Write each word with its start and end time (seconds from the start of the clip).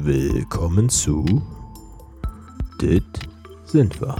Willkommen 0.00 0.88
zu 0.88 1.24
Dit 2.80 3.02
sind 3.64 4.00
wir. 4.00 4.14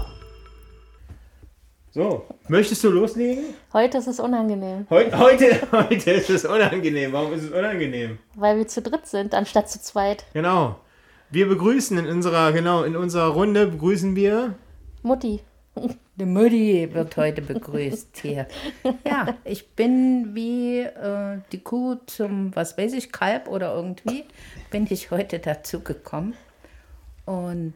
So, 1.92 2.24
möchtest 2.48 2.82
du 2.82 2.90
loslegen? 2.90 3.54
Heute 3.72 3.98
ist 3.98 4.08
es 4.08 4.18
unangenehm, 4.18 4.88
Heu 4.90 5.04
heute, 5.12 5.60
heute 5.72 6.10
ist 6.10 6.30
es 6.30 6.44
unangenehm. 6.44 7.12
Warum 7.12 7.32
ist 7.32 7.44
es 7.44 7.52
unangenehm? 7.52 8.18
weil 8.34 8.58
wir 8.58 8.66
zu 8.66 8.82
dritt 8.82 9.06
sind, 9.06 9.34
anstatt 9.34 9.70
zu 9.70 9.80
zweit. 9.80 10.24
Genau. 10.32 10.80
Wir 11.30 11.48
begrüßen 11.48 11.96
in 11.96 12.06
unserer, 12.08 12.50
genau, 12.52 12.82
in 12.82 12.96
unserer 12.96 13.28
Runde 13.28 13.68
begrüßen 13.68 14.16
wir. 14.16 14.54
Mutti. 15.02 15.40
Die 16.18 16.24
Mutti 16.24 16.88
wird 16.92 17.16
heute 17.16 17.42
begrüßt 17.42 18.18
hier. 18.22 18.48
Ja, 19.06 19.36
ich 19.44 19.68
bin 19.68 20.34
wie 20.34 20.80
äh, 20.80 21.38
die 21.52 21.60
Kuh 21.60 21.96
zum, 22.06 22.54
was 22.56 22.76
weiß 22.76 22.94
ich, 22.94 23.12
Kalb 23.12 23.46
oder 23.46 23.72
irgendwie, 23.72 24.24
bin 24.72 24.88
ich 24.90 25.12
heute 25.12 25.38
dazu 25.38 25.80
gekommen 25.80 26.34
und 27.24 27.74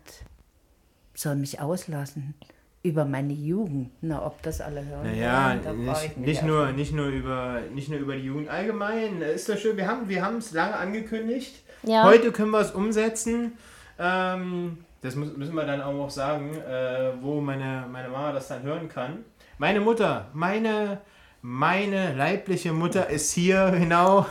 soll 1.15 1.37
mich 1.37 1.61
auslassen 1.61 2.35
über 2.83 3.05
meine 3.05 3.33
Jugend. 3.33 3.91
Na, 4.01 4.27
ob 4.27 4.43
das 4.43 4.61
alle 4.61 4.85
hören 4.85 5.05
Naja, 5.05 5.61
wollen, 5.65 5.85
nicht, 5.85 6.05
ich 6.05 6.17
nicht, 6.17 6.43
nur, 6.43 6.73
nicht, 6.73 6.93
nur 6.93 7.07
über, 7.07 7.61
nicht 7.73 7.91
nur 7.91 8.01
über 8.01 8.17
die 8.17 8.25
Jugend 8.25 8.49
allgemein. 8.49 9.23
Ist 9.23 9.49
doch 9.49 9.57
schön, 9.57 9.77
wir 9.77 9.87
haben 9.87 10.09
wir 10.09 10.25
haben 10.25 10.39
es 10.39 10.51
lange 10.51 10.75
angekündigt. 10.75 11.63
Ja. 11.85 12.03
Heute 12.05 12.33
können 12.33 12.51
wir 12.51 12.61
es 12.61 12.73
umsetzen. 12.73 13.53
Ähm, 14.01 14.79
das 15.03 15.17
müssen 15.17 15.55
wir 15.55 15.65
dann 15.65 15.83
auch 15.83 15.93
noch 15.93 16.11
sagen, 16.11 16.55
äh, 16.55 17.11
wo 17.21 17.41
meine, 17.41 17.87
meine 17.91 18.09
Mama 18.09 18.33
das 18.33 18.49
dann 18.49 18.63
hören 18.63 18.89
kann. 18.89 19.25
Meine 19.59 19.81
Mutter, 19.81 20.29
meine, 20.33 21.01
meine 21.43 22.15
leibliche 22.15 22.73
Mutter 22.73 23.11
ist 23.11 23.33
hier, 23.33 23.71
genau, 23.77 24.27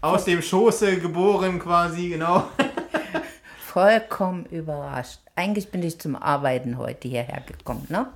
aus 0.00 0.24
dem 0.24 0.40
Schoße 0.40 1.00
geboren 1.00 1.58
quasi, 1.58 2.10
genau. 2.10 2.48
Vollkommen 3.78 4.44
überrascht. 4.46 5.20
Eigentlich 5.36 5.70
bin 5.70 5.84
ich 5.84 6.00
zum 6.00 6.16
Arbeiten 6.16 6.78
heute 6.78 7.06
hierher 7.06 7.42
gekommen, 7.46 7.86
ne? 7.88 8.08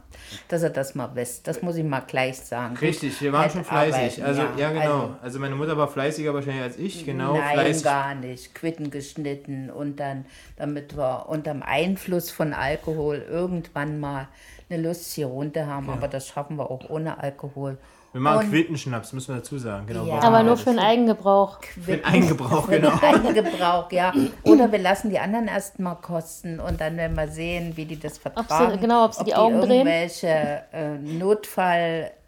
Dass 0.49 0.65
ihr 0.65 0.71
das 0.71 0.97
mal 0.97 1.11
wisst. 1.15 1.47
Das 1.47 1.63
muss 1.63 1.77
ich 1.77 1.85
mal 1.85 2.01
gleich 2.01 2.37
sagen. 2.41 2.77
Richtig, 2.79 3.21
wir 3.23 3.33
waren 3.33 3.43
Halt 3.43 3.53
schon 3.53 3.65
fleißig. 3.65 4.25
arbeiten, 4.25 4.41
Also, 4.41 4.61
ja, 4.61 4.71
genau. 4.73 4.83
Also, 4.83 5.15
Also, 5.23 5.39
meine 5.39 5.55
Mutter 5.55 5.77
war 5.77 5.87
fleißiger 5.87 6.35
wahrscheinlich 6.35 6.65
als 6.65 6.79
ich, 6.79 7.07
genau. 7.07 7.35
Nein, 7.37 7.53
fleißig. 7.53 7.85
gar 7.85 8.17
nicht. 8.17 8.57
Quitten 8.57 8.91
geschnitten 8.91 9.71
und 9.71 10.01
dann, 10.01 10.25
damit 10.57 10.97
wir 10.97 11.27
unterm 11.29 11.63
Einfluss 11.63 12.33
von 12.33 12.55
Alkohol 12.55 13.25
irgendwann 13.31 14.01
mal 14.01 14.27
eine 14.69 14.83
lustige 14.83 15.29
Runde 15.29 15.69
haben. 15.69 15.91
Aber 15.91 16.09
das 16.09 16.27
schaffen 16.27 16.57
wir 16.59 16.73
auch 16.73 16.91
ohne 16.91 17.21
Alkohol. 17.21 17.79
Wir 18.13 18.21
machen 18.21 18.51
Quittenschnaps, 18.51 19.13
müssen 19.15 19.29
wir 19.35 19.37
dazu 19.39 19.57
sagen. 19.59 19.87
Genau, 19.87 20.05
Ja. 20.07 20.21
Aber 20.21 20.43
nur 20.43 20.57
für 20.59 20.71
den 20.71 20.79
Eigengebrauch. 20.79 21.61
für 21.63 21.93
den 21.97 22.05
Eigengebrauch, 22.05 22.67
Für 22.67 22.73
genau. 22.79 22.91
den 22.97 23.03
Eigengebrauch, 23.03 23.91
ja. 23.91 24.13
Oder 24.43 24.71
wir 24.71 24.79
lassen 24.79 25.09
die 25.09 25.19
anderen 25.19 25.49
erst 25.49 25.79
mal 25.79 25.95
kosten 25.95 26.61
und 26.61 26.79
dann 26.81 26.97
werden 26.99 27.17
wir 27.17 27.29
sehen, 27.29 27.75
wie 27.77 27.87
die 27.87 27.99
das 27.99 28.19
vertragen. 28.19 28.79
genau, 28.81 29.07
ob 29.07 29.15
sie 29.15 29.25
die 29.25 29.35
Augen 29.35 29.61
drehen. 29.61 29.71
irgendwelche 29.87 30.63
äh, 30.73 30.99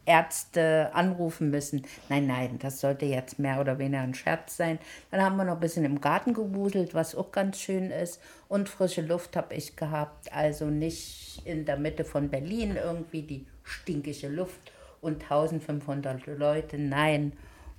Notfallärzte 0.07 0.91
anrufen 0.95 1.51
müssen. 1.51 1.83
Nein, 2.09 2.27
nein, 2.27 2.59
das 2.61 2.81
sollte 2.81 3.05
jetzt 3.07 3.39
mehr 3.39 3.61
oder 3.61 3.79
weniger 3.79 4.01
ein 4.03 4.15
Scherz 4.15 4.57
sein. 4.57 4.79
Dann 5.11 5.23
haben 5.23 5.37
wir 5.37 5.45
noch 5.45 5.55
ein 5.55 5.61
bisschen 5.61 5.85
im 5.85 6.01
Garten 6.01 6.33
gewuselt, 6.35 6.95
was 6.95 7.15
auch 7.15 7.31
ganz 7.33 7.59
schön 7.59 7.91
ist. 7.91 8.21
Und 8.49 8.69
frische 8.69 9.03
Luft 9.03 9.37
habe 9.37 9.55
ich 9.55 9.77
gehabt. 9.77 10.33
Also 10.33 10.67
nicht 10.67 11.43
in 11.45 11.65
der 11.67 11.77
Mitte 11.77 12.05
von 12.05 12.29
Berlin 12.31 12.77
irgendwie 12.83 13.23
die 13.23 13.47
stinkige 13.65 14.29
Luft 14.29 14.73
und 15.05 15.23
1500 15.23 16.27
Leute. 16.39 16.79
Nein, 16.79 17.33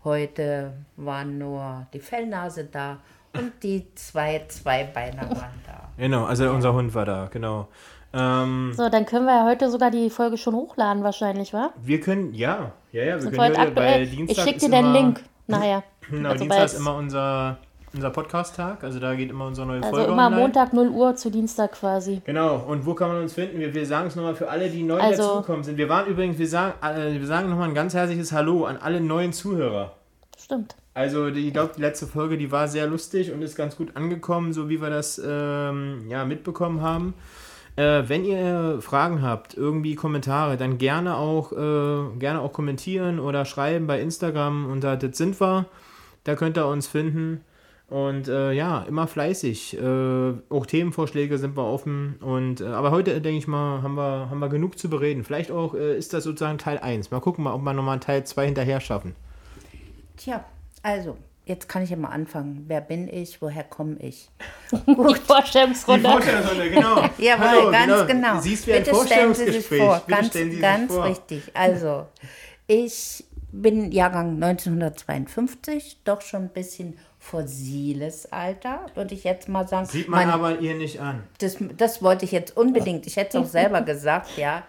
heute 0.04 0.74
waren 0.96 1.38
nur 1.38 1.88
die 1.94 2.00
Fellnase 2.00 2.66
da 2.66 3.00
und 3.34 3.52
die 3.64 3.86
zwei 3.96 4.46
Zweibeiner 4.48 5.24
waren 5.30 5.60
da. 5.66 5.90
Genau, 5.98 6.26
also 6.26 6.50
unser 6.52 6.74
Hund 6.74 6.94
war 6.94 7.06
da, 7.06 7.28
genau. 7.32 7.68
Ähm, 8.14 8.72
So, 8.74 8.88
dann 8.90 9.06
können 9.06 9.26
wir 9.26 9.36
ja 9.36 9.46
heute 9.46 9.70
sogar 9.70 9.92
die 9.92 10.10
Folge 10.10 10.38
schon 10.38 10.54
hochladen, 10.56 11.04
wahrscheinlich, 11.04 11.52
wa? 11.54 11.72
wir 11.84 12.00
können, 12.00 12.34
ja, 12.34 12.72
ja, 12.92 13.04
ja, 13.04 13.16
wir 13.16 13.22
Sind 13.22 13.32
können 13.32 13.50
heute 13.50 13.60
heute, 13.60 13.70
aktuell? 13.70 13.94
weil 13.94 14.04
Ich 14.04 14.16
Dienstag 14.16 14.44
schicke 14.44 14.56
ist 14.58 14.66
dir 14.68 14.72
den 14.72 14.94
Link 14.94 15.24
nachher. 15.48 15.84
Genau, 16.10 16.30
Also 16.30 16.44
Dienstag 16.44 16.66
ist 16.66 16.80
immer 16.80 16.96
unser, 16.96 17.58
unser 17.96 18.10
Podcast-Tag, 18.10 18.84
also 18.84 19.00
da 19.00 19.16
geht 19.16 19.30
immer 19.30 19.46
unsere 19.48 19.66
neue 19.68 19.78
Also 19.84 19.90
Folge 19.96 20.12
immer 20.12 20.26
online. 20.26 20.42
Montag 20.42 20.74
0 20.74 20.90
Uhr 20.90 21.16
zu 21.16 21.30
Dienstag 21.32 21.74
quasi. 21.74 22.22
Genau, 22.26 22.58
und 22.68 22.86
wo 22.86 22.94
kann 22.94 23.10
man 23.10 23.22
uns 23.22 23.34
finden? 23.34 23.60
Wir, 23.60 23.74
wir 23.74 23.86
sagen 23.86 24.08
es 24.08 24.16
nochmal 24.16 24.36
für 24.36 24.50
alle, 24.50 24.70
die 24.70 24.84
neu 24.84 25.00
Also- 25.00 25.24
dazugekommen 25.24 25.64
sind. 25.64 25.78
Wir 25.78 25.90
waren 25.90 26.08
übrigens, 26.08 26.38
wir 26.38 26.48
sagen, 26.48 26.74
äh, 26.84 27.14
wir 27.20 27.26
sagen 27.26 27.50
nochmal 27.50 27.70
ein 27.70 27.76
ganz 27.76 27.94
herzliches 27.94 28.32
Hallo 28.32 28.66
an 28.66 28.78
alle 28.78 29.00
neuen 29.02 29.34
Zuhörer. 29.34 29.94
Stimmt. 30.38 30.76
Also 30.94 31.30
die- 31.30 31.48
ich 31.48 31.54
glaube, 31.54 31.72
die 31.76 31.82
letzte 31.82 32.08
Folge, 32.08 32.38
die 32.38 32.52
war 32.52 32.68
sehr 32.68 32.88
lustig 32.88 33.32
und 33.32 33.42
ist 33.42 33.56
ganz 33.56 33.76
gut 33.78 33.96
angekommen, 33.96 34.54
so 34.54 34.70
wie 34.70 34.82
wir 34.82 34.90
das 34.90 35.22
ähm, 35.26 36.06
ja, 36.10 36.26
mitbekommen 36.26 36.82
haben. 36.82 37.14
Äh, 37.78 38.04
wenn 38.08 38.24
ihr 38.24 38.78
Fragen 38.82 39.22
habt, 39.22 39.54
irgendwie 39.56 39.96
Kommentare, 39.96 40.56
dann 40.56 40.78
gerne 40.78 41.18
auch, 41.18 41.52
äh, 41.52 42.18
gerne 42.20 42.40
auch 42.40 42.54
kommentieren 42.54 43.20
oder 43.20 43.44
schreiben 43.44 43.86
bei 43.88 44.00
Instagram 44.00 44.70
unter 44.72 44.96
das 44.96 45.18
sind 45.18 45.40
wir. 45.42 45.66
Da 46.24 46.36
könnt 46.36 46.58
ihr 46.58 46.66
uns 46.68 46.88
finden. 46.88 47.42
Und 47.88 48.28
äh, 48.28 48.52
ja, 48.52 48.82
immer 48.88 49.06
fleißig. 49.08 49.78
Äh, 49.80 50.34
auch 50.50 50.66
Themenvorschläge 50.66 51.38
sind 51.38 51.56
wir 51.56 51.66
offen. 51.66 52.16
Und, 52.20 52.62
äh, 52.62 52.66
aber 52.66 52.90
heute, 52.92 53.22
denke 53.22 53.38
ich 53.38 53.48
mal, 53.48 53.84
haben 53.84 53.96
wir, 53.96 54.30
haben 54.30 54.40
wir 54.40 54.50
genug 54.50 54.80
zu 54.80 54.90
bereden. 54.90 55.24
Vielleicht 55.24 55.52
auch 55.52 55.76
äh, 55.76 55.96
ist 55.98 56.14
das 56.14 56.24
sozusagen 56.24 56.58
Teil 56.58 56.80
1. 56.80 57.12
Mal 57.12 57.20
gucken, 57.20 57.44
mal, 57.44 57.54
ob 57.54 57.62
wir 57.62 57.74
nochmal 57.74 58.00
Teil 58.00 58.24
2 58.24 58.46
hinterher 58.48 58.80
schaffen. 58.80 59.16
Tja, 60.18 60.44
also, 60.82 61.16
jetzt 61.46 61.70
kann 61.70 61.84
ich 61.84 61.92
ja 61.92 61.98
mal 61.98 62.10
anfangen. 62.10 62.64
Wer 62.68 62.82
bin 62.82 63.08
ich? 63.08 63.40
Woher 63.40 63.64
komme 63.64 63.98
ich? 64.00 64.32
Die 64.88 64.96
Vorstellungsrunde. 64.96 66.10
Vorstellungsrunde, 66.10 66.70
genau. 66.72 66.96
Jawohl, 67.20 67.48
Hallo, 67.48 67.72
ganz 67.72 68.08
genau. 68.08 68.40
Sie 68.40 68.54
ist 68.54 68.66
wie 68.66 68.74
ein 68.74 68.84
Bitte 68.84 68.96
stellen 69.06 69.34
Sie 69.36 69.52
sich 69.52 69.68
Vorstellungsgespräch. 69.68 69.82
vor. 69.82 70.02
Bitte 70.08 70.12
Ganz, 70.18 70.28
stellen 70.30 70.46
Sie 70.50 70.52
sich 70.54 70.62
ganz 70.62 70.92
vor. 70.94 71.06
richtig. 71.06 71.52
Also, 71.54 72.06
ich 72.66 73.24
bin 73.52 73.92
Jahrgang 73.92 74.42
1952, 74.44 76.00
doch 76.04 76.22
schon 76.22 76.44
ein 76.44 76.50
bisschen 76.50 76.98
fossiles 77.26 78.32
Alter, 78.32 78.86
würde 78.94 79.14
ich 79.16 79.24
jetzt 79.24 79.50
mal 79.50 79.68
sagen. 79.68 79.86
Sieht 79.88 80.08
man 80.08 80.28
Mein- 80.28 80.30
aber 80.30 80.60
ihr 80.60 80.76
nicht 80.76 81.00
an. 81.00 81.24
das, 81.40 81.58
das 81.78 82.02
wollte 82.04 82.26
ich 82.26 82.32
jetzt 82.32 82.56
unbedingt. 82.56 83.08
Ich 83.08 83.18
hätte 83.18 83.38
es 83.40 83.44
auch 83.44 83.50
selber 83.50 83.82
gesagt, 83.94 84.38
ja. 84.38 84.64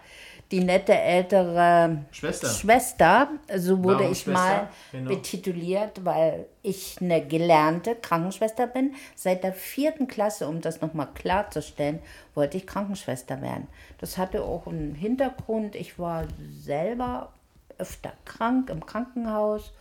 Die 0.49 0.63
nette 0.63 0.93
ältere 0.97 2.05
Schwester. 2.11 2.47
Schwester, 2.47 3.27
so 3.57 3.83
wurde 3.83 3.99
Warum 3.99 4.11
ich 4.13 4.19
Schwester? 4.21 4.31
mal 4.31 4.69
Genau. 4.93 5.09
betituliert, 5.09 6.05
weil 6.05 6.45
ich 6.63 6.95
eine 7.01 7.25
gelernte 7.27 7.95
Krankenschwester 7.95 8.65
bin. 8.65 8.95
Seit 9.13 9.43
der 9.43 9.51
vierten 9.51 10.07
Klasse, 10.07 10.47
um 10.47 10.61
das 10.61 10.79
nochmal 10.79 11.09
klarzustellen, 11.13 11.99
wollte 12.33 12.55
ich 12.55 12.65
Krankenschwester 12.65 13.41
werden. 13.41 13.67
Das 13.97 14.17
hatte 14.17 14.41
auch 14.43 14.67
einen 14.67 14.95
Hintergrund. 14.95 15.75
Ich 15.75 15.99
war 15.99 16.23
selber 16.63 17.33
öfter 17.77 18.13
krank 18.23 18.69
im 18.69 18.85
Krankenhaus 18.85 19.73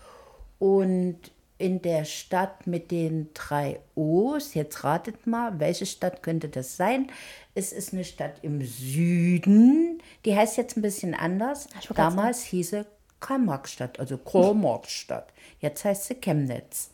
und 0.59 1.17
in 1.59 1.81
der 1.81 2.05
Stadt 2.05 2.67
mit 2.67 2.91
den 2.91 3.31
drei 3.33 3.81
O's, 3.95 4.55
jetzt 4.55 4.85
ratet 4.85 5.27
mal, 5.27 5.59
welche 5.59 5.87
Stadt 5.87 6.23
könnte 6.23 6.49
das 6.49 6.77
sein? 6.77 7.11
Es 7.55 7.73
ist 7.73 7.93
eine 7.93 8.05
Stadt 8.05 8.35
im 8.43 8.63
Süden, 8.63 10.03
die 10.25 10.37
heißt 10.37 10.57
jetzt 10.59 10.77
ein 10.77 10.83
bisschen 10.83 11.15
anders. 11.15 11.69
Damals 11.95 12.43
hieß 12.45 12.71
sie 12.71 12.87
Karl-Marx-Stadt, 13.21 13.99
also 13.99 14.19
Karl-Marx-Stadt. 14.19 15.33
Jetzt 15.61 15.85
heißt 15.85 16.05
sie 16.05 16.17
Chemnitz. 16.17 16.91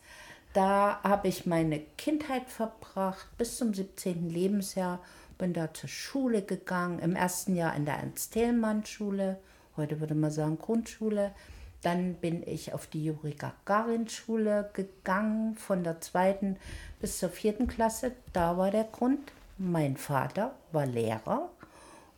Da 0.52 1.00
habe 1.02 1.28
ich 1.28 1.46
meine 1.46 1.80
Kindheit 1.96 2.48
verbracht 2.48 3.26
bis 3.38 3.56
zum 3.56 3.74
17. 3.74 4.28
Lebensjahr. 4.30 5.00
Bin 5.38 5.54
da 5.54 5.72
zur 5.72 5.88
Schule 5.88 6.42
gegangen. 6.42 6.98
Im 6.98 7.16
ersten 7.16 7.56
Jahr 7.56 7.74
in 7.74 7.86
der 7.86 7.94
Ernst-Thälmann-Schule. 7.94 9.38
Heute 9.76 9.98
würde 9.98 10.14
man 10.14 10.30
sagen 10.30 10.58
Grundschule. 10.58 11.32
Dann 11.82 12.14
bin 12.14 12.46
ich 12.46 12.72
auf 12.74 12.86
die 12.86 13.04
Juri 13.04 13.32
Gagarin-Schule 13.32 14.70
gegangen, 14.72 15.56
von 15.56 15.82
der 15.82 16.00
zweiten 16.00 16.56
bis 17.00 17.18
zur 17.18 17.28
vierten 17.28 17.66
Klasse. 17.66 18.12
Da 18.32 18.56
war 18.56 18.70
der 18.70 18.84
Grund. 18.84 19.32
Mein 19.58 19.96
Vater 19.96 20.54
war 20.70 20.86
Lehrer 20.86 21.50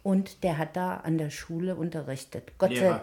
und 0.02 0.44
der 0.44 0.58
hat 0.58 0.76
da 0.76 0.98
an 0.98 1.18
der 1.18 1.30
Schule 1.30 1.74
unterrichtet. 1.74 2.52
Gott, 2.58 2.76
sei. 2.76 3.00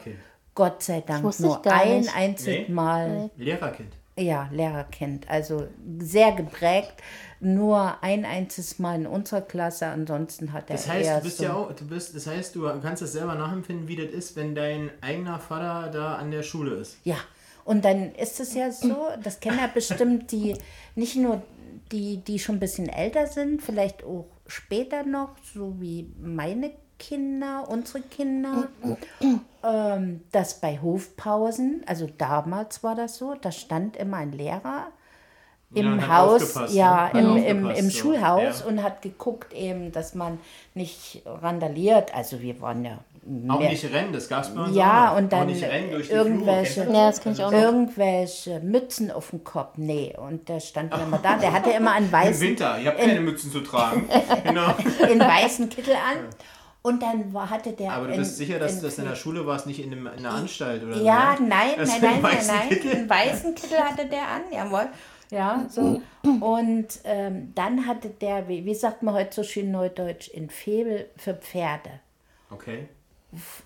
Gott 0.55 0.83
sei 0.83 1.01
Dank 1.01 1.39
nur 1.39 1.65
ein 1.65 2.01
nicht. 2.01 2.15
einziges 2.15 2.67
Nee? 2.67 2.73
Mal. 2.73 3.29
Lehrerkind. 3.37 3.93
Ja, 4.17 4.49
Lehrerkind. 4.51 5.29
Also 5.29 5.67
sehr 5.99 6.33
geprägt. 6.33 6.95
Nur 7.39 8.03
ein 8.03 8.25
einziges 8.25 8.77
Mal 8.77 8.95
in 8.95 9.07
unserer 9.07 9.41
Klasse. 9.41 9.87
Ansonsten 9.87 10.53
hat 10.53 10.69
er 10.69 10.75
Das 10.75 10.87
heißt, 10.87 11.09
eher 11.09 11.17
du 11.17 11.23
bist 11.23 11.37
so 11.37 11.43
ja 11.43 11.53
auch, 11.53 11.71
du 11.73 11.87
bist, 11.87 12.15
das 12.15 12.27
heißt, 12.27 12.55
du 12.55 12.69
kannst 12.81 13.01
das 13.01 13.13
selber 13.13 13.35
nachempfinden, 13.35 13.87
wie 13.87 13.95
das 13.95 14.11
ist, 14.11 14.35
wenn 14.35 14.53
dein 14.53 14.91
eigener 15.01 15.39
Vater 15.39 15.89
da 15.91 16.15
an 16.15 16.29
der 16.31 16.43
Schule 16.43 16.75
ist. 16.75 16.97
Ja, 17.03 17.17
und 17.63 17.85
dann 17.85 18.13
ist 18.15 18.39
es 18.39 18.53
ja 18.53 18.71
so, 18.71 19.07
das 19.23 19.39
kennen 19.39 19.59
ja 19.59 19.67
bestimmt 19.67 20.31
die, 20.31 20.55
nicht 20.95 21.15
nur 21.15 21.41
die, 21.91 22.17
die 22.17 22.39
schon 22.39 22.55
ein 22.55 22.59
bisschen 22.59 22.89
älter 22.89 23.27
sind, 23.27 23.61
vielleicht 23.61 24.03
auch 24.03 24.27
später 24.47 25.03
noch, 25.03 25.35
so 25.53 25.75
wie 25.79 26.11
meine 26.19 26.71
Kinder, 27.01 27.65
unsere 27.67 28.01
Kinder, 28.01 28.67
ähm, 29.63 30.21
dass 30.31 30.61
bei 30.61 30.79
Hofpausen, 30.81 31.81
also 31.87 32.07
damals 32.17 32.83
war 32.83 32.93
das 32.95 33.17
so, 33.17 33.33
da 33.41 33.51
stand 33.51 33.97
immer 33.97 34.17
ein 34.17 34.31
Lehrer 34.31 34.87
Ja, 35.73 35.81
im 35.83 36.01
hat 36.07 36.09
Haus, 36.09 36.55
ja, 36.73 37.09
ne? 37.13 37.13
Hat 37.13 37.13
im, 37.15 37.37
im, 37.37 37.69
im 37.71 37.89
so. 37.89 37.97
Schulhaus 37.97 38.59
Ja. 38.61 38.65
und 38.67 38.83
hat 38.83 39.01
geguckt 39.01 39.53
eben, 39.53 39.91
dass 39.91 40.13
man 40.15 40.37
nicht 40.75 41.23
randaliert. 41.25 42.13
Also 42.13 42.39
wir 42.41 42.59
waren 42.61 42.83
ja 42.85 42.99
Auch 43.47 43.59
mehr- 43.59 43.69
nicht 43.69 43.85
rennen, 43.93 44.11
das 44.13 44.27
gab's 44.27 44.49
bei 44.53 44.61
uns 44.63 44.75
Ja, 44.75 45.11
auch 45.13 45.17
und 45.17 45.31
dann 45.31 45.41
auch 45.41 45.45
nicht 45.45 45.63
rennen 45.63 45.91
durch 45.91 46.07
die 46.07 46.13
irgendwelche- 46.13 46.83
Ja, 46.91 47.09
auch 47.09 47.25
noch. 47.25 47.51
irgendwelche 47.53 48.59
Mützen 48.61 49.11
auf 49.11 49.29
dem 49.29 49.43
Kopf. 49.43 49.77
Nee, 49.77 50.15
und 50.17 50.49
der 50.49 50.59
stand 50.59 50.91
dann 50.91 51.03
immer 51.03 51.19
da. 51.19 51.37
Der 51.37 51.51
hatte 51.53 51.69
immer 51.71 51.91
einen 51.93 52.05
Im 52.11 52.11
weißen, 52.11 52.41
Winter, 52.41 52.77
ihr 52.79 52.87
habt 52.89 52.99
keine 52.99 53.21
Mützen 53.21 53.51
zu 53.51 53.61
tragen. 53.61 54.09
genau. 54.43 54.73
einen 55.03 55.19
weißen 55.21 55.69
Kittel 55.69 55.93
an. 55.93 56.27
Und 56.83 57.03
dann 57.03 57.31
war, 57.33 57.49
hatte 57.49 57.73
der. 57.73 57.91
Aber 57.93 58.07
du 58.07 58.13
in- 58.13 58.19
bist 58.19 58.37
sicher, 58.37 58.57
dass 58.57 58.77
in- 58.77 58.81
das 58.81 58.97
in 58.97 59.05
der 59.05 59.15
Schule 59.15 59.45
war, 59.45 59.63
nicht 59.67 59.79
in, 59.83 59.91
einem, 59.91 60.07
in 60.07 60.25
einer 60.25 60.31
Anstalt 60.31 60.83
oder 60.83 60.95
so? 60.97 61.05
Ja, 61.05 61.37
nein, 61.39 61.73
Das 61.77 61.89
nein, 61.89 61.95
ein 61.97 62.01
nein, 62.01 62.21
nein, 62.21 62.23
weißen 62.33 62.55
nein. 62.55 62.69
Kittel. 62.69 62.91
Einen 62.91 63.09
weißen 63.09 63.55
Kittel 63.55 63.77
hatte 63.79 64.05
der 64.07 64.27
an, 64.27 64.41
jawohl. 64.51 64.89
Ja, 65.29 65.65
so. 65.69 66.01
Und 66.23 66.87
ähm, 67.05 67.51
dann 67.55 67.85
hatte 67.87 68.09
der, 68.09 68.47
wie, 68.49 68.65
wie 68.65 68.73
sagt 68.75 69.01
man 69.03 69.13
heute 69.13 69.33
so 69.33 69.43
schön 69.43 69.71
neudeutsch, 69.71 70.27
in 70.29 70.49
Febel 70.49 71.09
für 71.17 71.35
Pferde. 71.35 71.89
Okay. 72.49 72.89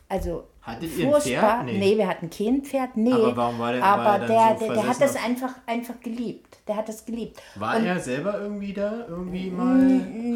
Also 0.09 0.47
Hattet 0.61 0.97
ihr 0.97 1.13
ein. 1.15 1.21
Pferd? 1.21 1.65
Nee. 1.65 1.77
Nee. 1.77 1.97
wir 1.97 2.07
hatten 2.07 2.29
kein 2.29 2.61
Pferd. 2.63 2.95
Nee. 2.97 3.13
Aber 3.13 3.35
warum 3.37 3.59
war 3.59 3.71
der- 3.73 3.83
Aber 3.83 4.03
war 4.03 4.13
er 4.13 4.19
dann 4.19 4.27
der, 4.27 4.57
so 4.59 4.65
der, 4.65 4.73
der 4.81 4.87
hat 4.89 5.01
das 5.01 5.15
einfach, 5.15 5.53
einfach 5.67 5.99
geliebt. 5.99 6.57
Der 6.67 6.75
hat 6.77 6.89
das 6.89 7.05
geliebt. 7.05 7.39
War 7.55 7.77
Und- 7.77 7.85
er 7.85 7.99
selber 7.99 8.39
irgendwie 8.39 8.73
da? 8.73 9.05
Irgendwie 9.07 9.49
mal? 9.51 9.77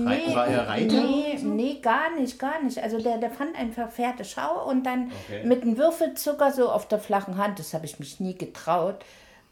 Rei- 0.07 0.35
war 0.35 0.47
er 0.47 0.67
Reiter? 0.67 0.93
Nee, 1.03 1.39
nee, 1.43 1.79
gar 1.81 2.15
nicht, 2.15 2.37
gar 2.37 2.61
nicht. 2.61 2.77
Also 2.81 2.99
der, 3.01 3.17
der 3.17 3.31
fand 3.31 3.55
einfach 3.55 3.89
Pferde 3.91 4.23
schau 4.23 4.67
und 4.69 4.83
dann 4.85 5.11
Okay. 5.25 5.43
mit 5.45 5.63
einem 5.63 5.77
Würfelzucker 5.77 6.51
so 6.51 6.69
auf 6.69 6.87
der 6.87 6.99
flachen 6.99 7.37
Hand, 7.37 7.57
das 7.59 7.73
habe 7.73 7.85
ich 7.85 7.99
mich 7.99 8.19
nie 8.19 8.35
getraut. 8.35 8.97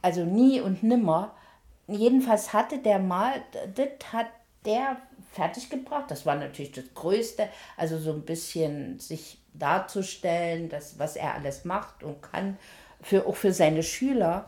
Also 0.03 0.23
nie 0.25 0.61
und 0.61 0.83
nimmer. 0.83 1.33
Jedenfalls 1.87 2.53
hatte 2.53 2.77
der 2.79 2.99
mal, 2.99 3.33
das 3.75 3.87
hat 4.13 4.27
der 4.65 4.97
fertiggebracht. 5.31 6.11
Das 6.11 6.25
war 6.25 6.35
natürlich 6.35 6.71
das 6.73 6.85
Größte. 6.93 7.47
Also 7.77 7.97
so 7.97 8.11
ein 8.11 8.21
bisschen 8.23 8.99
sich 8.99 9.39
darzustellen, 9.59 10.69
das, 10.69 10.99
was 10.99 11.15
er 11.15 11.35
alles 11.35 11.65
macht 11.65 12.03
und 12.03 12.21
kann, 12.21 12.57
für, 13.01 13.25
auch 13.25 13.35
für 13.35 13.53
seine 13.53 13.83
Schüler. 13.83 14.47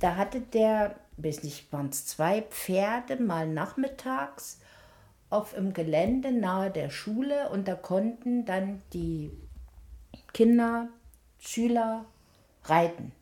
Da 0.00 0.16
hatte 0.16 0.40
der, 0.40 0.96
weiß 1.16 1.42
nicht, 1.42 1.72
waren 1.72 1.88
es 1.88 2.06
zwei 2.06 2.42
Pferde 2.42 3.16
mal 3.16 3.46
nachmittags 3.46 4.60
auf 5.30 5.56
im 5.56 5.72
Gelände 5.72 6.30
nahe 6.30 6.70
der 6.70 6.90
Schule 6.90 7.48
und 7.50 7.66
da 7.66 7.74
konnten 7.74 8.44
dann 8.44 8.82
die 8.92 9.30
Kinder, 10.32 10.88
Schüler 11.38 12.04
reiten. 12.64 13.12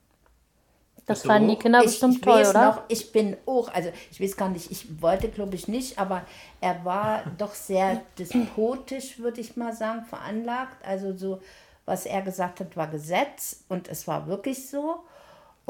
Das 1.10 1.22
fanden 1.22 1.48
die? 1.48 1.56
Kinder 1.56 1.80
ich, 1.80 1.86
bestimmt 1.86 2.14
ich 2.14 2.20
toll, 2.20 2.40
weiß 2.40 2.50
oder? 2.50 2.66
noch, 2.66 2.82
ich 2.88 3.12
bin 3.12 3.36
auch, 3.46 3.68
also 3.72 3.90
ich 4.10 4.20
weiß 4.20 4.36
gar 4.36 4.48
nicht, 4.48 4.70
ich 4.70 5.02
wollte 5.02 5.28
glaube 5.28 5.56
ich 5.56 5.68
nicht, 5.68 5.98
aber 5.98 6.22
er 6.60 6.84
war 6.84 7.22
doch 7.38 7.54
sehr 7.54 8.02
despotisch, 8.18 9.18
würde 9.18 9.40
ich 9.40 9.56
mal 9.56 9.72
sagen, 9.72 10.04
veranlagt. 10.04 10.84
Also 10.84 11.16
so, 11.16 11.40
was 11.84 12.06
er 12.06 12.22
gesagt 12.22 12.60
hat, 12.60 12.76
war 12.76 12.88
Gesetz 12.88 13.64
und 13.68 13.88
es 13.88 14.06
war 14.06 14.26
wirklich 14.26 14.68
so. 14.68 15.00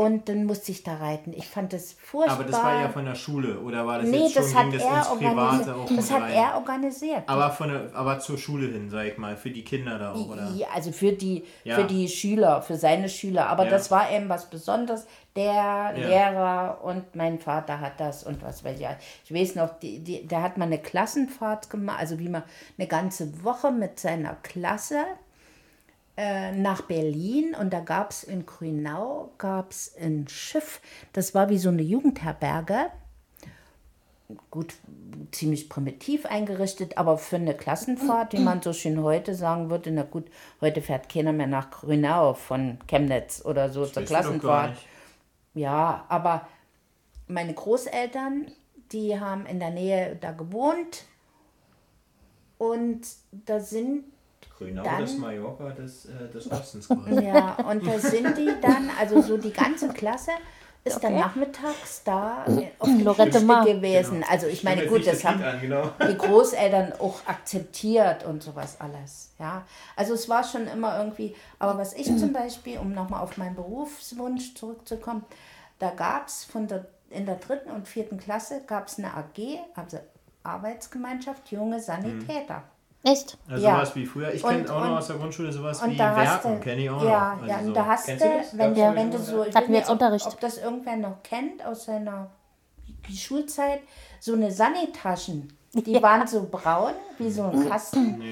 Und 0.00 0.30
dann 0.30 0.44
musste 0.46 0.72
ich 0.72 0.82
da 0.82 0.94
reiten. 0.96 1.34
Ich 1.34 1.46
fand 1.46 1.74
das 1.74 1.92
furchtbar. 1.92 2.36
Aber 2.36 2.44
das 2.44 2.62
war 2.62 2.80
ja 2.80 2.88
von 2.88 3.04
der 3.04 3.14
Schule, 3.14 3.58
oder 3.60 3.86
war 3.86 3.98
das 3.98 4.08
Nee, 4.08 4.18
jetzt 4.20 4.32
schon, 4.32 4.42
das 4.44 4.54
hat 4.54 4.66
das 4.72 4.82
er 4.82 4.96
ins 4.98 5.08
Private 5.08 5.36
organisiert. 5.36 5.76
auch 5.76 5.96
Das 5.96 6.10
hat 6.10 6.22
rein? 6.22 6.32
er 6.32 6.54
organisiert. 6.56 7.22
Aber, 7.26 7.50
von 7.50 7.68
der, 7.68 7.90
aber 7.94 8.18
zur 8.18 8.38
Schule 8.38 8.68
hin, 8.68 8.88
sag 8.88 9.04
ich 9.06 9.18
mal, 9.18 9.36
für 9.36 9.50
die 9.50 9.62
Kinder 9.62 9.98
da 9.98 10.12
auch, 10.14 10.28
oder? 10.30 10.50
Ja, 10.56 10.68
also 10.74 10.90
für 10.92 11.12
die, 11.12 11.44
Ja. 11.64 11.74
für 11.76 11.84
die 11.84 12.08
Schüler, 12.08 12.62
für 12.62 12.76
seine 12.76 13.08
Schüler. 13.10 13.48
Aber 13.48 13.64
Ja. 13.64 13.70
das 13.70 13.90
war 13.90 14.10
eben 14.10 14.28
was 14.30 14.48
Besonderes. 14.48 15.06
Der 15.36 15.92
Lehrer 15.94 16.78
und 16.82 17.14
mein 17.14 17.38
Vater 17.38 17.80
hat 17.80 18.00
das 18.00 18.24
und 18.24 18.42
was 18.42 18.64
weiß 18.64 18.80
ich. 18.80 18.86
Ich 19.26 19.34
weiß 19.34 19.54
noch, 19.54 19.78
die, 19.78 19.98
die, 20.02 20.26
der 20.26 20.42
hat 20.42 20.56
mal 20.58 20.64
eine 20.64 20.78
Klassenfahrt 20.78 21.70
gemacht, 21.70 22.00
also 22.00 22.18
wie 22.18 22.28
man 22.28 22.42
eine 22.78 22.88
ganze 22.88 23.44
Woche 23.44 23.70
mit 23.70 24.00
seiner 24.00 24.34
Klasse 24.42 25.04
äh, 26.20 26.52
nach 26.52 26.82
Berlin 26.82 27.56
und 27.58 27.72
da 27.72 27.80
gab 27.80 28.10
es 28.10 28.24
in 28.24 28.44
Grünau 28.44 29.30
gab's 29.38 29.94
ein 29.98 30.28
Schiff, 30.28 30.82
das 31.14 31.34
war 31.34 31.48
wie 31.48 31.56
so 31.56 31.70
eine 31.70 31.80
Jugendherberge. 31.80 32.90
Gut, 34.50 34.74
ziemlich 35.32 35.70
primitiv 35.70 36.26
eingerichtet, 36.26 36.98
aber 36.98 37.16
für 37.16 37.36
eine 37.36 37.54
Klassenfahrt, 37.54 38.34
wie 38.34 38.40
man 38.40 38.60
so 38.60 38.74
schön 38.74 39.02
heute 39.02 39.34
sagen 39.34 39.70
würde, 39.70 39.90
na 39.92 40.02
gut, 40.02 40.26
heute 40.60 40.82
fährt 40.82 41.08
keiner 41.08 41.32
mehr 41.32 41.46
nach 41.46 41.70
Grünau 41.70 42.34
von 42.34 42.76
Chemnitz 42.86 43.42
oder 43.42 43.70
so 43.70 43.86
zur 43.86 44.04
Klassenfahrt. 44.04 44.76
Ja, 45.54 46.04
aber 46.10 46.46
meine 47.28 47.54
Großeltern, 47.54 48.52
die 48.92 49.18
haben 49.18 49.46
in 49.46 49.58
der 49.58 49.70
Nähe 49.70 50.18
da 50.20 50.32
gewohnt 50.32 51.06
und 52.58 53.00
da 53.32 53.58
sind 53.58 54.04
Grünau, 54.56 54.82
Dann- 54.82 55.00
das 55.00 55.16
Mallorca 55.16 55.70
des, 55.70 56.06
äh, 56.06 56.28
des 56.32 56.50
Ostens 56.50 56.88
quasi. 56.88 57.24
ja, 57.24 57.54
und 57.68 57.86
da 57.86 57.98
sind 57.98 58.36
die 58.36 58.52
dann, 58.60 58.90
also 58.98 59.20
so 59.22 59.36
die 59.38 59.52
ganze 59.52 59.88
Klasse 59.88 60.32
ist 60.82 61.02
dann 61.04 61.14
nachmittags 61.14 62.02
da 62.04 62.44
auf 62.78 62.88
dem 62.88 63.04
Lorette 63.04 63.40
Mar. 63.40 63.64
gewesen. 63.66 64.24
Also 64.28 64.46
ich 64.46 64.64
meine, 64.64 64.86
gut, 64.86 65.06
das 65.06 65.24
haben 65.24 65.42
an, 65.42 65.60
genau. 65.60 65.90
die 66.08 66.16
Großeltern 66.16 66.94
auch 66.98 67.26
akzeptiert 67.26 68.24
und 68.24 68.42
sowas 68.42 68.80
alles. 68.80 69.32
Ja, 69.38 69.66
also 69.94 70.14
es 70.14 70.28
war 70.28 70.42
schon 70.42 70.66
immer 70.66 70.98
irgendwie, 70.98 71.36
aber 71.58 71.78
was 71.78 71.92
ich 71.92 72.06
zum 72.16 72.32
Beispiel, 72.32 72.78
um 72.78 72.92
nochmal 72.92 73.22
auf 73.22 73.36
meinen 73.36 73.56
Berufswunsch 73.56 74.54
zurückzukommen, 74.54 75.24
da 75.78 75.90
gab 75.90 76.28
es 76.28 76.44
von 76.44 76.66
der, 76.66 76.86
in 77.10 77.26
der 77.26 77.36
dritten 77.36 77.70
und 77.70 77.86
vierten 77.86 78.18
Klasse 78.18 78.62
gab 78.66 78.88
es 78.88 78.98
eine 78.98 79.12
AG, 79.14 79.58
also 79.76 79.98
Arbeitsgemeinschaft 80.42 81.50
junge 81.50 81.80
Sanitäter. 81.80 82.62
Echt? 83.02 83.38
Also 83.48 83.64
Ja. 83.64 83.76
sowas 83.76 83.96
wie 83.96 84.04
früher. 84.04 84.32
Ich 84.34 84.44
Und- 84.44 84.50
kenne 84.50 84.70
auch 84.74 84.80
noch 84.80 84.90
und- 84.90 84.98
aus 84.98 85.06
der 85.06 85.16
Grundschule 85.16 85.50
sowas 85.52 85.82
Und 85.82 85.90
wie 85.92 85.96
da 85.96 86.14
hast 86.14 86.44
Werken, 86.44 86.58
du, 86.58 86.60
kenne 86.64 86.82
ich 86.82 86.90
auch 86.90 87.02
ja, 87.02 87.34
noch. 87.40 87.46
ja, 87.46 87.54
Also 87.56 87.68
und 87.68 87.74
so. 87.74 87.80
da 87.80 87.86
hast 87.86 88.06
Kennst 88.06 88.24
du, 88.24 88.28
das? 88.28 88.58
wenn, 88.58 88.74
der, 88.74 88.94
wenn 88.94 89.10
du 89.10 89.18
so, 89.18 89.44
ich 89.44 89.54
Hatten 89.54 89.68
wir 89.72 89.78
jetzt 89.78 89.88
ob, 89.88 89.94
Unterricht. 89.94 90.26
ob 90.26 90.38
das 90.40 90.58
irgendwer 90.58 90.96
noch 90.96 91.22
kennt 91.22 91.64
aus 91.64 91.84
seiner 91.86 92.30
Schulzeit, 93.14 93.80
so 94.20 94.34
eine 94.34 94.50
Sanitaschen. 94.50 95.52
Die 95.72 95.94
waren 96.02 96.26
so 96.26 96.46
braun, 96.50 96.92
wie 97.18 97.30
so 97.30 97.44
ein 97.44 97.68
Kasten, 97.68 98.22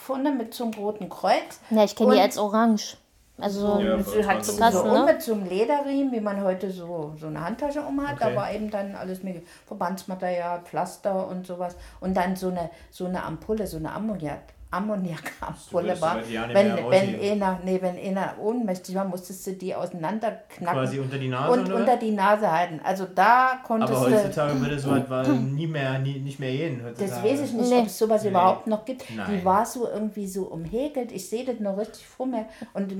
vorne 0.00 0.30
mit 0.30 0.54
so 0.54 0.64
einem 0.64 0.74
roten 0.74 1.08
Kreuz. 1.08 1.60
Ja, 1.70 1.82
ich 1.84 1.96
kenne 1.96 2.14
die 2.14 2.20
als 2.20 2.38
orange. 2.38 2.96
Also, 3.36 3.80
Ja, 3.80 3.96
halt 4.26 4.44
so, 4.44 4.56
Kasten, 4.56 4.72
so 4.72 4.84
ne? 4.84 5.00
um 5.00 5.04
mit 5.06 5.20
so 5.20 5.32
einem 5.34 5.46
Lederriemen, 5.48 6.12
wie 6.12 6.20
man 6.20 6.40
heute 6.42 6.70
so, 6.70 7.14
so 7.18 7.26
eine 7.26 7.44
Handtasche 7.44 7.80
um 7.82 8.00
hat, 8.06 8.14
Okay. 8.14 8.32
aber 8.32 8.52
eben 8.52 8.70
dann 8.70 8.94
alles 8.94 9.24
mit 9.24 9.44
Verbandsmaterial, 9.66 10.60
Pflaster 10.60 11.26
und 11.26 11.44
sowas. 11.46 11.74
Und 12.00 12.16
dann 12.16 12.36
so 12.36 12.48
eine, 12.48 12.70
so 12.90 13.06
eine 13.06 13.24
Ampulle, 13.24 13.66
so 13.66 13.76
eine 13.78 13.92
Ammoniak. 13.92 14.40
Aber 14.76 16.22
die 16.22 16.34
ja 16.34 16.46
nicht 16.46 16.54
Wenn, 16.56 16.90
wenn, 16.90 17.42
einer, 17.42 17.60
nee, 17.64 17.78
wenn 17.80 17.96
einer 17.98 18.34
ohnmächtig 18.40 18.94
war, 18.94 19.04
musstest 19.04 19.46
du 19.46 19.52
die 19.52 19.74
auseinanderknacken. 19.74 20.66
Quasi 20.80 20.98
unter 20.98 21.18
die 21.18 21.28
Nase, 21.28 21.52
und 21.52 21.66
oder? 21.66 21.76
unter 21.76 21.96
die 21.96 22.10
Nase 22.10 22.50
halten. 22.50 22.80
Also 22.82 23.06
da 23.14 23.60
konntest 23.64 23.92
Aber 23.94 24.10
du. 24.10 24.16
heutzutage 24.16 24.60
würde 24.60 24.78
so 24.78 24.94
etwas 24.96 25.28
nie 25.28 25.66
mehr, 25.66 25.98
nie, 25.98 26.18
nicht 26.20 26.38
mehr 26.40 26.52
gehen. 26.52 26.82
Heutzutage. 26.84 27.10
Das 27.10 27.22
weiß 27.24 27.40
ich 27.40 27.52
nicht, 27.52 27.70
Nee. 27.70 27.78
ob 27.80 27.86
es 27.86 27.98
sowas 27.98 28.24
überhaupt 28.24 28.66
noch 28.66 28.84
gibt. 28.84 29.08
Die 29.08 29.14
Nein. 29.16 29.44
war 29.44 29.64
so 29.66 29.88
irgendwie 29.88 30.26
so 30.26 30.44
umhegelt. 30.44 31.12
Ich 31.12 31.28
sehe 31.28 31.44
das 31.44 31.60
noch 31.60 31.76
richtig 31.76 32.06
vor 32.06 32.26
mir. 32.26 32.46
Und 32.72 32.92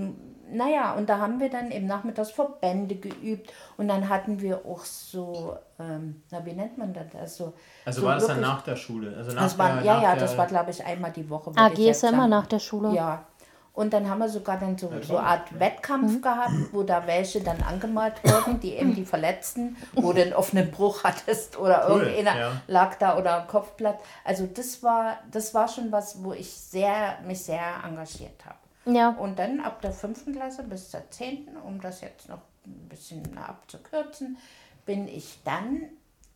naja, 0.52 0.92
und 0.94 1.08
da 1.08 1.18
haben 1.18 1.40
wir 1.40 1.50
dann 1.50 1.70
eben 1.70 1.86
nachmittags 1.86 2.30
Verbände 2.30 2.94
geübt. 2.96 3.52
Und 3.76 3.88
dann 3.88 4.08
hatten 4.08 4.40
wir 4.40 4.64
auch 4.66 4.84
so, 4.84 5.56
ähm, 5.78 6.22
na 6.30 6.44
wie 6.44 6.52
nennt 6.52 6.76
man 6.78 6.92
das? 6.92 7.06
Also, 7.20 7.52
Also 7.84 8.00
so 8.02 8.06
war 8.06 8.14
das 8.14 8.26
dann 8.26 8.36
wirklich- 8.36 8.52
nach 8.52 8.62
der 8.62 8.76
Schule? 8.76 9.14
Also 9.16 9.32
nach 9.32 9.42
Das 9.42 9.58
war, 9.58 9.74
der, 9.76 9.82
ja, 9.84 9.94
nach 9.94 10.02
ja, 10.02 10.10
der, 10.14 10.20
das 10.20 10.36
war 10.38 10.46
glaube 10.46 10.70
ich 10.70 10.84
einmal 10.84 11.10
die 11.12 11.28
Woche. 11.30 11.52
AG 11.56 11.78
ist 11.90 12.02
ja 12.02 12.10
immer 12.10 12.26
nach 12.28 12.46
der 12.46 12.58
Schule. 12.58 12.90
Ja. 12.94 13.24
Und 13.72 13.92
dann 13.92 14.08
haben 14.08 14.20
wir 14.20 14.28
sogar 14.28 14.56
dann 14.56 14.78
so, 14.78 14.88
so 15.02 15.16
eine 15.16 15.26
Art 15.26 15.50
Mhm. 15.50 15.58
Wettkampf 15.58 16.22
gehabt, 16.22 16.52
wo 16.70 16.84
da 16.84 17.04
welche 17.08 17.40
dann 17.40 17.60
angemalt 17.60 18.14
wurden, 18.22 18.60
die 18.60 18.74
eben 18.74 18.94
die 18.94 19.04
Verletzten, 19.04 19.76
wo 19.94 20.12
du 20.12 20.22
einen 20.22 20.32
offenen 20.32 20.70
Bruch 20.70 21.02
hattest 21.02 21.58
oder 21.58 21.88
Cool, 21.90 22.02
irgendeiner 22.02 22.38
ja. 22.38 22.52
lag 22.68 22.94
da 23.00 23.18
oder 23.18 23.40
ein 23.42 23.48
Kopfblatt. 23.48 23.98
Also 24.24 24.46
das 24.46 24.80
war, 24.84 25.16
das 25.32 25.54
war 25.54 25.66
schon 25.66 25.90
was, 25.90 26.22
wo 26.22 26.32
ich 26.32 26.48
sehr, 26.54 27.16
mich 27.26 27.42
sehr 27.42 27.60
engagiert 27.84 28.44
habe. 28.44 28.54
Ja. 28.86 29.10
Und 29.10 29.38
dann 29.38 29.60
ab 29.60 29.80
der 29.82 29.92
fünften 29.92 30.32
Klasse 30.32 30.62
bis 30.64 30.90
zur 30.90 31.08
zehnten, 31.10 31.56
um 31.56 31.80
das 31.80 32.00
jetzt 32.00 32.28
noch 32.28 32.42
ein 32.66 32.88
bisschen 32.88 33.36
abzukürzen, 33.38 34.38
bin 34.86 35.08
ich 35.08 35.38
dann 35.44 35.90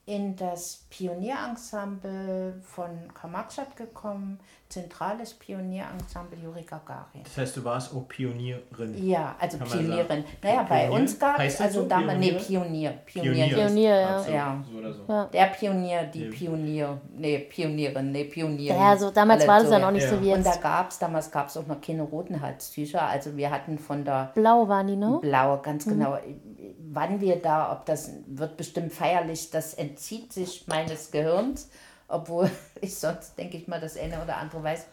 in 0.09 0.35
das 0.37 0.87
Pionierensemble 0.88 2.55
von 2.62 2.88
Karl-Marx-Stadt 3.12 3.77
gekommen, 3.77 4.41
zentrales 4.71 5.35
Pionierensemble 5.35 6.38
Juri 6.43 6.62
Gagarin. 6.62 7.23
Das 7.25 7.37
heißt, 7.37 7.57
du 7.59 7.65
warst 7.65 7.95
auch 7.95 8.09
Pionierin. 8.09 9.07
Ja, 9.07 9.37
also 9.38 9.59
Pionierin. 9.59 10.25
Naja, 10.43 10.62
bei 10.69 10.87
Pionier? 10.87 10.93
uns 11.00 11.19
gab 11.19 11.38
es, 11.41 11.61
also 11.61 11.83
so, 11.83 11.88
damals, 11.88 12.19
nee, 12.19 12.33
Pionier? 12.33 12.91
Pionier. 13.05 13.47
Pionier. 13.47 13.55
Pionier, 13.57 14.00
ja. 14.00 14.17
Also, 14.17 14.31
Ja. 14.33 14.65
So 14.73 14.79
oder 14.79 14.93
so. 14.95 15.03
Ja. 15.09 15.25
Der 15.27 15.45
Pionier, 15.47 16.03
die 16.05 16.25
Pionier, 16.27 16.99
nee, 17.15 17.38
Pionierin, 17.41 18.12
nee, 18.12 18.25
Pionier. 18.25 18.75
Ja, 18.75 18.97
so 18.97 19.11
damals 19.11 19.47
war 19.47 19.61
das 19.61 19.71
ja 19.71 19.79
noch 19.79 19.91
nicht 19.91 20.05
Ja. 20.05 20.11
so 20.11 20.23
wie 20.23 20.33
Und 20.33 20.45
da 20.45 20.50
jetzt. 20.50 20.62
gab 20.62 20.91
es, 20.91 20.99
damals 20.99 21.31
gab 21.31 21.49
es 21.49 21.57
auch 21.59 21.67
noch 21.67 21.81
keine 21.83 22.03
roten 22.03 22.41
Halstücher. 22.41 23.03
Also 23.03 23.37
wir 23.37 23.50
hatten 23.50 23.79
von 23.79 24.05
der 24.07 24.33
Blau 24.35 24.67
waren 24.69 24.87
die, 24.87 24.97
ne? 24.97 25.19
Blaue, 25.21 25.59
ganz 25.62 25.85
Mhm. 25.87 25.91
genau. 25.91 26.19
Wann 26.99 27.21
wir 27.21 27.37
da, 27.40 27.71
ob 27.73 27.87
das 27.87 28.11
wird 28.26 28.57
bestimmt 28.57 28.93
feierlich, 28.93 29.50
das 29.50 29.73
entzieht 29.75 30.33
sich 30.33 30.67
meines 30.67 31.12
Gehirns, 31.12 31.71
obwohl 32.09 32.50
ich 32.81 32.97
sonst, 32.97 33.38
denke 33.38 33.57
ich 33.57 33.69
mal, 33.69 33.81
das 33.81 33.97
eine 33.97 34.21
oder 34.21 34.37
andere 34.38 34.64
weiß. 34.64 34.85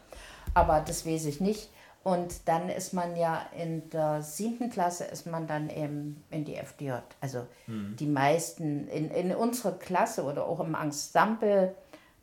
Aber 0.53 0.81
das 0.81 1.03
weiß 1.03 1.25
ich 1.25 1.41
nicht. 1.41 1.69
Und 2.03 2.47
dann 2.47 2.69
ist 2.69 2.93
man 2.93 3.15
ja 3.15 3.41
in 3.57 3.89
der 3.89 4.21
siebten 4.21 4.69
Klasse 4.69 5.05
ist 5.05 5.25
man 5.25 5.47
dann 5.47 5.71
eben 5.71 6.23
in 6.29 6.45
die 6.45 6.55
FDJ. 6.55 6.91
Also 7.19 7.47
die 7.65 8.05
meisten 8.05 8.87
in, 8.89 9.09
in 9.09 9.33
unserer 9.33 9.71
Klasse 9.71 10.23
oder 10.23 10.45
auch 10.45 10.59
im 10.59 10.75
Ensemble 10.75 11.73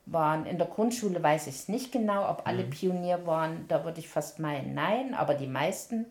waren 0.06 0.46
in 0.46 0.58
der 0.58 0.68
Grundschule, 0.68 1.20
weiß 1.20 1.48
ich 1.48 1.56
es 1.56 1.68
nicht 1.68 1.90
genau, 1.90 2.30
ob 2.30 2.46
alle 2.46 2.62
Pionier 2.62 3.26
waren, 3.26 3.66
da 3.66 3.84
würde 3.84 3.98
ich 3.98 4.08
fast 4.08 4.38
meinen, 4.38 4.74
nein, 4.74 5.14
aber 5.14 5.34
die 5.34 5.48
meisten. 5.48 6.06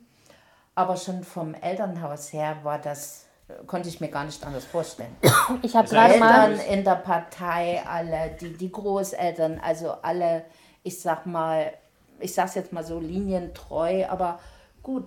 Aber 0.75 0.97
schon 0.97 1.23
vom 1.23 1.53
Elternhaus 1.53 2.33
her 2.33 2.57
war 2.63 2.77
das, 2.77 3.25
konnte 3.67 3.89
ich 3.89 3.99
mir 3.99 4.09
gar 4.09 4.25
nicht 4.25 4.43
anders 4.45 4.65
vorstellen. 4.65 5.15
Ich 5.61 5.75
habe 5.75 5.87
gerade 5.87 6.17
mal. 6.17 6.51
Eltern 6.51 6.65
in 6.67 6.83
der 6.83 6.95
Partei, 6.95 7.81
alle, 7.85 8.35
die, 8.39 8.53
die 8.53 8.71
Großeltern, 8.71 9.59
also 9.63 9.91
alle, 10.01 10.45
ich 10.83 10.99
sag 10.99 11.25
mal, 11.25 11.73
ich 12.19 12.33
sag's 12.33 12.55
jetzt 12.55 12.71
mal 12.71 12.83
so, 12.83 12.99
linientreu, 12.99 14.05
aber 14.07 14.39
gut, 14.81 15.05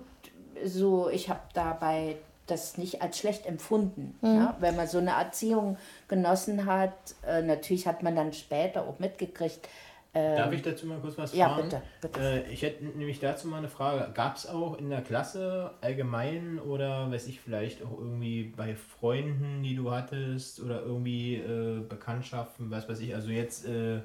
so, 0.63 1.09
ich 1.09 1.29
habe 1.29 1.41
dabei 1.53 2.17
das 2.47 2.77
nicht 2.77 3.01
als 3.01 3.17
schlecht 3.17 3.45
empfunden. 3.45 4.17
Ja? 4.21 4.55
Wenn 4.59 4.75
man 4.75 4.87
so 4.87 4.99
eine 4.99 5.11
Erziehung 5.11 5.77
genossen 6.07 6.65
hat, 6.65 6.93
äh, 7.25 7.41
natürlich 7.41 7.87
hat 7.87 8.03
man 8.03 8.15
dann 8.15 8.33
später 8.33 8.83
auch 8.83 8.99
mitgekriegt, 8.99 9.67
Darf 10.15 10.51
ich 10.53 10.61
dazu 10.61 10.85
mal 10.87 10.99
kurz 10.99 11.17
was 11.17 11.35
ja, 11.35 11.49
fragen? 11.49 11.63
bitte, 11.63 11.81
bitte. 12.01 12.19
Äh, 12.19 12.51
ich 12.51 12.61
hätte 12.61 12.85
nämlich 12.85 13.19
dazu 13.19 13.49
mal 13.49 13.57
eine 13.57 13.67
Frage. 13.67 14.11
Gab 14.13 14.37
es 14.37 14.47
auch 14.47 14.77
in 14.77 14.89
der 14.89 15.01
Klasse 15.01 15.71
allgemein 15.81 16.57
oder 16.59 17.11
weiß 17.11 17.27
ich 17.27 17.41
vielleicht 17.41 17.83
auch 17.83 17.99
irgendwie 17.99 18.53
bei 18.55 18.75
Freunden, 18.75 19.61
die 19.61 19.75
du 19.75 19.91
hattest 19.91 20.61
oder 20.61 20.81
irgendwie 20.81 21.35
äh, 21.35 21.81
Bekanntschaften, 21.81 22.71
was 22.71 22.87
weiß 22.87 23.01
ich, 23.01 23.13
also 23.13 23.29
jetzt 23.29 23.67
äh, 23.67 23.99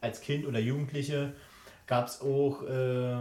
als 0.00 0.22
Kind 0.22 0.46
oder 0.46 0.58
Jugendliche, 0.58 1.34
gab 1.86 2.06
es 2.06 2.22
auch 2.22 2.62
äh, 2.62 3.16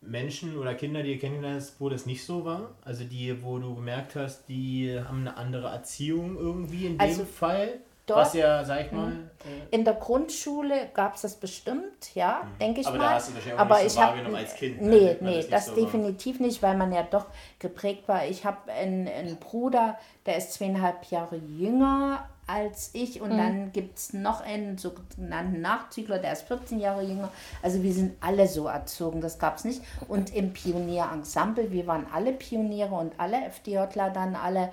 Menschen 0.00 0.56
oder 0.56 0.74
Kinder, 0.74 1.02
die 1.02 1.12
ihr 1.14 1.18
kennengelernt 1.18 1.56
hast, 1.60 1.80
wo 1.80 1.88
das 1.88 2.06
nicht 2.06 2.24
so 2.24 2.44
war? 2.44 2.76
Also 2.84 3.04
die, 3.04 3.42
wo 3.42 3.58
du 3.58 3.74
gemerkt 3.74 4.14
hast, 4.14 4.48
die 4.48 4.96
haben 4.96 5.20
eine 5.22 5.36
andere 5.36 5.68
Erziehung 5.68 6.36
irgendwie 6.36 6.86
in 6.86 6.98
dem 6.98 7.00
Also 7.00 7.24
Fall? 7.24 7.80
Dort- 8.06 8.18
was 8.20 8.34
ja, 8.34 8.64
sag 8.64 8.86
ich 8.86 8.92
mal, 8.92 9.12
äh, 9.12 9.74
In 9.76 9.84
der 9.84 9.94
Grundschule 9.94 10.88
gab 10.94 11.14
es 11.16 11.22
das 11.22 11.34
bestimmt, 11.36 12.14
ja, 12.14 12.42
denke 12.60 12.80
ich 12.80 12.86
Mhm. 12.86 12.94
Aber 12.94 12.98
da 12.98 13.04
mal. 13.10 13.14
hast 13.14 13.28
du 13.30 13.34
wahrscheinlich 13.34 13.54
auch 13.60 13.64
Aber 13.64 13.74
nicht 13.82 13.90
so 13.90 13.96
ich 13.98 14.02
hab- 14.02 14.10
wahrgenommen 14.10 14.36
als 14.36 14.54
Kind, 14.54 14.80
ne? 14.82 14.88
Nee, 14.88 15.06
Dass 15.14 15.20
nee, 15.20 15.36
nicht 15.36 15.52
das 15.52 15.66
so 15.66 15.72
war. 15.76 15.84
definitiv 15.84 16.40
nicht, 16.40 16.62
weil 16.62 16.76
man 16.76 16.92
ja 16.92 17.02
doch 17.04 17.26
geprägt 17.58 18.08
war. 18.08 18.24
Ich 18.26 18.44
habe 18.44 18.72
einen, 18.72 19.06
einen 19.08 19.36
Bruder, 19.36 19.98
der 20.24 20.36
ist 20.36 20.52
zweieinhalb 20.54 21.04
Jahre 21.10 21.36
jünger 21.36 22.28
als 22.48 22.90
ich 22.92 23.20
und 23.20 23.36
dann 23.36 23.72
gibt 23.72 23.98
es 23.98 24.12
noch 24.12 24.40
einen 24.40 24.78
sogenannten 24.78 25.60
Nachzügler, 25.60 26.20
der 26.20 26.32
ist 26.32 26.42
14 26.42 26.78
Jahre 26.78 27.02
jünger. 27.02 27.28
Also 27.60 27.82
wir 27.82 27.92
sind 27.92 28.16
alle 28.20 28.46
so 28.46 28.68
erzogen, 28.68 29.20
das 29.20 29.40
gab 29.40 29.56
es 29.56 29.64
nicht. 29.64 29.82
Und 30.06 30.32
im 30.32 30.52
Pionierensemble, 30.52 31.72
wir 31.72 31.88
waren 31.88 32.06
alle 32.14 32.32
Pioniere 32.32 32.94
und 32.94 33.18
alle 33.18 33.44
FDJler 33.46 34.10
dann 34.10 34.36
alle. 34.36 34.70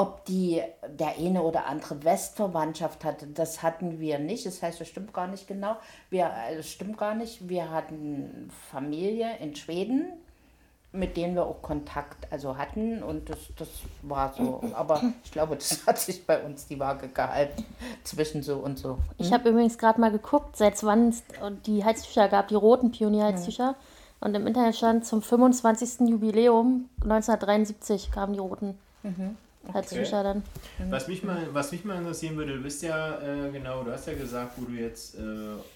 Ob 0.00 0.24
die 0.24 0.62
der 0.98 1.18
eine 1.18 1.42
oder 1.42 1.66
andere 1.66 2.02
Westverwandtschaft 2.02 3.04
hatte, 3.04 3.26
das 3.26 3.62
hatten 3.62 4.00
wir 4.00 4.18
nicht. 4.18 4.46
Das 4.46 4.62
heißt, 4.62 4.80
das 4.80 4.88
stimmt 4.88 5.12
gar 5.12 5.26
nicht 5.26 5.46
genau. 5.46 5.76
Wir, 6.08 6.24
äh, 6.24 6.56
das 6.56 6.70
stimmt 6.70 6.96
gar 6.96 7.14
nicht. 7.14 7.50
Wir 7.50 7.70
hatten 7.70 8.50
Familie 8.70 9.36
in 9.40 9.54
Schweden, 9.54 10.06
mit 10.92 11.18
denen 11.18 11.34
wir 11.34 11.44
auch 11.44 11.60
Kontakt 11.60 12.32
also 12.32 12.56
hatten 12.56 13.02
und 13.02 13.28
das, 13.28 13.36
das 13.58 13.68
war 14.00 14.32
so. 14.32 14.62
Aber 14.72 15.02
ich 15.22 15.32
glaube, 15.32 15.56
das 15.56 15.86
hat 15.86 15.98
sich 15.98 16.26
bei 16.26 16.42
uns 16.42 16.66
die 16.66 16.80
Waage 16.80 17.08
gehalten 17.08 17.62
zwischen 18.02 18.42
so 18.42 18.56
und 18.56 18.78
so. 18.78 18.96
Ich 19.18 19.34
habe 19.34 19.50
übrigens 19.50 19.76
gerade 19.76 20.00
mal 20.00 20.10
geguckt, 20.10 20.56
seit 20.56 20.82
wann 20.82 21.10
es 21.10 21.22
die 21.66 21.84
Heiztücher 21.84 22.28
gab, 22.28 22.48
die 22.48 22.54
roten 22.54 22.90
Pionierheiztücher. 22.90 23.74
Und 24.20 24.34
im 24.34 24.46
Internet 24.46 24.76
stand, 24.76 25.04
zum 25.04 25.20
25. 25.20 26.08
Jubiläum 26.08 26.88
1973 27.02 28.10
kamen 28.10 28.32
die 28.32 28.38
roten 28.38 28.78
Heiztücher 29.72 30.22
dann. 30.22 30.42
Was 30.88 31.06
mich 31.08 31.22
mal, 31.22 31.48
was 31.52 31.70
mich 31.72 31.84
mal 31.84 31.98
interessieren 31.98 32.36
würde, 32.36 32.54
du 32.54 32.62
bist 32.62 32.82
ja 32.82 33.18
äh, 33.18 33.50
genau, 33.50 33.82
du 33.82 33.92
hast 33.92 34.06
ja 34.06 34.14
gesagt, 34.14 34.52
wo 34.56 34.64
du 34.64 34.72
jetzt 34.72 35.16
äh, 35.16 35.20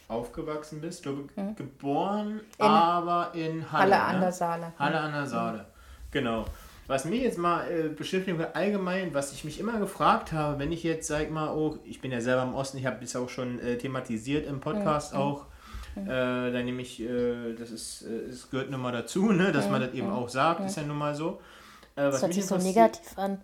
aufgewachsen 0.08 0.80
bist. 0.80 1.04
Du 1.04 1.26
bist 1.26 1.56
geboren, 1.56 2.40
aber 2.58 3.30
in 3.34 3.70
Halle. 3.70 3.82
Halle 3.82 4.02
an 4.02 4.14
ne? 4.14 4.20
der 4.20 4.32
Saale. 4.32 4.72
Halle 4.78 5.00
an 5.00 5.12
der 5.12 5.26
Saale. 5.26 5.66
Genau. 6.10 6.46
Was 6.86 7.06
mich 7.06 7.22
jetzt 7.22 7.38
mal 7.38 7.66
äh, 7.70 7.88
beschäftigt 7.88 8.38
allgemein, 8.54 9.14
was 9.14 9.32
ich 9.32 9.44
mich 9.44 9.58
immer 9.58 9.78
gefragt 9.78 10.32
habe, 10.32 10.58
wenn 10.58 10.70
ich 10.70 10.82
jetzt, 10.82 11.06
sag 11.06 11.30
mal, 11.30 11.48
auch, 11.48 11.78
ich 11.84 12.00
bin 12.00 12.12
ja 12.12 12.20
selber 12.20 12.42
im 12.42 12.54
Osten, 12.54 12.76
ich 12.76 12.84
habe 12.84 12.98
das 13.00 13.16
auch 13.16 13.30
schon 13.30 13.58
äh, 13.60 13.78
thematisiert 13.78 14.46
im 14.46 14.60
Podcast 14.60 15.14
auch, 15.14 15.46
äh, 15.96 16.04
da 16.06 16.62
nehme 16.62 16.82
ich, 16.82 17.00
äh, 17.00 17.54
das 17.54 17.70
ist, 17.70 18.02
äh, 18.02 18.30
es 18.30 18.50
gehört 18.50 18.70
nun 18.70 18.82
mal 18.82 18.92
dazu, 18.92 19.32
ne, 19.32 19.50
dass 19.52 19.70
man 19.70 19.80
das 19.80 19.94
eben 19.94 20.10
auch 20.10 20.28
sagt, 20.28 20.60
ist 20.66 20.76
ja 20.76 20.82
nun 20.82 20.98
mal 20.98 21.14
so. 21.14 21.40
Äh, 21.96 22.04
was 22.04 22.12
Das 22.12 22.22
hört 22.22 22.28
mich 22.28 22.36
sich 22.36 22.46
so 22.46 22.56
negativ 22.56 23.18
an. 23.18 23.40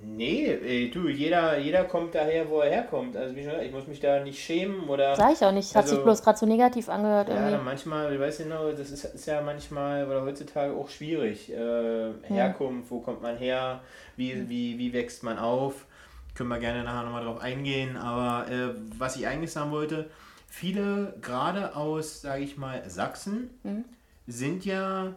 Nee, 0.00 0.46
ey, 0.46 0.90
du, 0.90 1.08
jeder, 1.08 1.58
jeder 1.58 1.84
kommt 1.84 2.14
daher, 2.14 2.48
wo 2.48 2.60
er 2.60 2.70
herkommt. 2.70 3.16
Also 3.16 3.36
wie 3.36 3.40
schon 3.42 3.50
gesagt, 3.50 3.66
ich 3.66 3.72
muss 3.72 3.86
mich 3.86 4.00
da 4.00 4.20
nicht 4.20 4.42
schämen 4.42 4.88
oder. 4.88 5.14
Sag 5.14 5.32
ich 5.34 5.44
auch 5.44 5.52
nicht. 5.52 5.74
Hat 5.74 5.84
sich 5.86 5.92
Also- 5.98 6.04
bloß 6.04 6.22
gerade 6.22 6.38
so 6.38 6.46
negativ 6.46 6.88
angehört 6.88 7.28
Ja, 7.28 7.48
irgendwie. 7.48 7.64
manchmal, 7.64 8.12
ich 8.12 8.18
weiß 8.20 8.38
genau, 8.38 8.70
das 8.72 8.90
ist, 8.90 9.04
ist 9.04 9.26
ja 9.26 9.40
manchmal 9.42 10.06
oder 10.06 10.22
heutzutage 10.22 10.74
auch 10.74 10.88
schwierig. 10.88 11.52
Äh, 11.52 12.10
Herkunft, 12.24 12.90
wo 12.90 13.00
kommt 13.00 13.22
man 13.22 13.36
her, 13.36 13.80
wie, 14.16 14.48
wie, 14.48 14.78
wie 14.78 14.92
wächst 14.92 15.22
man 15.22 15.38
auf? 15.38 15.86
Können 16.34 16.48
wir 16.48 16.58
gerne 16.58 16.82
nachher 16.82 17.04
nochmal 17.04 17.24
drauf 17.24 17.40
eingehen. 17.40 17.96
Aber 17.96 18.50
äh, 18.50 18.70
was 18.98 19.16
ich 19.16 19.26
eigentlich 19.26 19.52
sagen 19.52 19.70
wollte, 19.70 20.08
viele 20.48 21.14
gerade 21.20 21.76
aus, 21.76 22.22
sage 22.22 22.42
ich 22.42 22.56
mal, 22.56 22.82
Sachsen 22.88 23.50
sind 24.26 24.64
ja 24.64 25.12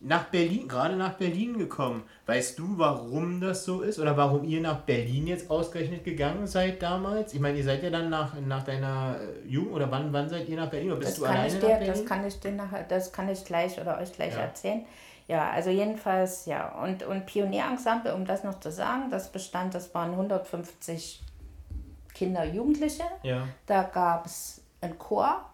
nach 0.00 0.24
Berlin, 0.26 0.68
gerade 0.68 0.94
nach 0.96 1.14
Berlin 1.14 1.58
gekommen. 1.58 2.04
Weißt 2.26 2.56
du, 2.58 2.78
warum 2.78 3.40
das 3.40 3.64
so 3.64 3.80
ist? 3.80 3.98
Oder 3.98 4.16
warum 4.16 4.44
ihr 4.44 4.60
nach 4.60 4.80
Berlin 4.82 5.26
jetzt 5.26 5.50
ausgerechnet 5.50 6.04
gegangen 6.04 6.46
seid 6.46 6.80
damals? 6.82 7.34
Ich 7.34 7.40
meine, 7.40 7.58
ihr 7.58 7.64
seid 7.64 7.82
ja 7.82 7.90
dann 7.90 8.08
nach, 8.08 8.34
nach 8.40 8.62
deiner 8.62 9.16
äh, 9.20 9.48
Jugend, 9.48 9.72
oder 9.74 9.90
wann, 9.90 10.12
wann 10.12 10.28
seid 10.28 10.48
ihr 10.48 10.56
nach 10.56 10.70
Berlin? 10.70 10.92
Oder 10.92 11.00
bist 11.00 11.10
Das 11.12 11.18
du 11.18 11.24
kann, 11.24 11.32
alleine 11.36 11.48
ich 11.48 11.54
nach 11.54 11.60
dir, 11.60 11.68
Berlin? 11.76 11.88
das 11.88 12.04
kann 12.06 12.26
ich 12.26 12.40
dir 12.40 12.52
nachher, 12.52 12.82
das 12.84 13.12
kann 13.12 13.28
ich 13.28 13.44
gleich 13.44 13.80
oder 13.80 13.98
euch 13.98 14.12
gleich 14.12 14.34
Ja. 14.34 14.40
erzählen. 14.42 14.86
Ja, 15.26 15.50
also 15.50 15.68
jedenfalls, 15.70 16.46
ja. 16.46 16.80
Und, 16.82 17.02
und 17.02 17.26
Pionierensemble, 17.26 18.14
um 18.14 18.24
das 18.24 18.44
noch 18.44 18.60
zu 18.60 18.70
sagen, 18.70 19.10
das 19.10 19.30
bestand, 19.32 19.74
das 19.74 19.92
waren 19.94 20.12
150 20.12 21.22
Kinder, 22.14 22.44
Jugendliche. 22.44 23.02
ja. 23.24 23.46
Da 23.66 23.82
gab 23.82 24.26
es 24.26 24.60
einen 24.80 24.96
Chor. 24.98 25.44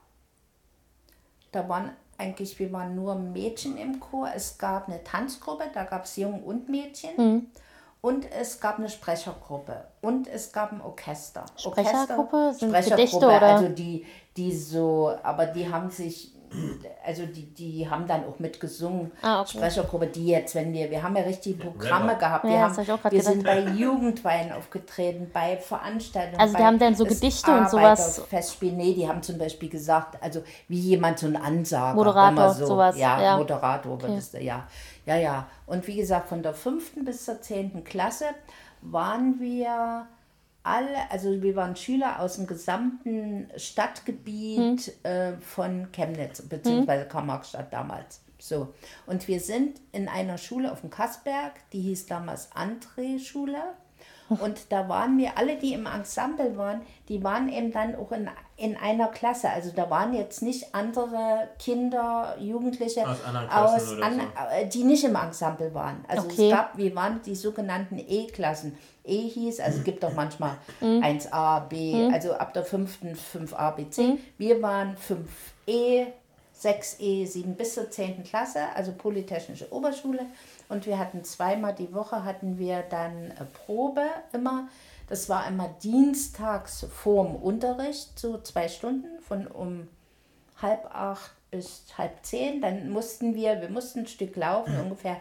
Da 1.50 1.68
waren 1.68 1.90
eigentlich, 2.18 2.58
wir 2.58 2.72
waren 2.72 2.94
nur 2.94 3.14
Mädchen 3.14 3.76
im 3.76 4.00
Chor. 4.00 4.28
Es 4.34 4.58
gab 4.58 4.88
eine 4.88 5.02
Tanzgruppe, 5.04 5.64
da 5.72 5.84
gab 5.84 6.04
es 6.04 6.16
Jungen 6.16 6.42
und 6.42 6.68
Mädchen. 6.68 7.50
Und 8.00 8.26
es 8.38 8.60
gab 8.60 8.78
eine 8.78 8.90
Sprechergruppe. 8.90 9.84
Und 10.02 10.28
es 10.28 10.52
gab 10.52 10.72
ein 10.72 10.82
Orchester. 10.82 11.46
Sprechergruppe? 11.56 12.52
Sind 12.52 12.68
Sprechergruppe, 12.68 12.96
Gedichte 12.96 13.26
oder- 13.26 13.42
also 13.42 13.68
die, 13.68 14.04
die 14.36 14.54
so, 14.54 15.14
aber 15.22 15.46
die 15.46 15.72
haben 15.72 15.88
sich, 15.90 16.33
also 17.04 17.26
die, 17.26 17.46
die 17.54 17.88
haben 17.88 18.06
dann 18.06 18.24
auch 18.26 18.38
mitgesungen. 18.38 19.12
Ah, 19.22 19.40
okay. 19.40 19.58
Sprechergruppe, 19.58 20.06
die 20.06 20.26
jetzt, 20.26 20.54
wenn 20.54 20.72
wir, 20.72 20.90
wir 20.90 21.02
haben 21.02 21.16
ja 21.16 21.22
richtige 21.22 21.62
Programme 21.62 22.12
Rapper. 22.12 22.18
gehabt. 22.18 22.44
Ja, 22.44 22.50
wir 22.50 22.56
das 22.56 22.62
haben, 22.62 22.76
hab 22.76 22.82
ich 22.82 22.92
auch 22.92 23.02
grad 23.02 23.12
wir 23.12 23.18
gedacht. 23.18 23.34
sind 23.34 23.44
bei 23.44 23.60
Jugendweihen 23.72 24.52
aufgetreten, 24.52 25.30
bei 25.32 25.56
Veranstaltungen. 25.56 26.40
Also 26.40 26.56
die 26.56 26.62
haben 26.62 26.78
dann 26.78 26.94
so 26.94 27.04
das 27.04 27.14
Gedichte 27.14 27.50
und 27.50 27.70
sowas? 27.70 28.22
Festspiel, 28.28 28.72
nee, 28.72 28.94
die 28.94 29.08
haben 29.08 29.22
zum 29.22 29.38
Beispiel 29.38 29.68
gesagt, 29.68 30.22
also 30.22 30.42
wie 30.68 30.78
jemand 30.78 31.18
so 31.18 31.26
ein 31.26 31.36
Ansager. 31.36 31.94
Moderator, 31.94 32.54
so, 32.54 32.66
sowas, 32.66 32.96
Ja, 32.96 33.20
ja. 33.20 33.36
Moderator, 33.36 34.00
wird 34.00 34.18
es, 34.18 34.32
ja. 34.32 34.66
Ja, 35.06 35.16
ja. 35.16 35.46
Und 35.66 35.86
wie 35.86 35.96
gesagt, 35.96 36.28
von 36.28 36.42
der 36.42 36.54
fünften 36.54 37.04
bis 37.04 37.24
zur 37.24 37.40
zehnten 37.42 37.84
Klasse 37.84 38.26
waren 38.80 39.38
wir 39.40 40.06
alle, 40.64 41.10
also 41.10 41.42
wir 41.42 41.54
waren 41.56 41.76
Schüler 41.76 42.20
aus 42.20 42.36
dem 42.36 42.46
gesamten 42.46 43.48
Stadtgebiet 43.56 44.92
äh, 45.04 45.34
von 45.34 45.92
Chemnitz, 45.92 46.42
beziehungsweise 46.42 47.06
Karl-Marx-Stadt 47.06 47.72
damals. 47.72 48.20
So. 48.38 48.74
Und 49.06 49.28
wir 49.28 49.40
sind 49.40 49.80
in 49.92 50.08
einer 50.08 50.38
Schule 50.38 50.72
auf 50.72 50.80
dem 50.80 50.90
Kassberg, 50.90 51.52
die 51.72 51.80
hieß 51.80 52.06
damals 52.06 52.50
André-Schule. 52.52 53.58
Und 54.28 54.72
da 54.72 54.88
waren 54.88 55.18
wir, 55.18 55.36
alle, 55.36 55.56
die 55.58 55.74
im 55.74 55.84
Ensemble 55.84 56.56
waren, 56.56 56.80
die 57.10 57.22
waren 57.22 57.50
eben 57.50 57.70
dann 57.72 57.94
auch 57.94 58.10
in, 58.10 58.28
in 58.56 58.74
einer 58.74 59.08
Klasse. 59.08 59.50
Also 59.50 59.70
da 59.70 59.90
waren 59.90 60.14
jetzt 60.14 60.40
nicht 60.40 60.74
andere 60.74 61.48
Kinder, 61.58 62.34
Jugendliche, 62.40 63.06
Aus 63.06 63.18
aus 63.50 64.00
an, 64.00 64.20
äh, 64.50 64.66
die 64.66 64.84
nicht 64.84 65.04
im 65.04 65.14
Ensemble 65.14 65.74
waren. 65.74 66.04
Also 66.08 66.26
Okay. 66.26 66.46
es 66.48 66.56
gab, 66.56 66.78
wir 66.78 66.94
waren 66.96 67.20
die 67.22 67.34
sogenannten 67.34 67.98
E-Klassen. 67.98 68.78
E 69.04 69.28
hieß, 69.28 69.60
also 69.60 69.78
es 69.78 69.84
gibt 69.84 70.02
doch 70.02 70.14
manchmal 70.14 70.56
Mhm. 70.80 71.02
1a, 71.02 71.60
B, 71.68 72.08
also 72.12 72.32
ab 72.34 72.54
der 72.54 72.64
fünften 72.64 73.14
5a, 73.14 73.72
B, 73.72 73.90
C. 73.90 74.18
Wir 74.38 74.62
waren 74.62 74.96
5e, 74.96 76.06
6e, 76.58 77.26
7 77.26 77.54
bis 77.56 77.74
zur 77.74 77.90
10. 77.90 78.24
Klasse, 78.24 78.60
also 78.74 78.92
Polytechnische 78.92 79.70
Oberschule. 79.72 80.20
Und 80.68 80.86
wir 80.86 80.98
hatten 80.98 81.22
zweimal 81.24 81.74
die 81.74 81.92
Woche 81.92 82.24
hatten 82.24 82.58
wir 82.58 82.82
dann 82.88 83.32
äh, 83.32 83.44
Probe 83.66 84.02
immer. 84.32 84.68
Das 85.08 85.28
war 85.28 85.46
immer 85.48 85.68
dienstags 85.82 86.86
vorm 86.90 87.36
Unterricht, 87.36 88.18
so 88.18 88.38
zwei 88.38 88.68
Stunden 88.68 89.20
von 89.20 89.46
um 89.46 89.86
halb 90.62 90.86
acht 90.94 91.32
bis 91.50 91.84
halb 91.98 92.24
zehn. 92.24 92.62
Dann 92.62 92.88
mussten 92.88 93.34
wir, 93.34 93.60
wir 93.60 93.68
mussten 93.68 94.00
ein 94.00 94.06
Stück 94.06 94.34
laufen, 94.36 94.80
ungefähr 94.80 95.18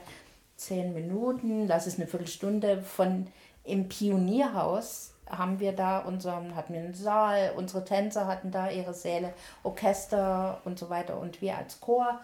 zehn 0.55 0.93
Minuten, 0.93 1.67
lass 1.67 1.85
es 1.87 1.97
eine 1.97 2.07
Viertelstunde 2.07 2.81
von 2.81 3.27
im 3.63 3.87
Pionierhaus 3.89 5.13
haben 5.29 5.59
wir 5.59 5.71
da 5.73 5.99
unseren, 5.99 6.55
hatten 6.55 6.73
wir 6.73 6.81
einen 6.81 6.93
Saal, 6.93 7.53
unsere 7.55 7.83
Tänzer 7.85 8.27
hatten 8.27 8.51
da 8.51 8.69
ihre 8.69 8.93
Säle, 8.93 9.33
Orchester 9.63 10.61
und 10.65 10.77
so 10.77 10.89
weiter 10.89 11.17
und 11.19 11.41
wir 11.41 11.57
als 11.57 11.79
Chor 11.79 12.19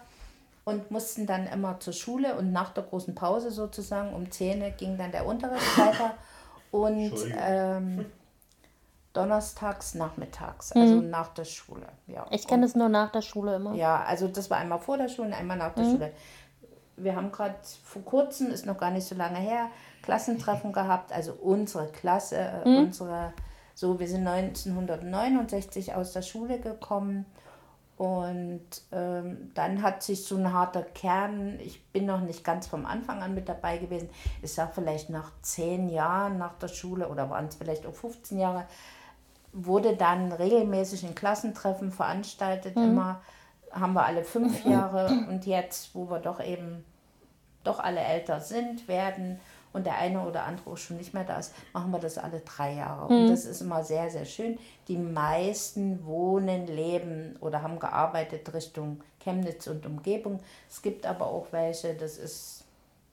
und 0.64 0.90
mussten 0.90 1.26
dann 1.26 1.46
immer 1.48 1.80
zur 1.80 1.94
Schule 1.94 2.36
und 2.36 2.52
nach 2.52 2.70
der 2.70 2.84
großen 2.84 3.14
Pause 3.14 3.50
sozusagen 3.50 4.12
um 4.14 4.30
10 4.30 4.76
ging 4.76 4.98
dann 4.98 5.10
der 5.10 5.26
Unterricht 5.26 5.78
weiter 5.78 6.14
und 6.70 7.14
ähm, 7.36 8.06
donnerstags 9.12 9.94
nachmittags, 9.94 10.70
also 10.72 10.96
Mhm. 10.96 11.10
nach 11.10 11.28
der 11.28 11.44
Schule. 11.44 11.88
Ja. 12.06 12.26
Ich 12.30 12.46
kenne 12.46 12.66
es 12.66 12.76
nur 12.76 12.88
nach 12.88 13.10
der 13.10 13.22
Schule 13.22 13.56
immer. 13.56 13.74
Ja, 13.74 14.04
also 14.04 14.28
das 14.28 14.50
war 14.50 14.58
einmal 14.58 14.78
vor 14.78 14.98
der 14.98 15.08
Schule 15.08 15.28
und 15.28 15.34
einmal 15.34 15.56
nach 15.56 15.74
der 15.74 15.84
Schule. 15.84 16.12
Wir 16.96 17.16
haben 17.16 17.32
gerade 17.32 17.56
vor 17.82 18.02
kurzem, 18.02 18.50
ist 18.50 18.66
noch 18.66 18.78
gar 18.78 18.90
nicht 18.90 19.06
so 19.08 19.14
lange 19.16 19.38
her, 19.38 19.68
Klassentreffen 20.02 20.72
gehabt, 20.72 21.12
also 21.12 21.32
unsere 21.32 21.88
Klasse, 21.88 22.36
äh, 22.64 22.68
unsere, 22.68 23.32
so, 23.74 23.98
wir 23.98 24.08
sind 24.08 24.26
1969 24.26 25.94
aus 25.94 26.12
der 26.12 26.22
Schule 26.22 26.58
gekommen 26.58 27.26
und 27.96 28.62
ähm, 28.92 29.50
dann 29.52 29.82
hat 29.82 30.02
sich 30.02 30.24
so 30.24 30.36
ein 30.36 30.52
harter 30.54 30.82
Kern, 30.82 31.58
ich 31.60 31.84
bin 31.88 32.06
noch 32.06 32.22
nicht 32.22 32.44
ganz 32.44 32.66
vom 32.66 32.86
Anfang 32.86 33.20
an 33.20 33.34
mit 33.34 33.46
dabei 33.46 33.76
gewesen, 33.76 34.08
ich 34.40 34.54
sag 34.54 34.74
vielleicht 34.74 35.10
nach 35.10 35.32
zehn 35.42 35.90
Jahren 35.90 36.38
nach 36.38 36.54
der 36.54 36.68
Schule 36.68 37.08
oder 37.08 37.28
waren 37.28 37.46
es 37.46 37.56
vielleicht 37.56 37.86
auch 37.86 37.94
15 37.94 38.38
Jahre, 38.38 38.64
wurde 39.52 39.96
dann 39.96 40.32
regelmäßig 40.32 41.04
ein 41.04 41.14
Klassentreffen 41.14 41.92
veranstaltet, 41.92 42.74
immer 42.76 43.20
haben 43.70 43.92
wir 43.92 44.06
alle 44.06 44.24
fünf 44.24 44.64
Jahre 44.64 45.08
und 45.28 45.44
jetzt, 45.44 45.94
wo 45.94 46.08
wir 46.08 46.20
doch 46.20 46.42
eben 46.42 46.84
doch 47.64 47.78
alle 47.78 48.00
älter 48.00 48.40
sind, 48.40 48.88
werden 48.88 49.40
und 49.72 49.86
der 49.86 49.98
eine 49.98 50.26
oder 50.26 50.44
andere 50.44 50.70
auch 50.70 50.76
schon 50.76 50.96
nicht 50.96 51.14
mehr 51.14 51.24
da 51.24 51.38
ist, 51.38 51.52
machen 51.72 51.92
wir 51.92 52.00
das 52.00 52.18
alle 52.18 52.40
drei 52.40 52.74
Jahre. 52.74 53.06
Und 53.06 53.28
das 53.28 53.44
ist 53.44 53.60
immer 53.60 53.84
sehr, 53.84 54.10
sehr 54.10 54.24
schön. 54.24 54.58
Die 54.88 54.96
meisten 54.96 56.04
wohnen, 56.04 56.66
leben 56.66 57.36
oder 57.40 57.62
haben 57.62 57.78
gearbeitet 57.78 58.52
Richtung 58.52 59.00
Chemnitz 59.20 59.66
und 59.68 59.86
Umgebung. 59.86 60.40
Es 60.68 60.82
gibt 60.82 61.06
aber 61.06 61.26
auch 61.26 61.46
welche, 61.52 61.94
das 61.94 62.18
ist 62.18 62.64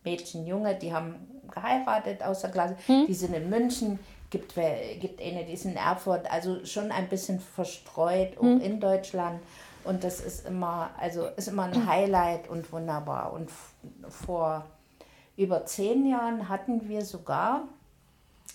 Mädchen, 0.04 0.48
Junge, 0.48 0.76
die 0.76 0.94
haben 0.94 1.16
geheiratet 1.54 2.24
aus 2.24 2.42
der 2.42 2.52
Klasse, 2.52 2.76
die 2.88 3.14
sind 3.14 3.34
in 3.34 3.50
München, 3.50 4.00
gibt, 4.30 4.56
gibt 4.56 5.22
eine, 5.22 5.44
die 5.44 5.54
ist 5.54 5.66
in 5.66 5.76
Erfurt, 5.76 6.32
also 6.32 6.64
schon 6.66 6.92
ein 6.92 7.08
bisschen 7.10 7.40
verstreut, 7.40 8.38
auch 8.38 8.44
in 8.44 8.80
Deutschland. 8.80 9.42
Und 9.84 10.04
das 10.04 10.20
ist 10.20 10.46
immer, 10.46 10.90
also 11.00 11.28
ist 11.38 11.48
immer 11.48 11.64
ein 11.64 11.88
Highlight 11.88 12.50
und 12.50 12.72
wunderbar. 12.74 13.32
Und 13.32 13.50
vor 14.10 14.66
über 15.38 15.65
zehn 15.65 16.06
Jahren 16.08 16.50
hatten 16.50 16.89
wir 16.89 17.06
sogar, 17.06 17.67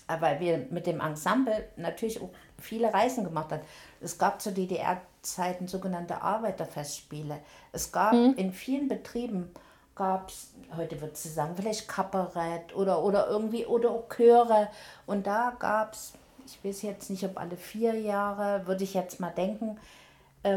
äh, 0.07 0.19
weil 0.19 0.39
wir 0.39 0.67
mit 0.69 0.85
dem 0.85 0.99
Ensemble 0.99 1.67
natürlich 1.77 2.21
auch 2.21 2.29
viele 2.59 2.93
Reisen 2.93 3.23
gemacht 3.23 3.51
haben. 3.51 3.61
Es 4.01 4.17
gab 4.17 4.41
zu 4.41 4.51
DDR-Zeiten 4.51 5.67
sogenannte 5.67 6.21
Arbeiterfestspiele. 6.21 7.39
Es 7.71 7.91
gab 7.91 8.13
in 8.13 8.53
vielen 8.53 8.87
Betrieben 8.87 9.49
gab 9.95 10.29
es, 10.29 10.53
heute 10.75 10.99
wird 11.01 11.17
sie 11.17 11.29
sagen, 11.29 11.55
vielleicht 11.55 11.87
Kabarett 11.87 12.75
oder, 12.75 13.03
oder 13.03 13.27
irgendwie, 13.27 13.65
oder 13.65 13.91
auch 13.91 14.09
Chöre. 14.09 14.69
Und 15.05 15.27
da 15.27 15.55
gab 15.59 15.93
es, 15.93 16.13
ich 16.45 16.63
weiß 16.63 16.81
jetzt 16.83 17.09
nicht, 17.09 17.23
ob 17.23 17.39
alle 17.39 17.57
vier 17.57 17.99
Jahre, 17.99 18.65
würde 18.65 18.83
ich 18.83 18.93
jetzt 18.93 19.19
mal 19.19 19.29
denken, 19.29 19.77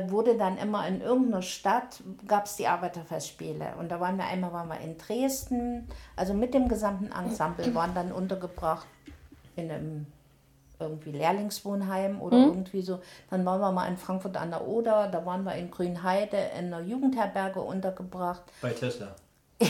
wurde 0.09 0.37
dann 0.37 0.59
immer 0.59 0.87
in 0.89 1.01
irgendeiner 1.01 1.43
Stadt, 1.43 2.03
gab 2.27 2.47
es 2.47 2.57
die 2.57 2.67
Arbeiterfestspiele. 2.67 3.75
Und 3.79 3.91
da 3.91 4.01
waren 4.01 4.17
wir 4.17 4.25
einmal 4.25 4.53
waren 4.53 4.69
wir 4.69 4.81
in 4.81 4.99
Dresden, 4.99 5.89
also 6.17 6.35
mit 6.35 6.55
dem 6.55 6.69
gesamten 6.69 7.13
Ensemble, 7.13 7.75
waren 7.75 7.95
dann 7.95 8.11
untergebracht 8.11 8.87
in 9.55 9.71
einem 9.71 10.07
irgendwie 10.79 11.13
Lehrlingswohnheim 11.13 12.21
oder 12.21 12.37
irgendwie 12.37 12.83
so. 12.83 13.01
Dann 13.31 13.45
waren 13.47 13.61
wir 13.61 13.73
mal 13.73 13.87
in 13.87 13.97
Frankfurt 13.97 14.37
an 14.37 14.51
der 14.51 14.67
Oder, 14.67 15.09
da 15.09 15.25
waren 15.25 15.45
wir 15.45 15.55
in 15.55 15.71
Grünheide 15.71 16.37
in 16.59 16.67
einer 16.67 16.81
Jugendherberge 16.81 17.61
untergebracht. 17.61 18.43
Bei 18.61 18.71
Tesla. 18.71 19.15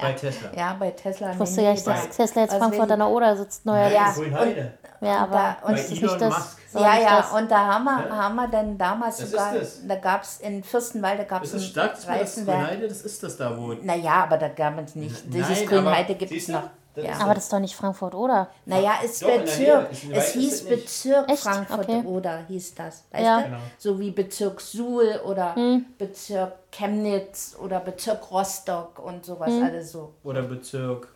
Bei 0.00 0.12
Tesla. 0.12 0.50
Ja, 0.54 0.76
bei 0.78 0.90
Tesla. 0.90 1.32
Ich 1.32 1.38
wusste 1.38 1.62
gar 1.62 1.72
nicht, 1.72 1.86
dass 1.86 2.10
Tesla 2.10 2.42
jetzt 2.42 2.52
Also 2.52 2.64
Frankfurt 2.64 2.90
an 2.90 2.98
der 2.98 3.08
Oder 3.08 3.36
sitzt 3.36 3.64
neuerdings. 3.64 3.94
Ja, 3.94 4.12
Grünheide. 4.12 4.72
Ja, 5.00 5.18
aber 5.18 5.56
da- 5.62 5.68
und 5.68 5.74
ist 5.76 5.90
Elon 5.92 6.02
nicht 6.02 6.20
das? 6.20 6.34
Musk. 6.38 6.58
Ja, 6.74 6.98
ja, 6.98 7.16
das- 7.18 7.32
und 7.32 7.50
da 7.50 7.58
haben 7.66 7.84
wir, 7.84 8.16
haben 8.16 8.34
wir 8.36 8.48
dann 8.48 8.76
damals 8.76 9.18
Das 9.18 9.30
sogar, 9.30 9.54
ist 9.56 9.78
das. 9.80 9.88
da 9.88 9.94
gab 9.96 10.22
es 10.22 10.40
in 10.40 10.62
Fürstenwalde 10.64 11.24
gab 11.24 11.42
es 11.44 11.54
ein 11.54 11.60
stark, 11.60 11.94
das 11.94 13.02
ist 13.02 13.22
das 13.22 13.36
da, 13.36 13.56
wo... 13.56 13.74
Naja, 13.74 14.24
aber 14.24 14.36
da 14.38 14.48
gab 14.48 14.78
es 14.84 14.94
nicht. 14.94 15.14
Dieses 15.32 15.66
Grünheide 15.66 16.14
gibt 16.14 16.32
es 16.32 16.48
noch. 16.48 16.64
Das 16.94 17.04
Ja. 17.06 17.12
aber 17.24 17.34
das 17.34 17.44
ist 17.44 17.52
doch 17.52 17.60
nicht 17.60 17.76
Frankfurt, 17.76 18.12
oder? 18.16 18.48
Naja, 18.66 18.94
ist 19.04 19.22
Doch, 19.22 19.28
Bezirk. 19.38 19.92
Nähe. 20.04 20.16
Es 20.18 20.32
hieß 20.32 20.64
Bezirk 20.68 21.30
Echt? 21.30 21.42
Frankfurt 21.44 21.80
Okay. 21.88 22.02
oder 22.04 22.38
hieß 22.48 22.74
das. 22.74 23.04
Weißt 23.12 23.24
Ja. 23.24 23.38
du? 23.38 23.44
Genau. 23.44 23.56
So 23.78 24.00
wie 24.00 24.10
Bezirk 24.10 24.60
Suhl 24.60 25.20
oder 25.24 25.54
Bezirk 25.96 26.54
Chemnitz 26.72 27.56
oder 27.62 27.78
Bezirk 27.80 28.28
Rostock 28.32 28.98
und 28.98 29.24
sowas 29.24 29.52
alles 29.62 29.92
so. 29.92 30.14
Oder 30.24 30.42
Bezirk 30.42 31.06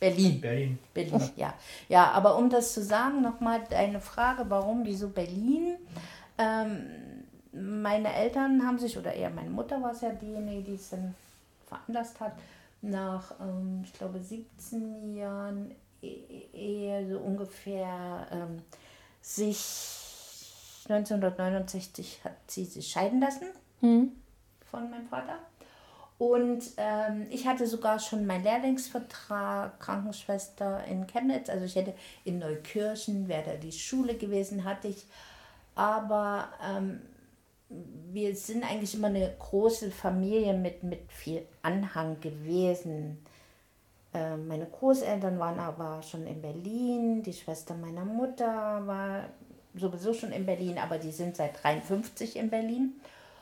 Berlin. 0.00 0.40
Berlin. 0.40 0.78
Berlin, 0.94 1.30
ja. 1.36 1.54
Ja, 1.88 2.10
aber 2.12 2.36
um 2.36 2.48
das 2.50 2.72
zu 2.74 2.82
sagen, 2.82 3.20
nochmal 3.22 3.62
deine 3.68 4.00
Frage, 4.00 4.44
warum, 4.48 4.84
wieso 4.84 5.08
Berlin? 5.08 5.76
Ähm, 6.38 6.86
meine 7.52 8.12
Eltern 8.14 8.64
haben 8.66 8.78
sich, 8.78 8.96
oder 8.96 9.12
eher 9.12 9.30
meine 9.30 9.50
Mutter 9.50 9.82
war 9.82 9.92
es 9.92 10.00
ja 10.02 10.10
diejenige, 10.10 10.62
die 10.62 10.74
es 10.74 10.90
dann 10.90 11.14
veranlasst 11.66 12.20
hat, 12.20 12.32
nach, 12.82 13.32
ähm, 13.40 13.82
ich 13.84 13.92
glaube, 13.94 14.20
17 14.20 15.16
Jahren 15.16 15.72
E- 16.00 16.46
Ehe 16.52 17.08
so 17.10 17.18
ungefähr 17.18 18.26
ähm, 18.30 18.62
sich 19.20 19.96
1969 20.88 22.20
hat 22.24 22.32
sie 22.46 22.64
sich 22.64 22.88
scheiden 22.88 23.20
lassen 23.20 23.46
von 24.70 24.90
meinem 24.90 25.06
Vater. 25.08 25.38
Und 26.18 26.64
ähm, 26.78 27.26
ich 27.30 27.46
hatte 27.46 27.66
sogar 27.68 28.00
schon 28.00 28.26
meinen 28.26 28.42
Lehrlingsvertrag, 28.42 29.78
Krankenschwester 29.78 30.82
in 30.84 31.06
Chemnitz. 31.06 31.48
Also 31.48 31.64
ich 31.64 31.76
hätte 31.76 31.94
in 32.24 32.40
Neukirchen, 32.40 33.28
wäre 33.28 33.44
da 33.44 33.54
die 33.54 33.72
Schule 33.72 34.16
gewesen, 34.16 34.64
hatte 34.64 34.88
ich. 34.88 35.06
Aber 35.76 36.48
ähm, 36.60 37.00
wir 38.10 38.34
sind 38.34 38.68
eigentlich 38.68 38.94
immer 38.94 39.08
eine 39.08 39.32
große 39.38 39.92
Familie 39.92 40.54
mit, 40.54 40.82
mit 40.82 41.12
viel 41.12 41.46
Anhang 41.62 42.20
gewesen. 42.20 43.24
Äh, 44.12 44.36
meine 44.36 44.66
Großeltern 44.66 45.38
waren 45.38 45.60
aber 45.60 46.02
schon 46.02 46.26
in 46.26 46.42
Berlin, 46.42 47.22
die 47.22 47.32
Schwester 47.32 47.74
meiner 47.74 48.04
Mutter 48.04 48.84
war 48.86 49.24
sowieso 49.74 50.12
schon 50.12 50.32
in 50.32 50.46
Berlin, 50.46 50.78
aber 50.78 50.98
die 50.98 51.12
sind 51.12 51.36
seit 51.36 51.62
53 51.62 52.36
in 52.36 52.50
Berlin. 52.50 53.00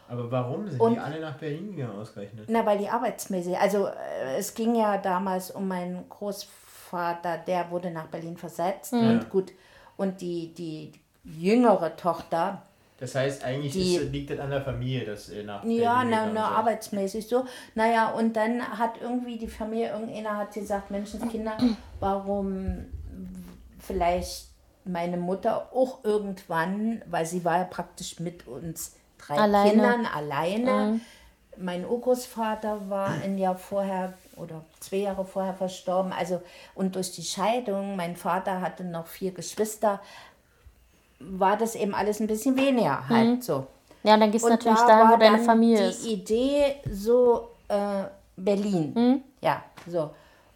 Aber 0.09 0.31
warum 0.31 0.69
sind 0.69 0.81
Und- 0.81 0.95
die 0.95 1.01
alle 1.01 1.21
nach 1.21 1.37
Berlin 1.37 1.75
gegangen 1.75 1.99
ausgerechnet? 1.99 2.47
Na, 2.49 2.65
weil 2.65 2.79
die 2.79 2.89
arbeitsmäßig, 2.89 3.59
also 3.59 3.87
äh, 3.87 4.37
es 4.39 4.55
ging 4.55 4.75
ja 4.77 4.99
damals 4.99 5.51
um 5.51 5.67
meinen 5.69 6.09
Großvater, 6.09 7.39
der 7.39 7.71
wurde 7.71 7.91
nach 7.91 8.07
Berlin 8.07 8.37
versetzt 8.37 8.93
Ja. 8.93 8.99
und 9.01 9.29
gut, 9.31 9.53
und 9.97 10.21
die, 10.21 10.55
die 10.55 10.93
jüngere 11.25 11.97
Tochter, 11.97 12.63
Das 12.99 13.15
heißt, 13.15 13.45
eigentlich 13.45 13.73
Die- 13.73 13.97
ist, 13.97 14.11
liegt 14.13 14.31
das 14.31 14.39
an 14.39 14.49
der 14.51 14.63
Familie, 14.63 15.05
dass 15.05 15.29
ihr 15.29 15.45
nach 15.45 15.63
ja, 15.65 15.69
Berlin 15.69 15.83
na, 15.85 16.03
gegangen 16.05 16.35
na, 16.35 16.49
seid. 16.49 16.57
arbeitsmäßig 16.59 17.27
so. 17.29 17.45
Naja, 17.75 18.09
und 18.13 18.35
dann 18.37 18.63
hat 18.79 18.93
irgendwie 19.03 19.37
die 19.37 19.49
Familie, 19.49 19.91
irgendeiner 19.91 20.37
hat 20.39 20.55
gesagt, 20.55 20.91
Menschenskinder, 20.91 21.59
warum 22.01 22.87
vielleicht 23.79 24.47
meine 24.85 25.17
Mutter 25.17 25.71
auch 25.75 26.05
irgendwann, 26.05 27.03
weil 27.07 27.27
sie 27.27 27.45
war 27.45 27.59
ja 27.59 27.65
praktisch 27.65 28.21
mit 28.21 28.47
uns 28.47 28.95
drei 29.19 29.37
Alleine. 29.37 29.71
Kindern 29.71 30.07
alleine. 30.07 31.01
Mein 31.59 31.87
Urgroßvater 31.87 32.91
war 32.91 33.09
ein 33.09 33.39
Jahr 33.39 33.57
vorher 33.57 34.13
oder 34.37 34.63
zwei 34.79 34.97
Jahre 34.99 35.25
vorher 35.25 35.55
verstorben. 35.55 36.13
Also, 36.13 36.43
und 36.75 36.95
durch 36.95 37.13
die 37.13 37.23
Scheidung, 37.23 37.97
mein 37.97 38.15
Vater 38.15 38.61
hatte 38.61 38.85
noch 38.85 39.07
vier 39.07 39.33
Geschwister, 39.33 40.01
war 41.19 41.57
das 41.57 41.75
eben 41.75 41.95
alles 41.95 42.21
ein 42.21 42.27
bisschen 42.27 42.57
weniger 42.57 43.09
halt 43.09 43.43
so. 43.43 43.67
Ja, 44.03 44.17
dann 44.17 44.31
gehst 44.31 44.45
du 44.45 44.51
natürlich 44.51 44.79
da 44.81 44.87
dahin, 44.87 45.11
wo 45.13 45.17
deine 45.17 45.37
dann 45.39 45.47
Familie 45.47 45.79
die 45.79 45.89
ist. 45.89 46.07
Idee 46.07 46.77
so 46.91 47.49
äh, 47.69 48.05
Berlin. 48.37 49.23
Ja, 49.41 49.63
so. 49.87 50.11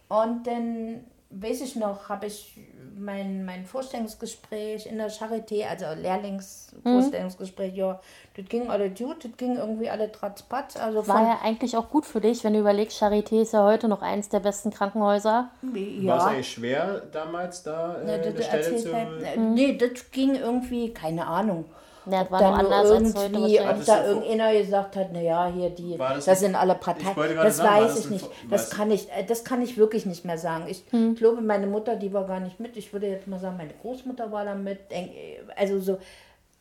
Und 0.07 0.45
dann 0.45 1.03
weiß 1.31 1.61
ich 1.61 1.75
noch, 1.75 2.09
habe 2.09 2.25
ich 2.27 2.57
mein, 2.97 3.45
mein 3.45 3.65
Vorstellungsgespräch 3.65 4.85
in 4.85 4.97
der 4.97 5.09
Charité, 5.09 5.65
also 5.67 5.85
Lehrlingsvorstellungsgespräch, 5.99 7.73
ja, 7.75 7.99
das 8.35 8.45
ging 8.47 8.69
alle 8.69 8.89
gut, 8.89 9.23
das 9.25 9.31
ging 9.37 9.55
irgendwie 9.57 9.89
alle 9.89 10.11
tratzpatz. 10.11 10.77
Also 10.77 11.07
War 11.07 11.23
ja 11.23 11.39
eigentlich 11.43 11.75
auch 11.77 11.89
gut 11.89 12.05
für 12.05 12.21
dich, 12.21 12.43
wenn 12.43 12.53
du 12.53 12.59
überlegst, 12.59 13.01
Charité 13.01 13.41
ist 13.41 13.53
ja 13.53 13.63
heute 13.63 13.87
noch 13.87 14.01
eins 14.01 14.29
der 14.29 14.39
besten 14.39 14.71
Krankenhäuser. 14.71 15.49
War 15.61 15.71
es 15.73 16.03
ja, 16.03 16.17
eigentlich 16.25 16.51
schwer 16.51 17.01
damals 17.11 17.63
da 17.63 17.95
äh, 18.01 18.13
eine 18.13 18.33
das 18.33 18.45
Stelle 18.45 18.63
erzählt 18.63 18.79
zu... 18.81 18.93
halt- 18.93 19.23
äh, 19.23 19.37
Nee, 19.39 19.77
das 19.77 20.11
ging 20.11 20.35
irgendwie, 20.35 20.93
keine 20.93 21.27
Ahnung. 21.27 21.65
Ja, 22.05 22.23
das 22.23 22.31
war 22.31 22.39
da 22.39 22.51
noch 22.51 22.61
nur 22.63 22.73
anders 22.75 22.91
als 22.91 23.15
heute 23.15 23.33
irgendwie, 23.35 23.59
ob 23.59 23.65
wahrscheinlich. 23.65 23.85
da 23.85 24.05
irgendeiner 24.05 24.53
gesagt 24.59 24.95
hat, 24.95 25.13
naja, 25.13 25.51
hier 25.53 25.69
die, 25.69 25.97
das 25.97 26.25
das, 26.25 26.39
sind 26.39 26.55
alle 26.55 26.75
Parteien. 26.75 27.15
Das 27.35 27.57
sagen, 27.57 27.85
weiß 27.85 27.95
das 27.95 27.99
ich 28.05 28.09
nicht. 28.09 28.29
Das 28.49 28.69
kann 28.71 28.89
ich, 28.91 29.11
äh, 29.11 29.23
das 29.23 29.43
kann 29.43 29.61
ich 29.61 29.77
wirklich 29.77 30.05
nicht 30.05 30.25
mehr 30.25 30.37
sagen. 30.37 30.65
Ich 30.67 30.83
Hm. 30.91 31.15
glaube, 31.15 31.41
meine 31.41 31.67
Mutter, 31.67 31.95
die 31.95 32.11
war 32.13 32.25
gar 32.25 32.39
nicht 32.39 32.59
mit. 32.59 32.75
Ich 32.77 32.91
würde 32.93 33.07
jetzt 33.07 33.27
mal 33.27 33.39
sagen, 33.39 33.57
meine 33.57 33.73
Großmutter 33.81 34.31
war 34.31 34.45
da 34.45 34.55
mit. 34.55 34.89
Denk- 34.91 35.11
Also 35.55 35.79
so 35.79 35.97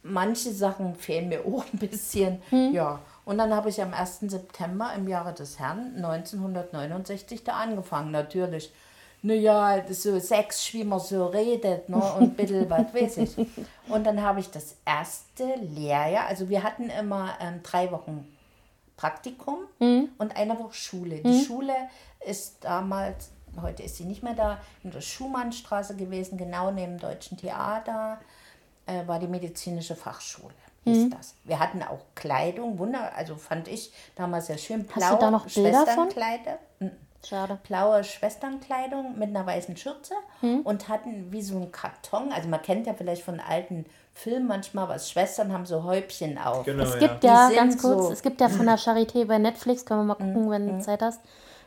manche 0.02 0.50
Sachen 0.50 0.94
fehlen 0.94 1.28
mir 1.28 1.40
auch 1.46 1.64
ein 1.72 1.78
bisschen. 1.78 2.42
Hm. 2.50 2.72
Ja. 2.74 3.00
Und 3.24 3.38
dann 3.38 3.54
habe 3.54 3.68
ich 3.68 3.80
am 3.80 3.94
1. 3.94 4.20
September 4.30 4.90
im 4.96 5.06
Jahre 5.08 5.32
des 5.32 5.58
Herrn 5.58 5.92
1969 5.96 7.44
da 7.44 7.52
angefangen, 7.52 8.10
natürlich. 8.10 8.72
Naja, 9.22 9.82
so 9.90 10.18
Sex, 10.18 10.72
wie 10.72 10.84
man 10.84 10.98
so 10.98 11.26
redet, 11.26 11.88
ne? 11.88 11.96
und 11.96 12.22
ein 12.22 12.34
bisschen 12.34 12.70
was 12.70 12.94
weiß 12.94 13.18
ich. 13.18 13.36
Und 13.88 14.04
dann 14.04 14.22
habe 14.22 14.40
ich 14.40 14.50
das 14.50 14.76
erste 14.86 15.56
Lehrjahr, 15.56 16.26
also 16.26 16.48
wir 16.48 16.62
hatten 16.62 16.88
immer 16.88 17.34
ähm, 17.40 17.60
drei 17.62 17.90
Wochen 17.92 18.26
Praktikum 18.96 19.58
und 20.18 20.36
eine 20.36 20.58
Woche 20.58 20.74
Schule. 20.74 21.16
Die 21.22 21.44
Schule 21.44 21.74
ist 22.26 22.64
damals, 22.64 23.30
heute 23.60 23.82
ist 23.82 23.96
sie 23.96 24.04
nicht 24.04 24.22
mehr 24.22 24.34
da, 24.34 24.58
in 24.84 24.90
der 24.90 25.00
Schumannstraße 25.00 25.96
gewesen, 25.96 26.36
genau 26.36 26.70
neben 26.70 26.98
dem 26.98 27.00
Deutschen 27.00 27.38
Theater, 27.38 28.20
äh, 28.86 29.06
war 29.06 29.18
die 29.18 29.26
medizinische 29.26 29.96
Fachschule. 29.96 30.54
Hieß 30.84 31.10
das. 31.10 31.34
Wir 31.44 31.58
hatten 31.58 31.82
auch 31.82 32.00
Kleidung, 32.14 32.78
wunder, 32.78 33.14
also 33.14 33.36
fand 33.36 33.68
ich 33.68 33.92
damals 34.16 34.46
sehr 34.46 34.58
schön. 34.58 34.86
Hast 34.94 35.12
du 35.12 35.16
da 35.16 35.30
noch 35.30 35.46
Bilder 35.46 35.86
von? 35.86 36.08
Mhm 37.22 37.26
Schade. 37.26 37.58
blaue 37.66 38.02
Schwesternkleidung 38.04 39.18
mit 39.18 39.28
einer 39.30 39.46
weißen 39.46 39.76
Schürze 39.76 40.14
Hm. 40.40 40.60
und 40.62 40.88
hatten 40.88 41.30
wie 41.30 41.42
so 41.42 41.56
einen 41.56 41.70
Karton. 41.72 42.32
Also 42.32 42.48
man 42.48 42.62
kennt 42.62 42.86
ja 42.86 42.94
vielleicht 42.94 43.22
von 43.22 43.40
alten 43.40 43.84
Filmen 44.14 44.46
manchmal, 44.46 44.88
was 44.88 45.10
Schwestern 45.10 45.52
haben 45.52 45.66
so 45.66 45.84
Häubchen 45.84 46.38
auf. 46.38 46.64
Genau, 46.64 46.82
Es 46.84 46.94
ja. 46.94 46.98
gibt 46.98 47.24
ja, 47.24 47.48
Die 47.50 47.54
ganz 47.56 47.80
kurz, 47.80 48.06
so- 48.06 48.12
es 48.12 48.22
gibt 48.22 48.40
ja 48.40 48.48
von 48.48 48.66
der 48.66 48.78
Charité 48.78 49.24
bei 49.26 49.38
Netflix, 49.38 49.84
können 49.84 50.00
wir 50.00 50.04
mal 50.04 50.14
gucken, 50.14 50.46
Mhm. 50.46 50.50
wenn 50.50 50.68
du 50.68 50.78
Zeit 50.84 51.02
hast, 51.02 51.20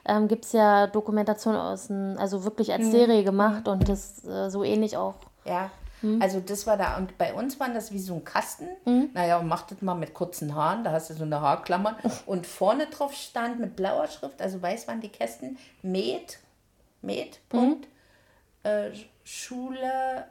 ähm, 0.05 0.27
gibt 0.27 0.45
es 0.45 0.51
ja 0.53 0.87
Dokumentationen 0.87 1.59
aus, 1.59 1.87
dem- 1.87 2.15
also 2.17 2.43
wirklich 2.43 2.67
Mhm. 2.69 2.73
als 2.73 2.91
Serie 2.91 3.23
gemacht 3.23 3.67
und 3.67 3.87
das 3.87 4.25
äh, 4.25 4.49
so 4.49 4.63
ähnlich 4.63 4.97
auch. 4.97 5.15
Ja. 5.45 5.69
Hm. 6.03 6.21
Also 6.21 6.41
das 6.41 6.67
war 6.67 6.77
da 6.77 6.97
und 6.97 7.17
bei 7.17 7.33
uns 7.33 7.59
waren 7.59 7.73
das 7.73 7.93
wie 7.93 7.99
so 7.99 8.15
ein 8.15 8.23
Kasten. 8.25 8.67
Naja, 9.13 9.37
und 9.39 9.47
macht 9.47 9.71
das 9.71 9.81
mal 9.81 9.95
mit 9.95 10.13
kurzen 10.13 10.53
Haaren, 10.53 10.83
da 10.83 10.91
hast 10.91 11.09
du 11.09 11.13
so 11.13 11.23
eine 11.23 11.39
Haarklammer. 11.39 11.97
Und 12.25 12.45
vorne 12.45 12.87
drauf 12.87 13.13
stand 13.13 13.59
mit 13.59 13.77
blauer 13.77 14.07
Schrift, 14.07 14.41
also 14.41 14.61
weiß 14.61 14.87
waren 14.87 14.99
die 14.99 15.09
Kästen, 15.09 15.57
Med, 15.81 16.39
Med. 17.01 17.39
Punkt, 17.47 17.87
äh, 18.63 18.91
Schule, 19.23 20.25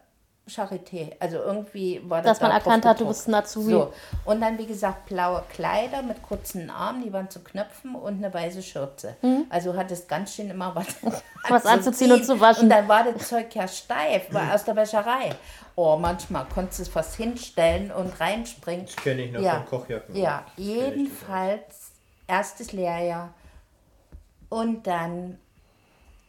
Charité. 0.48 1.12
Also 1.20 1.36
irgendwie 1.36 2.00
war 2.08 2.20
das 2.20 2.38
Dass 2.38 2.40
man 2.40 2.50
da 2.50 2.56
drauf 2.56 2.66
erkannt 2.66 2.86
hat, 2.86 3.00
du 3.00 3.06
bist 3.06 3.28
ein 3.28 3.34
Azubi. 3.34 3.70
So. 3.70 3.92
Und 4.24 4.40
dann, 4.40 4.58
wie 4.58 4.66
gesagt, 4.66 5.06
blaue 5.06 5.44
Kleider 5.52 6.02
mit 6.02 6.22
kurzen 6.22 6.68
Armen, 6.68 7.02
die 7.02 7.12
waren 7.12 7.30
zu 7.30 7.40
Knöpfen 7.40 7.94
und 7.94 8.24
eine 8.24 8.32
weiße 8.32 8.62
Schürze. 8.62 9.16
Also 9.50 9.76
hattest 9.76 10.08
ganz 10.08 10.34
schön 10.34 10.50
immer 10.50 10.74
was. 10.74 10.86
Was 11.48 11.66
anzuziehen 11.66 12.12
und 12.12 12.24
zu 12.24 12.38
waschen. 12.38 12.64
Und 12.64 12.70
dann 12.70 12.86
war 12.86 13.02
das 13.02 13.28
Zeug 13.28 13.52
ja 13.52 13.66
steif, 13.66 14.32
war 14.32 14.54
aus 14.54 14.62
der 14.62 14.76
Wäscherei. 14.76 15.34
Oh, 15.74 15.96
manchmal 15.96 16.46
konntest 16.46 16.78
du 16.78 16.82
es 16.84 16.88
fast 16.88 17.16
hinstellen 17.16 17.90
und 17.90 18.20
reinspringen. 18.20 18.86
Das 18.86 18.94
kenn 18.94 19.18
ich 19.18 19.32
noch 19.32 19.42
von 19.42 19.66
Kochjacken. 19.66 20.14
Ja, 20.14 20.46
jedenfalls 20.56 21.90
erstes 22.28 22.72
Lehrjahr 22.72 23.34
und 24.50 24.86
dann 24.86 25.38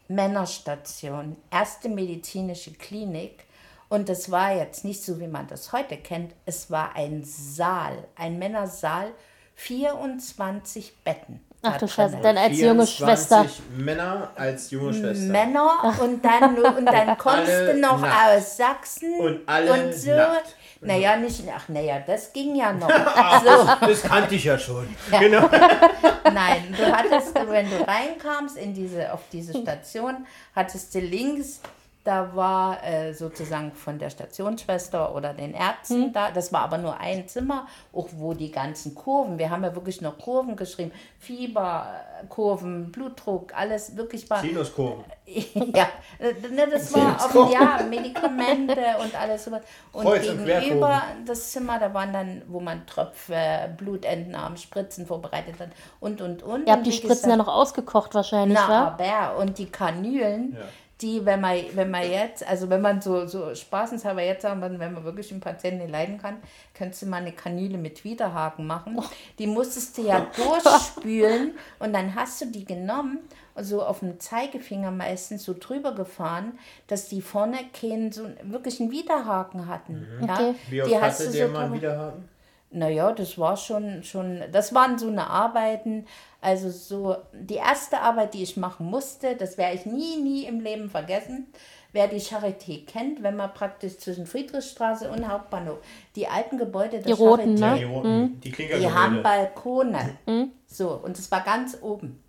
Männerstation, 0.08 1.36
erste 1.52 1.90
medizinische 1.90 2.74
Klinik. 2.74 3.46
Und 3.94 4.10
das 4.10 4.32
war 4.32 4.56
jetzt 4.56 4.86
nicht 4.86 5.04
so, 5.06 5.20
wie 5.20 5.28
man 5.28 5.46
das 5.46 5.72
heute 5.72 5.98
kennt. 5.98 6.34
Es 6.48 6.72
war 6.72 6.96
ein 6.96 7.24
Saal, 7.24 7.94
ein 8.16 8.40
Männersaal, 8.40 9.12
24 9.54 10.96
Betten. 11.04 11.40
Ach 11.62 11.74
da 11.74 11.78
du 11.78 11.88
Scheiße, 11.88 12.18
dann 12.24 12.36
als 12.36 12.60
junge 12.60 12.88
24 12.88 12.98
Schwester. 12.98 13.46
Männer 13.78 14.32
als 14.36 14.72
junge 14.72 14.96
Schwester. 14.96 15.26
Männer 15.32 15.96
und 16.02 16.26
dann, 16.26 16.58
und 16.58 16.86
dann 16.88 17.16
kommst 17.20 17.52
alle 17.52 17.74
du 17.76 17.80
noch 17.82 18.02
nackt. 18.02 18.40
aus 18.40 18.58
Sachsen 18.58 19.14
Und 19.20 19.42
alle 19.46 19.94
so. 19.94 20.10
nackt. 20.10 20.56
Naja, 20.82 21.16
nicht, 21.16 21.44
ach 21.56 21.70
naja, 21.70 22.00
das 22.00 22.34
ging 22.34 22.56
ja 22.56 22.74
noch. 22.74 22.90
so, 22.90 23.86
Das 23.88 24.02
kannte 24.02 24.34
ich 24.34 24.44
ja 24.44 24.58
schon. 24.58 24.88
Genau. 25.20 25.48
nein, 26.34 26.76
du 26.76 26.92
hattest, 26.92 27.36
wenn 27.36 27.70
du 27.70 27.88
reinkamst 27.88 28.58
in 28.58 28.74
diese, 28.74 29.14
auf 29.14 29.22
diese 29.32 29.56
Station, 29.56 30.26
hattest 30.56 30.96
du 30.96 31.00
links, 31.00 31.62
da 32.04 32.36
war 32.36 32.84
äh, 32.84 33.14
sozusagen 33.14 33.72
von 33.72 33.98
der 33.98 34.10
Stationsschwester 34.10 35.16
oder 35.16 35.34
den 35.34 35.54
Ärzten 35.54 36.12
da, 36.12 36.32
das 36.32 36.52
war 36.52 36.62
aber 36.62 36.78
nur 36.78 37.00
ein 37.00 37.28
Zimmer, 37.30 37.68
auch 37.94 38.10
wo 38.18 38.34
die 38.34 38.52
ganzen 38.52 38.94
Kurven, 38.94 39.38
wir 39.38 39.50
haben 39.50 39.64
ja 39.64 39.74
wirklich 39.74 40.02
noch 40.02 40.18
Kurven 40.18 40.56
geschrieben, 40.58 40.92
Fieberkurven, 41.20 42.92
Blutdruck, 42.92 43.54
alles 43.56 43.96
wirklich 43.96 44.30
war. 44.30 44.40
Sinuskurven. 44.42 45.04
Ja, 45.74 45.88
ne, 46.20 46.68
das 46.70 46.94
war 46.94 47.16
auf 47.16 47.52
Jahr 47.52 47.82
Medikamente 47.84 48.76
und 49.02 49.16
alles 49.20 49.46
sowas. 49.46 49.62
Und 49.94 50.04
Kreuz- 50.04 50.28
und 50.28 50.46
gegenüber 50.46 50.60
Querkurven. 50.60 51.26
das 51.26 51.52
Zimmer, 51.52 51.80
da 51.80 51.94
waren 51.94 52.12
dann, 52.12 52.42
wo 52.48 52.60
man 52.60 52.86
Tröpfe, 52.86 53.70
Blutentnahmen, 53.78 54.58
Spritzen 54.58 55.06
vorbereitet 55.08 55.60
hat 55.60 55.70
und 56.02 56.22
und 56.22 56.44
und. 56.44 56.68
Ihr 56.68 56.74
habt 56.74 56.80
Und 56.80 56.88
die 56.88 56.92
Spritzen 56.92 57.30
ja 57.30 57.38
noch 57.38 57.48
ausgekocht 57.48 58.14
wahrscheinlich, 58.14 58.60
Na, 58.62 58.70
wa? 58.70 58.98
aber 59.00 59.38
und 59.38 59.58
die 59.58 59.68
Kanülen, 59.68 60.54
Ja. 60.54 60.66
Die, 61.02 61.26
wenn 61.26 61.42
man, 61.42 61.58
wenn 61.74 61.92
man 61.92 62.10
jetzt, 62.10 62.48
also 62.48 62.70
wenn 62.70 62.82
man 62.82 63.02
so, 63.02 63.26
so 63.26 63.54
spaßenshalber 63.54 64.22
jetzt 64.22 64.44
sagen, 64.44 64.62
würde, 64.62 64.80
wenn 64.80 64.94
man 64.94 65.04
wirklich 65.04 65.32
einen 65.32 65.42
Patienten 65.42 65.80
nicht 65.80 65.92
leiden 65.92 66.18
kann, 66.18 66.38
könntest 66.74 67.02
du 67.02 67.06
mal 67.08 67.18
eine 67.18 67.34
Kanüle 67.34 67.78
mit 67.78 68.04
Widerhaken 68.04 68.66
machen. 68.66 69.00
Die 69.40 69.48
musstest 69.48 69.98
du 69.98 70.04
ja 70.04 70.28
durchspülen 70.36 71.56
und 71.80 71.94
dann 71.94 72.16
hast 72.16 72.42
du 72.42 72.46
die 72.46 72.64
genommen 72.64 73.20
und 73.56 73.64
so 73.64 73.84
auf 73.84 74.00
dem 74.00 74.20
Zeigefinger 74.20 74.92
meistens 74.92 75.44
so 75.44 75.56
drüber 75.60 75.94
gefahren, 75.94 76.58
dass 76.88 77.10
die 77.10 77.22
vorne 77.22 77.58
keinen 77.74 78.12
so 78.12 78.28
wirklich 78.44 78.80
einen 78.80 78.92
Widerhaken 78.92 79.68
hatten. 79.68 80.08
Ja? 80.22 80.34
Okay. 80.34 80.56
Wie 80.70 80.82
oft 80.82 80.92
Die 80.92 80.98
hast 80.98 81.20
hatte 81.20 81.32
du 81.32 81.38
der 81.38 81.48
so 81.48 81.54
mal 81.54 81.74
wieder 81.74 81.98
haben? 81.98 82.30
Naja, 82.74 83.12
das 83.12 83.38
war 83.38 83.56
schon, 83.58 84.04
schon, 84.04 84.42
das 84.52 84.74
waren 84.74 84.98
so 84.98 85.08
eine 85.08 85.28
Arbeiten, 85.30 86.06
also 86.42 86.70
so 86.70 87.16
die 87.34 87.56
erste 87.56 88.00
Arbeit, 88.02 88.34
die 88.34 88.44
ich 88.44 88.58
machen 88.58 88.88
musste, 88.88 89.36
das 89.36 89.58
werde 89.58 89.76
ich 89.76 89.86
nie, 89.86 90.18
nie 90.18 90.46
im 90.46 90.60
Leben 90.60 90.90
vergessen. 90.90 91.48
Wer 91.94 92.08
die 92.08 92.20
Charité 92.20 92.86
kennt, 92.88 93.22
wenn 93.22 93.36
man 93.36 93.54
praktisch 93.54 94.00
zwischen 94.00 94.26
Friedrichstraße 94.26 95.12
und 95.12 95.28
Hauptbahnhof, 95.32 95.78
die 96.16 96.28
alten 96.28 96.58
Gebäude 96.58 96.98
der 97.00 97.02
Die 97.04 97.12
roten, 97.12 97.56
Charité, 97.56 97.60
ne? 97.60 97.78
Die, 97.78 97.84
roten, 97.84 98.34
die 98.42 98.50
die 98.50 98.52
Klinkergebäude. 98.52 98.96
haben 99.00 99.22
Balkone. 99.24 100.18
So, 100.66 100.90
und 100.90 101.20
es 101.20 101.32
war 101.32 101.42
ganz 101.42 101.78
oben. 101.82 102.24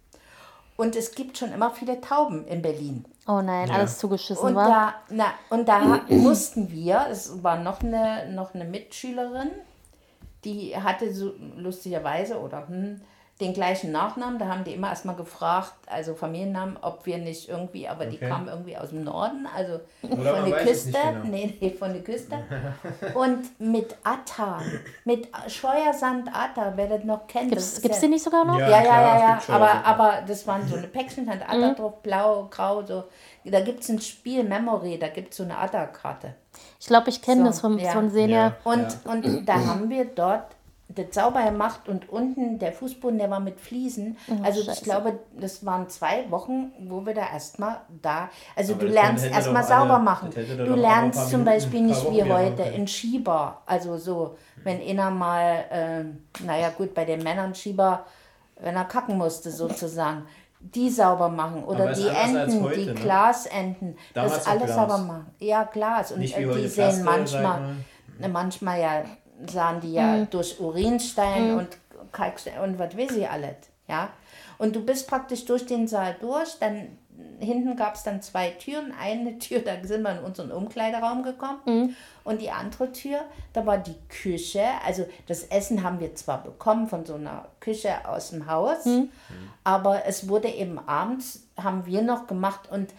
Und 0.76 0.96
es 0.96 1.14
gibt 1.14 1.38
schon 1.38 1.52
immer 1.52 1.70
viele 1.70 2.00
Tauben 2.00 2.46
in 2.46 2.60
Berlin. 2.60 3.04
Oh 3.26 3.40
nein, 3.40 3.68
Ja. 3.68 3.74
alles 3.76 3.96
zugeschissen, 3.98 4.44
Und 4.44 4.54
war. 4.54 4.68
da, 4.68 4.94
na, 5.08 5.24
und 5.48 5.66
da 5.66 5.78
mussten 6.08 6.70
wir, 6.70 7.06
es 7.10 7.42
war 7.42 7.56
noch 7.58 7.80
eine, 7.82 8.30
noch 8.32 8.54
eine 8.54 8.64
Mitschülerin, 8.66 9.50
die 10.44 10.76
hatte 10.76 11.12
so 11.12 11.32
lustigerweise 11.56 12.38
oder 12.40 12.68
hm, 12.68 13.00
den 13.40 13.52
gleichen 13.52 13.90
Nachnamen. 13.90 14.38
Da 14.38 14.46
haben 14.46 14.62
die 14.62 14.72
immer 14.74 14.90
erstmal 14.90 15.16
gefragt, 15.16 15.72
also 15.86 16.14
Familiennamen, 16.14 16.76
ob 16.82 17.04
wir 17.04 17.18
nicht 17.18 17.48
irgendwie, 17.48 17.88
aber 17.88 18.06
die 18.06 18.16
Okay. 18.16 18.28
kamen 18.28 18.46
irgendwie 18.46 18.76
aus 18.76 18.90
dem 18.90 19.02
Norden, 19.02 19.48
also 19.52 19.80
Oder 20.02 20.36
von 20.36 20.44
der 20.48 20.58
es 20.60 20.84
Küste. 20.84 20.92
genau. 20.92 21.24
Nee, 21.24 21.58
nee, 21.60 21.70
von 21.70 21.92
der 21.92 22.02
Küste. 22.04 22.36
Und 23.14 23.58
mit 23.60 23.96
Atta, 24.04 24.60
mit 25.04 25.26
Scheuersand 25.48 26.28
Atta, 26.32 26.74
wer 26.76 26.86
das 26.86 27.02
noch 27.02 27.26
kennt. 27.26 27.48
Gibt's, 27.48 27.64
das 27.64 27.72
ist 27.78 27.82
gibt's 27.82 27.96
ja- 27.98 28.02
die 28.02 28.08
nicht 28.14 28.22
sogar 28.24 28.44
noch? 28.44 28.56
Ja, 28.58 28.68
ja, 28.68 28.76
ja, 28.76 28.82
klar, 28.82 29.02
ja, 29.02 29.14
es 29.16 29.20
ja. 29.22 29.30
gibt 29.32 29.42
schon 29.46 29.54
Aber, 29.56 29.84
aber 29.84 30.22
das 30.28 30.46
waren 30.46 30.68
so 30.68 30.76
eine 30.76 30.86
Päckchen, 30.86 31.28
hat 31.28 31.42
Adder 31.48 31.70
Mhm. 31.72 31.74
drauf, 31.76 32.02
blau, 32.02 32.46
grau, 32.50 32.82
so. 32.82 33.04
Da 33.44 33.60
gibt 33.62 33.80
es 33.82 33.88
ein 33.88 34.00
Spiel, 34.00 34.44
Memory, 34.44 34.98
da 34.98 35.08
gibt 35.08 35.32
es 35.32 35.38
so 35.38 35.42
eine 35.42 35.58
Adder-Karte. 35.58 36.34
Ich 36.84 36.88
glaube, 36.88 37.08
ich 37.08 37.22
kenne 37.22 37.40
So, 37.40 37.46
das 37.46 37.60
vom, 37.60 37.78
ja. 37.78 37.92
von 37.92 38.10
Senior. 38.10 38.38
Ja. 38.38 38.56
Und, 38.62 38.98
und 39.06 39.48
da 39.48 39.54
haben 39.54 39.88
wir 39.88 40.04
dort 40.04 40.44
das 40.90 41.06
sauber 41.12 41.42
gemacht 41.42 41.88
und 41.88 42.10
unten 42.10 42.58
der 42.58 42.74
Fußboden, 42.74 43.16
der 43.18 43.30
war 43.30 43.40
mit 43.40 43.58
Fliesen. 43.58 44.18
also 44.42 44.60
ich 44.60 44.66
Oh, 44.68 44.70
Scheiße. 44.70 44.84
glaube, 44.84 45.18
das 45.34 45.64
waren 45.64 45.88
zwei 45.88 46.30
Wochen, 46.30 46.72
wo 46.86 47.06
wir 47.06 47.14
da 47.14 47.22
erstmal 47.32 47.80
da, 48.02 48.28
also 48.54 48.74
Aber 48.74 48.84
du 48.84 48.92
lernst 48.92 49.24
erstmal 49.24 49.64
sauber 49.64 49.94
alle- 49.94 50.02
machen. 50.04 50.28
Du 50.34 50.74
lernst 50.74 51.30
zum 51.30 51.40
Minuten, 51.40 51.44
Beispiel 51.46 51.80
paar 51.80 51.88
nicht 51.88 52.10
wie 52.12 52.30
heute 52.30 52.62
in 52.64 52.86
Schieber, 52.86 53.62
also 53.64 53.96
so, 53.96 54.36
wenn 54.62 54.82
einer 54.86 55.10
mal, 55.10 55.64
äh, 55.70 56.44
naja 56.44 56.68
gut, 56.76 56.92
bei 56.92 57.06
den 57.06 57.22
Männern 57.22 57.54
Schieber, 57.54 58.04
wenn 58.60 58.76
er 58.76 58.84
kacken 58.84 59.16
musste 59.16 59.50
sozusagen. 59.50 60.26
Die 60.72 60.90
sauber 60.90 61.28
machen 61.28 61.62
oder 61.64 61.92
die 61.92 62.08
Enten, 62.08 62.62
heute, 62.62 62.80
die 62.80 62.86
ne? 62.86 62.94
Glasenten, 62.94 63.96
Damals 64.14 64.36
das 64.36 64.46
alles 64.46 64.64
Glas. 64.64 64.76
sauber 64.76 64.98
machen. 64.98 65.26
Ja, 65.38 65.64
Glas. 65.64 66.12
Und 66.12 66.20
Nicht 66.20 66.36
wie 66.38 66.42
äh, 66.42 66.46
heute 66.46 66.62
die 66.62 66.68
Plaste, 66.68 66.96
sehen 66.96 67.04
manchmal, 67.04 67.42
mal. 67.42 67.76
ne, 68.18 68.28
manchmal 68.28 68.80
ja, 68.80 69.04
sahen 69.46 69.80
die 69.80 69.92
ja 69.92 70.24
durch 70.24 70.58
Urinstein 70.60 71.58
und 71.58 71.68
Kalkstein 72.12 72.60
und 72.60 72.78
was 72.78 72.96
weiß 72.96 73.12
ich 73.12 73.28
alles. 73.28 73.56
Ja. 73.88 74.08
Und 74.56 74.74
du 74.74 74.84
bist 74.84 75.08
praktisch 75.08 75.44
durch 75.44 75.66
den 75.66 75.86
Saal 75.86 76.16
durch, 76.20 76.58
dann 76.58 76.96
hinten 77.38 77.76
gab 77.76 77.94
es 77.94 78.02
dann 78.02 78.22
zwei 78.22 78.50
Türen. 78.50 78.92
Eine 78.98 79.38
Tür, 79.38 79.60
da 79.60 79.72
sind 79.82 80.02
wir 80.02 80.18
in 80.18 80.24
unseren 80.24 80.50
Umkleideraum 80.50 81.22
gekommen. 81.22 81.60
Und 82.24 82.40
die 82.40 82.50
andere 82.50 82.92
Tür, 82.92 83.20
da 83.52 83.66
war 83.66 83.78
die 83.78 83.96
Küche. 84.08 84.64
Also 84.84 85.06
das 85.26 85.44
Essen 85.44 85.82
haben 85.82 86.00
wir 86.00 86.14
zwar 86.14 86.42
bekommen 86.42 86.88
von 86.88 87.04
so 87.04 87.14
einer 87.14 87.46
Küche 87.60 88.08
aus 88.08 88.30
dem 88.30 88.46
Haus, 88.46 88.84
aber 89.62 90.06
es 90.06 90.28
wurde 90.28 90.48
eben 90.48 90.78
abends, 90.78 91.46
haben 91.56 91.86
wir 91.86 92.02
noch 92.02 92.26
gemacht. 92.26 92.70
Und 92.70 92.92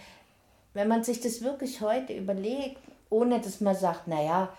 wenn 0.74 0.88
man 0.88 1.04
sich 1.04 1.22
das 1.22 1.42
wirklich 1.42 1.82
heute 1.82 2.14
überlegt, 2.14 2.80
ohne 3.10 3.40
dass 3.40 3.62
man 3.62 3.76
sagt, 3.76 4.08
naja, 4.08 4.50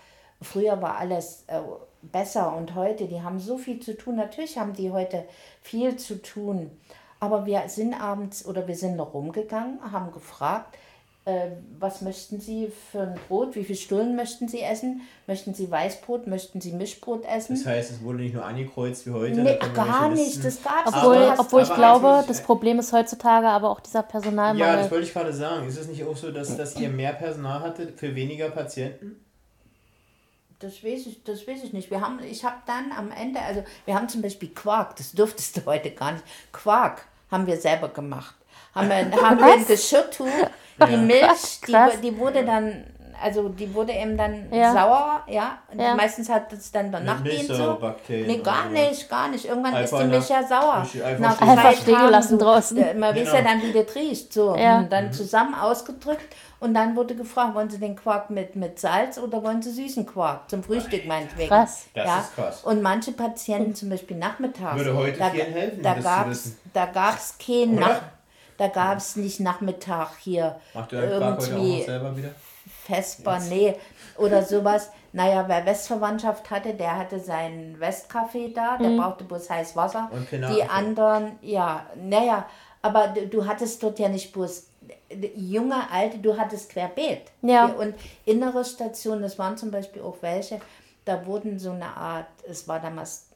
früher 0.41 0.81
war 0.81 0.97
alles 0.97 1.43
äh, 1.47 1.61
besser 2.01 2.55
und 2.55 2.75
heute, 2.75 3.07
die 3.07 3.21
haben 3.21 3.39
so 3.39 3.57
viel 3.57 3.79
zu 3.79 3.95
tun. 3.97 4.15
Natürlich 4.15 4.57
haben 4.57 4.73
die 4.73 4.91
heute 4.91 5.25
viel 5.61 5.97
zu 5.97 6.21
tun. 6.21 6.71
Aber 7.19 7.45
wir 7.45 7.63
sind 7.67 7.93
abends 7.93 8.45
oder 8.45 8.67
wir 8.67 8.75
sind 8.75 8.95
noch 8.95 9.13
rumgegangen, 9.13 9.79
haben 9.91 10.11
gefragt, 10.11 10.77
äh, 11.25 11.49
was 11.77 12.01
möchten 12.01 12.39
Sie 12.39 12.71
für 12.91 13.01
ein 13.01 13.15
Brot, 13.27 13.55
wie 13.55 13.63
viele 13.65 13.77
Stullen 13.77 14.15
möchten 14.15 14.47
Sie 14.47 14.61
essen? 14.61 15.01
Möchten 15.25 15.53
Sie 15.53 15.69
Weißbrot, 15.69 16.25
möchten 16.27 16.61
Sie 16.61 16.71
Mischbrot 16.71 17.25
essen? 17.25 17.55
Das 17.57 17.65
heißt, 17.65 17.91
es 17.91 18.01
wurde 18.03 18.19
nicht 18.19 18.33
nur 18.33 18.45
angekreuzt 18.45 19.05
wie 19.07 19.11
heute. 19.11 19.41
nee, 19.41 19.57
gar 19.73 20.09
nicht, 20.09 20.45
das 20.45 20.63
gab's 20.63 20.87
Obwohl, 20.93 21.17
nicht. 21.17 21.25
Du 21.27 21.31
hast- 21.31 21.39
obwohl 21.41 21.61
ich 21.63 21.69
aber 21.71 21.75
glaube, 21.77 22.23
das 22.27 22.41
Problem 22.43 22.79
ist 22.79 22.93
heutzutage 22.93 23.47
aber 23.47 23.69
auch 23.71 23.81
dieser 23.81 23.99
Ja, 23.99 24.03
Personalmangel. 24.03 24.77
das 24.77 24.91
wollte 24.91 25.05
ich 25.05 25.11
gerade 25.13 25.33
sagen. 25.33 25.67
Ist 25.67 25.77
es 25.77 25.87
nicht 25.87 26.03
auch 26.05 26.15
so, 26.15 26.31
dass, 26.31 26.55
dass 26.55 26.79
ihr 26.79 26.87
mehr 26.89 27.11
Personal 27.13 27.59
hattet 27.61 27.99
für 27.99 28.15
weniger 28.15 28.49
Patienten? 28.49 29.17
Das 30.59 30.83
weiß 30.83 31.05
ich, 31.05 31.23
das 31.23 31.47
weiß 31.47 31.63
ich 31.63 31.73
nicht. 31.73 31.91
Wir 31.91 32.01
haben, 32.01 32.19
ich 32.23 32.43
habe 32.43 32.57
dann 32.65 32.91
am 32.91 33.11
Ende, 33.11 33.39
also 33.39 33.63
wir 33.85 33.93
haben 33.93 34.09
zum 34.09 34.23
Beispiel 34.23 34.49
Quark, 34.49 34.95
das 34.95 35.11
durftest 35.11 35.57
du 35.57 35.65
heute 35.65 35.91
gar 35.91 36.13
nicht. 36.13 36.23
Quark 36.51 37.05
haben 37.29 37.45
wir 37.45 37.57
selber 37.57 37.89
gemacht. 37.89 38.35
Haben 38.73 38.89
wir, 38.89 39.11
haben 39.21 39.37
wir 39.39 39.53
ein 39.53 39.67
Geschirrtuch, 39.67 40.49
die 40.87 40.97
Milch, 40.97 41.61
Krass. 41.61 41.93
die, 42.01 42.09
die 42.09 42.17
wurde 42.17 42.43
dann, 42.43 42.85
also 43.21 43.49
die 43.49 43.73
wurde 43.73 43.93
eben 43.93 44.17
dann 44.17 44.51
Ja. 44.51 44.73
sauer, 44.73 45.23
ja. 45.27 45.57
Und 45.71 45.79
Ja. 45.81 45.95
Meistens 45.95 46.29
hat 46.29 46.51
es 46.53 46.71
dann 46.71 46.91
danach 46.91 47.19
Mit 47.21 47.31
dient 47.33 47.47
so. 47.47 47.53
Milchsäurebakterien 47.53 48.27
Nee, 48.27 48.37
gar 48.37 48.69
nicht, 48.69 49.09
gar 49.09 49.27
nicht. 49.29 49.45
Irgendwann 49.45 49.75
ist 49.83 49.91
die 49.93 50.03
Milch 50.05 50.29
ja 50.29 50.43
sauer. 50.47 50.73
Einfach 50.75 51.19
Nach 51.19 51.35
stehen- 51.35 51.47
zwei 51.47 51.51
Einfach 51.51 51.73
stehen 51.81 51.93
Tagen 51.95 52.05
gelassen 52.07 52.39
draußen. 52.39 52.77
Ja, 52.77 52.93
Man 52.93 53.15
weiß 53.15 53.23
Genau. 53.23 53.35
ja 53.35 53.41
dann, 53.41 53.61
wie 53.63 53.71
das 53.73 53.95
riecht. 53.95 54.33
So. 54.33 54.55
Ja. 54.55 54.77
Und 54.79 54.91
dann 54.91 55.11
zusammen 55.13 55.55
ausgedrückt 55.55 56.35
und 56.59 56.73
dann 56.73 56.95
wurde 56.95 57.15
gefragt, 57.15 57.55
wollen 57.55 57.69
Sie 57.69 57.79
den 57.79 57.95
Quark 57.95 58.29
mit, 58.29 58.55
mit 58.55 58.79
Salz 58.79 59.17
oder 59.17 59.43
wollen 59.43 59.61
Sie 59.61 59.71
süßen 59.71 60.05
Quark? 60.05 60.49
Zum 60.49 60.63
Frühstück 60.63 61.05
meinetwegen. 61.07 61.49
Krass. 61.49 61.85
Das 61.93 62.05
ja. 62.05 62.19
ist 62.19 62.35
krass. 62.35 62.63
Und 62.63 62.81
manche 62.81 63.11
Patienten, 63.11 63.75
zum 63.75 63.89
Beispiel 63.89 64.17
nachmittags, 64.17 64.77
Würde 64.77 64.95
heute 64.95 65.17
da, 65.19 65.27
helfen, 65.29 65.81
da 65.83 65.89
das 65.93 65.97
zu 65.97 66.03
gab's, 66.03 66.29
wissen. 66.29 66.59
da 66.73 66.85
gab's 66.85 67.35
kein 67.43 67.77
Oder? 67.77 67.87
Nach, 67.87 68.01
da 68.57 68.67
gab's 68.69 69.15
nicht 69.15 69.39
Nachmittag 69.39 70.09
hier 70.19 70.55
Macht 70.73 70.91
ihr 70.91 70.97
euren 70.99 71.19
Quark 71.19 71.37
heute 71.37 71.45
auch 71.45 71.49
noch 71.51 71.57
irgendwie 71.63 71.83
selber 71.83 72.17
wieder? 72.17 72.29
Vesper, 72.87 73.39
nee, 73.49 73.75
oder 74.17 74.43
sowas. 74.43 74.91
Naja, 75.13 75.45
wer 75.47 75.65
Westverwandtschaft 75.65 76.49
hatte, 76.49 76.73
der 76.73 76.97
hatte 76.97 77.19
seinen 77.19 77.79
Westkaffee 77.79 78.53
da, 78.53 78.77
der 78.77 78.89
brauchte 78.97 79.23
bloß 79.23 79.49
heiß 79.49 79.75
Wasser. 79.75 80.09
Und 80.11 80.31
Die 80.31 80.63
anderen, 80.63 81.39
ja, 81.41 81.85
naja, 81.95 82.45
aber 82.81 83.09
du, 83.09 83.27
du 83.27 83.45
hattest 83.45 83.81
dort 83.83 83.99
ja 83.99 84.09
nicht 84.09 84.31
bloß 84.31 84.67
junge, 85.35 85.89
alte, 85.91 86.19
du 86.19 86.37
hattest 86.37 86.69
querbeet. 86.71 87.23
Ja. 87.41 87.65
Und 87.65 87.95
innere 88.25 88.63
Stationen, 88.63 89.21
das 89.21 89.39
waren 89.39 89.57
zum 89.57 89.71
Beispiel 89.71 90.01
auch 90.01 90.17
welche, 90.21 90.59
da 91.05 91.25
wurden 91.25 91.59
so 91.59 91.71
eine 91.71 91.95
Art, 91.95 92.27
es 92.47 92.67
war 92.67 92.79
damals 92.79 93.29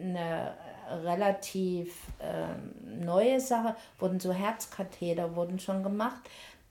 eine 0.00 0.54
relativ 1.02 1.94
ähm, 2.20 3.04
neue 3.04 3.40
Sache, 3.40 3.74
wurden 3.98 4.20
so 4.20 4.32
Herzkatheter, 4.32 5.34
wurden 5.34 5.58
schon 5.58 5.82
gemacht. 5.82 6.20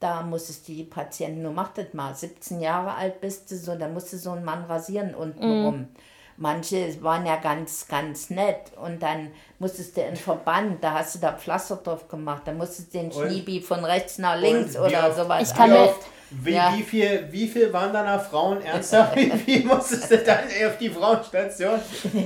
Da 0.04 0.22
musstest 0.22 0.68
du 0.68 0.74
die 0.74 0.84
Patienten, 0.84 1.44
nur 1.44 1.54
mach 1.54 1.70
das 1.70 1.94
mal, 1.94 2.13
17 2.13 2.60
Jahre 2.60 2.94
alt 2.96 3.22
bist 3.22 3.50
du 3.50 3.56
so, 3.56 3.74
da 3.74 3.88
musste 3.88 4.18
so 4.18 4.32
ein 4.32 4.44
Mann 4.44 4.66
rasieren 4.66 5.16
untenrum. 5.16 5.88
Manche 6.36 7.02
waren 7.02 7.26
ja 7.26 7.38
ganz, 7.38 7.88
ganz 7.88 8.30
nett 8.30 8.74
und 8.84 9.02
dann 9.02 9.32
musstest 9.60 9.96
du 9.96 10.02
in 10.02 10.18
Verband, 10.18 10.84
da 10.84 10.96
hast 10.96 11.16
du 11.16 11.20
da 11.20 11.32
Pflaster 11.32 11.78
drauf 11.78 12.10
gemacht, 12.10 12.42
da 12.44 12.52
musstest 12.52 12.94
du 12.94 12.98
den 12.98 13.13
Schniebi 13.13 13.62
von 13.62 13.86
rechts 13.86 14.18
nach 14.18 14.38
links 14.38 14.76
Und 14.76 14.88
oder 14.88 15.13
sowas. 15.13 15.50
Ich 15.50 15.56
kann 15.56 15.72
oft, 15.72 16.02
wie, 16.41 16.52
Ja. 16.54 16.74
wie, 16.76 16.84
viel, 16.84 17.28
wie 17.32 17.48
viel 17.48 17.72
waren 17.74 17.93
da 17.93 18.04
nach 18.04 18.24
Frauen 18.24 18.62
ernsthaft? 18.62 19.15
Wie 19.15 19.30
viel 19.32 19.65
musstest 19.65 20.10
du 20.12 20.17
dann 20.17 20.39
auf 20.67 20.78
die 20.80 20.89
Frauenstation 20.89 21.80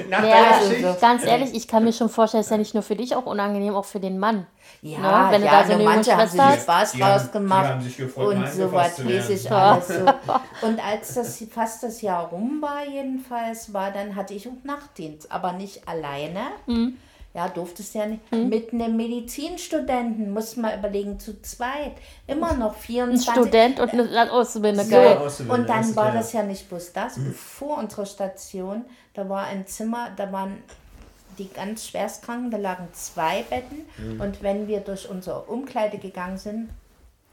nach 0.09 0.23
Ja, 0.23 0.29
deiner 0.29 0.55
also 0.57 0.99
ganz 1.01 1.25
ehrlich, 1.25 1.53
ich 1.53 1.67
kann 1.67 1.83
mir 1.83 1.93
schon 1.93 2.09
vorstellen, 2.09 2.41
es 2.41 2.47
ist 2.47 2.51
ja 2.51 2.57
nicht 2.57 2.73
nur 2.73 2.83
für 2.83 2.95
dich 2.95 3.15
auch 3.15 3.25
unangenehm, 3.25 3.75
auch 3.75 3.85
für 3.85 3.99
den 3.99 4.17
Mann. 4.19 4.47
Ja, 4.81 4.99
Ne? 4.99 5.27
Wenn 5.31 5.41
du 5.41 5.47
ja, 5.47 5.61
da 5.61 5.67
so 5.67 5.73
eine 5.73 5.83
manche 5.83 6.15
haben 6.15 6.27
sich 6.29 6.41
Spaß 6.61 6.91
Die 6.91 7.03
haben- 7.03 7.19
draus 7.19 7.31
gemacht 7.31 7.65
die 7.65 7.69
haben 7.69 7.81
sich 7.81 7.97
gefreut, 7.97 8.27
und 8.35 8.41
mal 8.41 8.51
so 8.51 8.63
angefasst 8.63 8.89
was 8.89 8.95
zu 8.95 9.05
weiß 9.05 9.11
werden. 9.29 9.35
ich 9.35 9.51
alles 9.51 9.87
so. 9.87 10.67
Und 10.67 10.85
als 10.85 11.13
das 11.15 11.43
fast 11.51 11.83
das 11.83 12.01
Jahr 12.01 12.27
rum 12.27 12.61
war, 12.61 12.85
jedenfalls, 12.87 13.73
war 13.73 13.91
dann 13.91 14.15
hatte 14.15 14.33
ich 14.33 14.47
auch 14.47 14.63
Nachtdienst, 14.63 15.31
aber 15.31 15.53
nicht 15.53 15.87
alleine. 15.87 16.41
Mhm. 16.65 16.97
Ja, 17.33 17.47
durftest 17.47 17.93
ja 17.93 18.07
nicht. 18.07 18.31
Mit 18.31 18.73
einem 18.73 18.97
Medizinstudenten, 18.97 20.31
muss 20.31 20.55
man 20.55 20.77
überlegen, 20.79 21.19
zu 21.19 21.39
zweit. 21.41 21.93
Immer 22.25 22.53
noch 22.53 22.75
Ein 22.75 22.81
24. 22.81 23.29
Student 23.31 23.79
und 23.79 23.89
eine 23.89 24.31
Auszubildende, 24.31 24.85
So, 24.85 24.91
geil. 24.91 25.17
Auszubildende, 25.17 25.61
und 25.61 25.69
dann 25.69 25.95
war 25.95 26.11
das 26.11 26.33
ja 26.33 26.41
nicht 26.43 26.67
bloß 26.67 26.93
das. 26.93 27.19
Vor 27.35 27.77
unserer 27.77 28.05
Station, 28.05 28.85
da 29.13 29.29
war 29.29 29.45
ein 29.45 29.67
Zimmer, 29.67 30.09
da 30.15 30.31
waren 30.31 30.57
die 31.37 31.49
ganz 31.49 31.85
schwerstkranken, 31.87 32.49
da 32.49 32.57
lagen 32.57 32.87
zwei 32.93 33.43
Betten. 33.43 33.85
Und 34.19 34.41
wenn 34.41 34.67
wir 34.67 34.79
durch 34.79 35.07
unsere 35.07 35.41
Umkleide 35.43 35.99
gegangen 35.99 36.37
sind, 36.39 36.69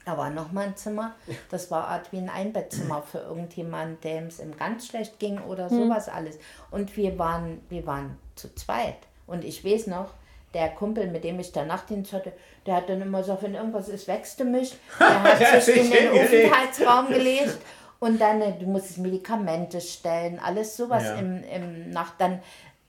da 0.05 0.15
war 0.19 0.29
nochmal 0.29 0.65
ein 0.65 0.77
Zimmer. 0.77 1.15
Das 1.49 1.71
war 1.71 1.87
Art 1.87 2.11
wie 2.11 2.17
ein 2.17 2.29
Einbettzimmer 2.29 3.01
für 3.01 3.17
irgendjemand, 3.17 4.03
dem 4.03 4.27
es 4.27 4.39
ihm 4.39 4.55
ganz 4.55 4.85
schlecht 4.85 5.17
ging 5.17 5.39
oder 5.39 5.67
sowas 5.69 6.09
alles. 6.09 6.37
Und 6.69 6.95
wir 6.95 7.17
waren, 7.17 7.61
wir 7.69 7.87
waren 7.87 8.15
zu 8.35 8.53
zweit. 8.53 8.97
Und 9.27 9.43
ich 9.43 9.63
weiß 9.65 9.87
noch, 9.87 10.09
der 10.53 10.69
Kumpel, 10.69 11.07
mit 11.07 11.23
dem 11.23 11.39
ich 11.39 11.51
da 11.51 11.65
Nachtdienst 11.65 12.13
hatte, 12.13 12.31
der 12.65 12.75
hat 12.77 12.89
dann 12.89 13.01
immer 13.01 13.19
gesagt, 13.19 13.43
wenn 13.43 13.55
irgendwas 13.55 13.89
ist, 13.89 14.07
wächst 14.07 14.39
du 14.39 14.45
mich. 14.45 14.75
Der 14.99 15.51
hat 15.51 15.61
sich 15.63 15.77
in 15.77 15.91
den. 15.91 16.09
Aufenthaltsraum 16.11 17.07
gelegt. 17.09 17.57
Und 17.99 18.19
dann, 18.21 18.41
äh, 18.41 18.53
du 18.57 18.65
musstest 18.65 18.99
Medikamente 18.99 19.81
stellen, 19.81 20.39
alles 20.43 20.77
sowas 20.77 21.03
Ja. 21.03 21.15
im, 21.15 21.43
im 21.43 21.89
Nacht. 21.91 22.13
Dann 22.19 22.41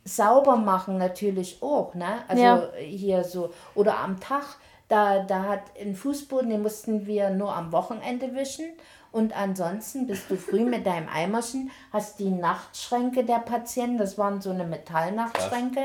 sauber 0.05 0.57
machen 0.57 0.99
natürlich 0.99 1.59
auch, 1.61 1.95
ne? 1.95 2.23
Also 2.29 2.43
Ja. 2.43 2.69
hier 2.79 3.25
so. 3.25 3.53
Oder 3.75 3.99
am 3.99 4.21
Tag, 4.21 4.45
da, 4.89 5.25
da 5.25 5.45
hat 5.45 5.63
ein 5.81 5.97
Fußboden, 5.97 6.49
den 6.51 6.63
mussten 6.63 7.07
wir 7.07 7.31
nur 7.31 7.55
am 7.55 7.73
Wochenende 7.73 8.35
wischen. 8.35 8.67
Und 9.13 9.37
ansonsten 9.37 10.07
bist 10.07 10.31
du 10.31 10.37
früh 10.37 10.65
mit 10.65 10.87
deinem 10.87 11.09
Eimerchen, 11.09 11.71
hast 11.93 12.19
die 12.19 12.31
Nachtschränke 12.31 13.25
der 13.25 13.39
Patienten, 13.39 13.99
das 13.99 14.19
waren 14.19 14.41
so 14.41 14.51
eine 14.51 14.65
Metallnachtschränke, 14.65 15.81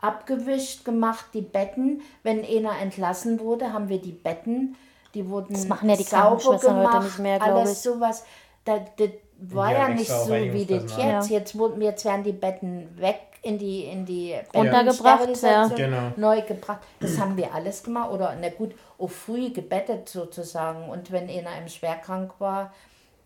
abgewischt, 0.00 0.84
gemacht, 0.84 1.26
die 1.34 1.42
Betten. 1.42 2.02
Wenn 2.22 2.44
einer 2.44 2.78
entlassen 2.80 3.40
wurde, 3.40 3.72
haben 3.72 3.88
wir 3.88 4.00
die 4.00 4.12
Betten, 4.12 4.76
die 5.14 5.28
wurden 5.28 5.54
Das 5.54 5.68
machen 5.68 5.88
ja 5.88 5.96
die 5.96 6.02
sauber 6.02 6.36
Krankenschwestern 6.36 6.76
heute 6.76 6.86
gemacht, 6.86 7.04
nicht 7.04 7.18
mehr, 7.18 7.42
alles 7.42 7.72
ich. 7.72 7.78
sowas. 7.78 8.24
Da, 8.64 8.78
das 8.96 9.10
war 9.38 9.72
ja 9.72 9.84
haben 9.84 9.94
nicht 9.94 10.10
so 10.10 10.30
wie 10.32 10.64
das 10.64 10.96
jetzt. 10.96 11.30
Jetzt, 11.30 11.58
wurden, 11.58 11.82
jetzt 11.82 12.04
werden 12.04 12.22
die 12.22 12.32
Betten 12.32 12.88
weg 12.98 13.20
in 13.42 13.58
die, 13.58 13.84
in 13.84 14.06
die 14.06 14.34
Runtergebracht, 14.54 15.42
ja. 15.42 15.66
Genau. 15.68 16.12
neu 16.16 16.42
gebracht. 16.42 16.80
Das 17.00 17.18
haben 17.18 17.36
wir 17.36 17.52
alles 17.52 17.82
gemacht. 17.82 18.12
Oder 18.12 18.36
na 18.40 18.48
gut, 18.50 18.72
auch 19.02 19.10
früh 19.10 19.50
gebettet 19.50 20.08
sozusagen. 20.08 20.88
Und 20.88 21.10
wenn 21.10 21.28
einer 21.28 21.58
im 21.58 21.68
Schwerkrank 21.68 22.32
war, 22.38 22.72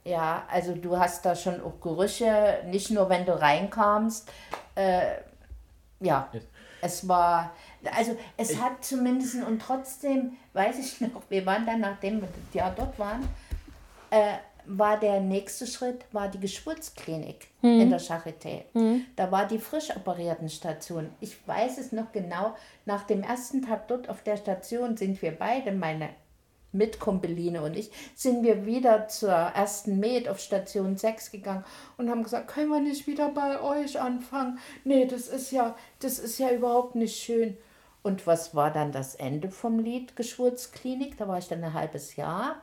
ja, 0.04 0.44
also 0.48 0.74
du 0.74 0.98
hast 0.98 1.24
da 1.24 1.34
schon 1.34 1.60
auch 1.60 1.80
Gerüche, 1.80 2.62
nicht 2.66 2.90
nur 2.90 3.08
wenn 3.08 3.26
du 3.26 3.38
reinkamst. 3.38 4.30
Äh, 4.74 5.16
ja, 6.00 6.30
es 6.80 7.08
war, 7.08 7.52
also 7.96 8.16
es 8.36 8.60
hat 8.60 8.84
zumindest, 8.84 9.34
und 9.42 9.60
trotzdem 9.60 10.36
weiß 10.52 10.78
ich 10.78 11.00
noch, 11.00 11.22
wir 11.28 11.44
waren 11.44 11.66
dann, 11.66 11.80
nachdem 11.80 12.20
wir 12.20 12.28
Jahr 12.52 12.72
dort 12.76 12.98
waren, 12.98 13.28
äh, 14.10 14.34
war 14.68 14.98
der 14.98 15.20
nächste 15.20 15.66
Schritt, 15.66 16.05
war 16.12 16.29
die 16.29 16.40
Geburtsklinik 16.40 17.48
in 17.62 17.90
der 17.90 18.00
Charité. 18.00 18.62
Da 19.16 19.31
war 19.31 19.46
die 19.46 19.59
frisch 19.59 19.94
operierten 19.96 20.48
Station. 20.48 21.11
Ich 21.20 21.46
weiß 21.46 21.79
es 21.79 21.92
noch 21.92 22.12
genau, 22.12 22.55
nach 22.85 23.05
dem 23.05 23.22
ersten 23.22 23.62
Tag 23.62 23.88
dort 23.88 24.09
auf 24.09 24.22
der 24.22 24.37
Station 24.37 24.96
sind 24.96 25.20
wir 25.22 25.33
beide, 25.33 25.72
meine 25.72 26.11
Mitkumpeline 26.72 27.62
und 27.62 27.76
ich, 27.76 27.90
sind 28.14 28.42
wir 28.42 28.66
wieder 28.66 29.09
zur 29.09 29.31
ersten 29.31 29.98
Med 29.98 30.29
auf 30.29 30.38
Station 30.38 30.96
6 30.96 31.31
gegangen 31.31 31.64
und 31.96 32.11
haben 32.11 32.22
gesagt, 32.22 32.48
können 32.48 32.68
wir 32.68 32.81
nicht 32.81 33.07
wieder 33.07 33.31
bei 33.31 33.61
euch 33.61 34.00
anfangen? 34.00 34.59
Nee, 34.85 35.07
das 35.07 35.29
ist 35.29 35.50
ja, 35.50 35.76
das 36.00 36.18
ist 36.18 36.38
ja 36.38 36.50
überhaupt 36.50 36.94
nicht 36.94 37.16
schön. 37.16 37.57
Und 38.02 38.26
was 38.26 38.55
war 38.55 38.72
dann 38.72 38.92
das 38.92 39.16
Ende 39.16 39.50
vom 39.50 39.81
Lied 39.81 40.14
Geschwurzklinik? 40.14 41.16
Da 41.16 41.26
war 41.26 41.38
ich 41.38 41.48
dann 41.48 41.64
ein 41.64 41.74
halbes 41.74 42.14
Jahr. 42.14 42.62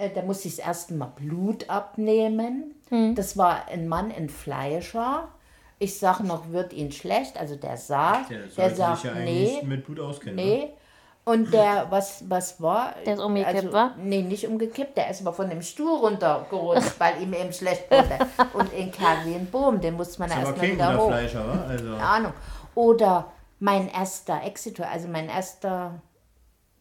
Äh, 0.00 0.10
Da 0.14 0.22
musste 0.22 0.48
ich 0.48 0.56
das 0.56 0.66
erste 0.66 0.94
Mal 0.94 1.12
Blut 1.14 1.68
abnehmen. 1.68 2.74
Das 3.14 3.36
war 3.36 3.68
ein 3.68 3.86
Mann 3.86 4.10
in 4.10 4.28
Fleischer. 4.28 5.28
Ich 5.78 5.98
sag 5.98 6.20
noch, 6.20 6.50
wird 6.50 6.72
Ihnen 6.72 6.90
schlecht? 6.90 7.38
Also 7.38 7.54
der 7.54 7.76
sagt, 7.76 8.30
der, 8.56 8.74
sagt, 8.74 9.04
nee, 9.14 9.60
mit 9.64 9.86
Blut 9.86 10.00
auskennen. 10.00 10.34
nee. 10.36 10.70
Und 11.24 11.52
der, 11.52 11.86
was, 11.90 12.24
was 12.28 12.60
war? 12.60 12.94
Der 13.06 13.14
ist 13.14 13.20
umgekippt, 13.20 13.54
also, 13.56 13.72
wa? 13.72 13.94
Nee, 13.98 14.22
nicht 14.22 14.46
umgekippt. 14.48 14.96
Der 14.96 15.10
ist 15.10 15.22
mal 15.22 15.32
von 15.32 15.48
dem 15.50 15.62
Stuhl 15.62 15.98
runtergerutscht, 15.98 16.94
weil 16.98 17.22
ihm 17.22 17.32
eben 17.34 17.52
schlecht 17.52 17.90
wurde. 17.90 18.18
Und 18.54 18.72
in 18.72 18.90
Kerl 18.90 19.18
wie 19.26 19.34
ein 19.34 19.46
Boom, 19.46 19.80
den 19.80 19.94
musste 19.94 20.18
man 20.20 20.32
Aber 20.32 20.40
erstmal 20.40 20.72
wieder 20.72 20.96
hoch. 20.98 21.06
Fleischer? 21.08 21.66
Also. 21.68 21.84
Keine 21.84 22.02
Ahnung. 22.02 22.32
Oder 22.74 23.30
mein 23.60 23.88
erster 23.88 24.42
Exitor, 24.42 24.86
also 24.88 25.06
mein 25.08 25.28
erster 25.28 26.00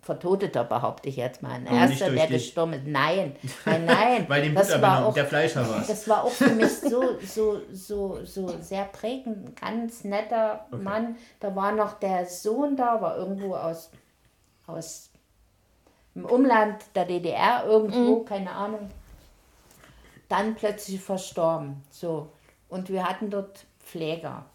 Vertoteter, 0.09 0.63
behaupte 0.63 1.07
ich 1.07 1.17
jetzt 1.17 1.43
mal. 1.43 1.51
Ein 1.51 1.67
Aber 1.67 1.77
erster, 1.77 2.09
der 2.09 2.25
gestorben 2.25 2.73
ist. 2.73 2.87
Nein, 2.87 3.35
nein, 3.63 3.85
nein. 3.85 4.25
Weil 4.27 4.41
dem 4.41 4.55
das 4.55 4.81
war 4.81 5.05
auch 5.05 5.13
der 5.13 5.27
Fleischer 5.27 5.69
war. 5.69 5.83
das 5.87 6.07
war 6.07 6.23
auch 6.23 6.31
für 6.31 6.49
mich 6.49 6.71
so, 6.79 7.19
so, 7.23 7.61
so, 7.71 8.25
so 8.25 8.47
sehr 8.59 8.85
prägend. 8.85 9.49
Ein 9.61 9.77
ganz 9.77 10.03
netter 10.03 10.65
Mann. 10.71 11.15
Da 11.39 11.55
war 11.55 11.73
noch 11.73 11.99
der 11.99 12.25
Sohn 12.25 12.75
da, 12.75 12.99
war 12.99 13.17
irgendwo 13.17 13.53
aus, 13.53 13.91
aus 14.65 15.11
dem 16.15 16.25
Umland 16.25 16.83
der 16.95 17.05
DDR, 17.05 17.65
irgendwo, 17.67 18.21
keine 18.23 18.49
Ahnung. 18.49 18.89
Dann 20.27 20.55
plötzlich 20.55 20.99
verstorben. 20.99 21.83
So. 21.91 22.31
Und 22.67 22.89
wir 22.89 23.07
hatten 23.07 23.29
dort 23.29 23.63
Pfleger. 23.79 24.45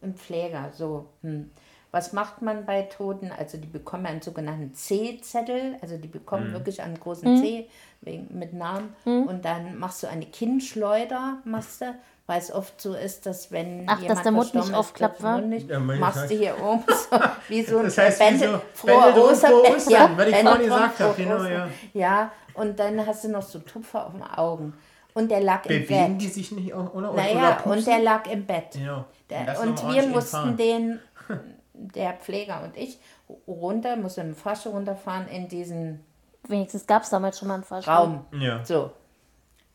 Ein 0.00 0.14
Pfleger, 0.14 0.70
so. 0.72 1.10
Hm. 1.20 1.50
Was 1.92 2.12
macht 2.14 2.40
man 2.42 2.64
bei 2.64 2.82
Toten? 2.82 3.30
Also 3.38 3.58
die 3.58 3.66
bekommen 3.68 4.06
einen 4.06 4.22
sogenannten 4.22 4.74
C-Zettel, 4.74 5.76
also 5.82 5.98
die 5.98 6.08
bekommen 6.08 6.52
wirklich 6.52 6.82
einen 6.82 6.98
großen 6.98 7.36
C 7.38 7.68
wegen, 8.00 8.28
mit 8.38 8.54
Namen. 8.54 8.94
Und 9.04 9.44
dann 9.44 9.78
machst 9.78 10.02
du 10.02 10.08
eine 10.08 10.24
Kinnschleuder, 10.24 11.36
machst 11.44 11.82
du, 11.82 11.94
weil 12.26 12.38
es 12.38 12.50
oft 12.52 12.80
so 12.80 12.94
ist, 12.94 13.26
dass 13.26 13.52
wenn 13.52 13.84
Ach, 13.86 13.96
dass 13.96 14.02
jemand 14.02 14.24
der 14.24 14.32
Mund 14.32 14.54
nicht 14.54 14.74
aufklappt, 14.74 15.22
wird 15.22 15.22
der 15.22 15.30
wa? 15.34 15.36
Mund 15.38 15.48
nicht, 15.50 15.68
Ja, 15.70 15.78
machst 15.80 16.30
du 16.30 16.34
hier 16.34 16.54
oben 16.62 16.82
so, 16.88 17.18
wie 17.48 17.62
so 17.62 17.78
ein 17.78 17.84
Das 17.84 17.98
heißt, 17.98 18.20
wie 18.20 18.24
Bändel- 18.24 18.52
so 18.52 18.60
frohe 18.74 18.90
Bändel 18.92 19.12
drum, 19.12 19.30
Ostern. 19.30 19.52
Ostern, 19.52 20.16
weil 20.18 20.28
ich 20.30 20.36
vorhin 20.36 20.62
gesagt 20.64 21.00
habe, 21.00 21.14
genau, 21.22 21.44
ja. 21.44 21.68
Ja, 21.92 22.32
und 22.54 22.78
dann 22.78 23.06
hast 23.06 23.24
du 23.24 23.28
noch 23.28 23.42
so 23.42 23.58
Tupfer 23.58 24.06
auf 24.06 24.12
den 24.12 24.22
Augen. 24.22 24.72
Und 25.14 25.30
der 25.30 25.40
lag 25.42 25.66
im 25.66 25.82
Bewegen 25.82 26.12
Bett. 26.14 26.22
die 26.22 26.28
sich 26.28 26.52
nicht 26.52 26.72
auch, 26.72 26.94
oder? 26.94 27.12
Naja, 27.12 27.60
oder 27.64 27.72
und 27.76 27.86
der 27.86 27.98
lag 27.98 28.26
im 28.28 28.46
Bett. 28.46 28.70
Genau. 28.72 29.04
Der, 29.28 29.60
und 29.60 29.82
wir 29.92 30.06
mussten 30.06 30.48
entfahren. 30.48 30.56
den, 30.56 31.00
der 31.74 32.14
Pfleger 32.14 32.62
und 32.62 32.76
ich, 32.76 32.98
runter, 33.46 33.96
mussten 33.96 34.20
im 34.28 34.34
Fahrstuhl 34.34 34.72
runterfahren 34.72 35.28
in 35.28 35.48
diesen 35.48 36.04
Wenigstens 36.48 36.86
gab 36.86 37.02
es 37.02 37.10
damals 37.10 37.38
schon 37.38 37.48
mal 37.48 37.54
einen 37.54 37.64
Fahrstuhl. 37.64 37.94
Raum. 37.94 38.24
Ja. 38.32 38.64
So. 38.64 38.90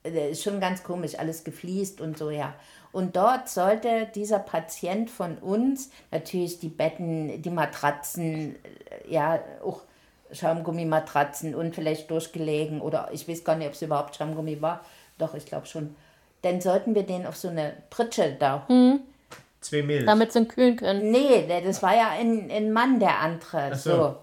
Der 0.04 0.30
ist 0.30 0.44
schon 0.44 0.60
ganz 0.60 0.84
komisch, 0.84 1.18
alles 1.18 1.44
gefliest 1.44 2.02
und 2.02 2.18
so, 2.18 2.30
ja. 2.30 2.54
Und 2.92 3.16
dort 3.16 3.50
sollte 3.50 4.08
dieser 4.16 4.40
Patient 4.40 5.10
von 5.10 5.38
uns 5.38 5.92
natürlich 6.12 6.60
die 6.60 6.70
Betten, 6.70 7.42
die 7.42 7.50
Matratzen, 7.50 8.56
äh, 8.56 9.12
ja, 9.12 9.40
auch 9.64 9.82
Schaumgummimatratzen 10.32 11.56
und 11.56 11.74
vielleicht 11.74 12.12
durchgelegen 12.12 12.82
oder 12.82 13.10
ich 13.14 13.28
weiß 13.30 13.44
gar 13.46 13.56
nicht, 13.56 13.68
ob 13.68 13.74
es 13.74 13.82
überhaupt 13.82 14.16
Schaumgummi 14.16 14.62
war. 14.62 14.82
Doch, 15.18 15.34
ich 15.36 15.46
glaube 15.46 15.68
schon. 15.68 15.96
Dann 16.42 16.62
sollten 16.62 16.96
wir 16.96 17.04
den 17.04 17.26
auf 17.26 17.36
so 17.36 17.48
eine 17.48 17.74
Pritsche 17.90 18.36
da. 18.38 18.66
Zwei 19.70 19.82
Mädels. 19.84 20.06
Damit 20.06 20.32
sie 20.32 20.40
ihn 20.40 20.48
kühlen 20.48 20.76
können. 20.76 21.12
Nee, 21.12 21.46
der- 21.48 21.62
das 21.62 21.82
war 21.84 21.96
ja 21.96 22.10
ein, 22.10 22.50
ein 22.52 22.72
Mann, 22.72 23.00
der 23.00 23.20
andere. 23.20 23.72
Ach 23.74 23.78
so. 23.78 23.92
so. 23.96 24.16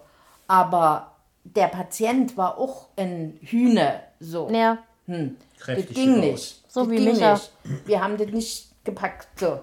Aber 0.47 1.11
der 1.43 1.67
Patient 1.67 2.37
war 2.37 2.57
auch 2.57 2.87
ein 2.97 3.39
Hühne. 3.41 4.01
So. 4.19 4.49
Ja, 4.49 4.77
Hm. 5.07 5.37
Kräftig 5.59 5.87
das 5.87 5.95
ging 5.95 6.13
raus. 6.15 6.21
nicht. 6.23 6.63
So 6.67 6.81
das 6.81 6.89
wie 6.89 6.95
ging 6.97 7.05
Micha. 7.13 7.33
nicht. 7.33 7.51
Wir 7.85 8.03
haben 8.03 8.17
das 8.17 8.27
nicht 8.29 8.83
gepackt. 8.83 9.27
So. 9.39 9.59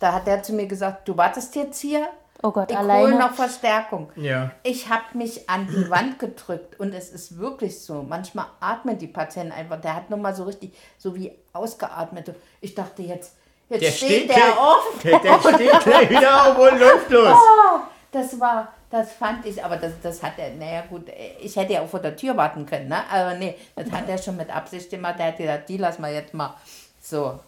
Da 0.00 0.12
hat 0.14 0.26
er 0.26 0.42
zu 0.42 0.52
mir 0.54 0.66
gesagt, 0.66 1.06
du 1.08 1.16
wartest 1.16 1.54
jetzt 1.56 1.80
hier. 1.80 2.08
Oh 2.42 2.52
Gott, 2.52 2.70
ich 2.70 2.78
hole 2.78 2.90
alleine. 2.92 3.18
noch 3.18 3.32
Verstärkung. 3.34 4.10
Ja. 4.14 4.52
Ich 4.62 4.88
habe 4.88 5.02
mich 5.18 5.50
an 5.50 5.66
die 5.66 5.90
Wand 5.90 6.18
gedrückt 6.20 6.78
und 6.78 6.94
es 6.94 7.10
ist 7.10 7.36
wirklich 7.36 7.80
so. 7.80 8.02
Manchmal 8.04 8.46
atmen 8.60 8.96
die 8.96 9.08
Patienten 9.08 9.52
einfach. 9.52 9.80
Der 9.80 9.94
hat 9.96 10.08
nochmal 10.08 10.34
so 10.36 10.44
richtig, 10.44 10.72
so 10.98 11.14
wie 11.16 11.32
ausgeatmet. 11.52 12.32
Ich 12.60 12.74
dachte 12.76 13.02
jetzt, 13.02 13.34
jetzt 13.70 13.82
Der 13.82 13.90
steht, 13.90 14.08
steht 14.08 14.28
der 14.30 14.36
gleich- 14.36 14.58
auf. 14.58 15.02
Der, 15.02 15.18
der 15.18 15.38
steht 15.54 15.80
gleich 15.84 16.10
wieder 16.10 16.46
auf 16.46 16.58
und 16.58 16.78
läuft 16.80 17.10
los. 17.10 17.36
Das 18.10 18.40
war, 18.40 18.68
das 18.90 19.12
fand 19.12 19.44
ich, 19.44 19.62
aber 19.62 19.76
das, 19.76 19.92
das 20.02 20.22
hat 20.22 20.32
er, 20.38 20.50
naja 20.54 20.82
gut, 20.88 21.06
ich 21.40 21.54
hätte 21.56 21.74
ja 21.74 21.82
auch 21.82 21.88
vor 21.88 22.00
der 22.00 22.16
Tür 22.16 22.36
warten 22.36 22.64
können, 22.64 22.88
ne? 22.88 22.96
Aber 23.12 23.34
nee, 23.34 23.54
das 23.76 23.90
hat 23.92 24.08
er 24.08 24.16
schon 24.16 24.36
mit 24.36 24.54
Absicht 24.54 24.88
gemacht. 24.90 25.16
Der 25.18 25.26
hat 25.26 25.36
gesagt, 25.36 25.68
die 25.68 25.76
lassen 25.76 26.02
wir 26.02 26.10
jetzt 26.12 26.32
mal 26.32 26.54
so. 27.00 27.38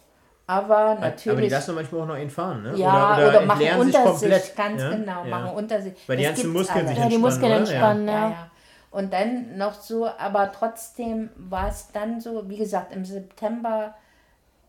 Aber 0.47 0.75
Aber 0.77 0.95
die 0.95 1.01
natürlich. 1.01 1.49
lassen 1.51 1.75
manchmal 1.75 2.01
auch 2.01 2.07
noch 2.07 2.17
ihn 2.17 2.29
fahren, 2.29 2.61
ne? 2.63 2.73
ja, 2.75 3.15
oder, 3.17 3.41
machen 3.45 3.61
entleeren 3.61 3.85
sich 3.85 3.95
unter 3.95 4.13
sich, 4.13 4.29
komplett. 4.29 4.55
ganz 4.57 4.81
ja? 4.81 4.89
genau, 4.89 5.23
ja. 5.23 5.29
machen 5.39 5.55
unter 5.55 5.81
sich. 5.81 5.93
Weil 6.07 6.17
die 6.17 6.23
Das 6.23 6.33
ganzen 6.33 6.51
Muskeln 6.53 6.79
alle. 6.85 6.87
sich 6.89 6.97
Ja, 7.03 7.09
die 7.09 7.17
Muskeln 7.17 7.45
oder? 7.51 7.55
entspannen, 7.59 8.07
Ja, 8.07 8.13
ja. 8.13 8.29
ja. 8.29 8.47
Und 8.91 9.13
dann 9.13 9.57
noch 9.57 9.73
so, 9.73 10.07
aber 10.17 10.51
trotzdem 10.51 11.29
war 11.37 11.69
es 11.69 11.87
dann 11.93 12.19
so, 12.19 12.49
wie 12.49 12.57
gesagt, 12.57 12.93
im 12.93 13.05
September 13.05 13.93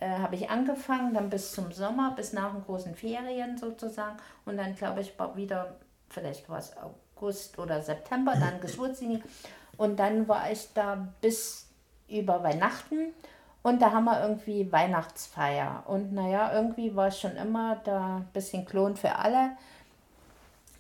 äh, 0.03 0.19
habe 0.19 0.35
ich 0.35 0.51
angefangen, 0.51 1.15
dann 1.15 1.31
bis 1.31 1.53
zum 1.53 1.71
Sommer, 1.71 2.13
bis 2.17 2.33
nach 2.33 2.53
den 2.53 2.65
großen 2.65 2.95
Ferien 2.95 3.57
sozusagen. 3.57 4.17
Und 4.45 4.57
dann 4.57 4.75
glaube 4.75 5.01
ich 5.01 5.17
war 5.19 5.37
wieder, 5.37 5.77
vielleicht 6.09 6.49
war 6.49 6.59
es 6.59 6.73
August 6.77 7.59
oder 7.59 7.81
September, 7.81 8.33
dann 8.33 8.61
Geschwurzlinie. 8.61 9.23
Und 9.77 9.99
dann 9.99 10.27
war 10.27 10.51
ich 10.51 10.69
da 10.75 11.07
bis 11.21 11.69
über 12.09 12.43
Weihnachten. 12.43 13.15
Und 13.63 13.81
da 13.81 13.93
haben 13.93 14.05
wir 14.05 14.21
irgendwie 14.21 14.71
Weihnachtsfeier. 14.73 15.85
Und 15.87 16.13
naja, 16.13 16.53
irgendwie 16.53 16.97
war 16.97 17.09
ich 17.09 17.19
schon 17.19 17.37
immer 17.37 17.77
da 17.85 18.17
ein 18.17 18.29
bisschen 18.33 18.65
Klon 18.65 18.97
für 18.97 19.15
alle. 19.15 19.53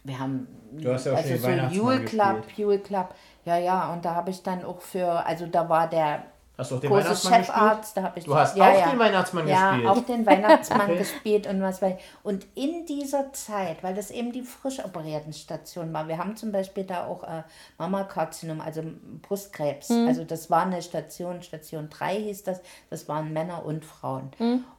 Wir 0.03 0.19
haben 0.19 0.49
Du 0.73 0.93
hast 0.93 1.07
ja 1.07 1.13
auch 1.13 1.17
also 1.17 1.37
schon 1.37 1.71
so 1.71 1.77
Jule 1.77 2.05
Club. 2.05 2.45
Jule 2.57 2.79
Club. 2.81 3.15
Ja, 3.45 3.57
ja, 3.57 3.93
und 3.93 4.05
da 4.05 4.17
habe 4.17 4.31
ich 4.31 4.43
dann 4.43 4.65
auch 4.65 4.81
für, 4.81 5.25
also 5.25 5.47
da 5.47 5.69
war 5.69 5.89
der 5.89 6.25
Hast 6.59 6.71
du 6.71 6.77
auch 6.77 6.81
den 6.81 6.91
große 6.91 7.05
Weihnachtsmann 7.05 7.38
gespielt? 7.38 7.57
Chefarzt, 7.57 7.97
da 7.97 8.03
habe 8.03 8.19
ich 8.19 8.25
Du 8.25 8.35
hast 8.35 8.57
ja, 8.57 8.71
auch 8.71 8.79
ja. 8.79 8.91
den 8.91 8.99
Weihnachtsmann 8.99 9.49
ja, 9.49 9.71
gespielt? 9.71 9.91
auch 9.91 10.05
den 10.05 10.27
Weihnachtsmann 10.27 10.99
gespielt 10.99 11.47
und 11.47 11.62
was 11.62 11.81
weiß 11.81 11.95
ich. 11.97 12.05
Und 12.23 12.47
in 12.55 12.85
dieser 12.85 13.33
Zeit, 13.33 13.83
weil 13.83 13.95
das 13.95 14.11
eben 14.11 14.33
die 14.33 14.43
frisch 14.43 14.85
operierten 14.85 15.33
Station 15.33 15.93
war, 15.93 16.09
wir 16.09 16.19
haben 16.19 16.37
zum 16.37 16.53
Beispiel 16.53 16.85
da 16.85 17.07
auch 17.07 17.25
äh, 17.25 17.43
Mammakarzinom, 17.79 18.61
also 18.61 18.83
Brustkrebs. 19.23 19.91
Also 19.91 20.25
das 20.25 20.51
war 20.51 20.67
eine 20.67 20.83
Station, 20.83 21.43
Station 21.43 21.88
3 21.88 22.17
hieß 22.17 22.43
das, 22.45 22.61
das 22.91 23.09
waren 23.09 23.33
Männer 23.33 23.65
und 23.65 23.85
Frauen. 23.85 24.31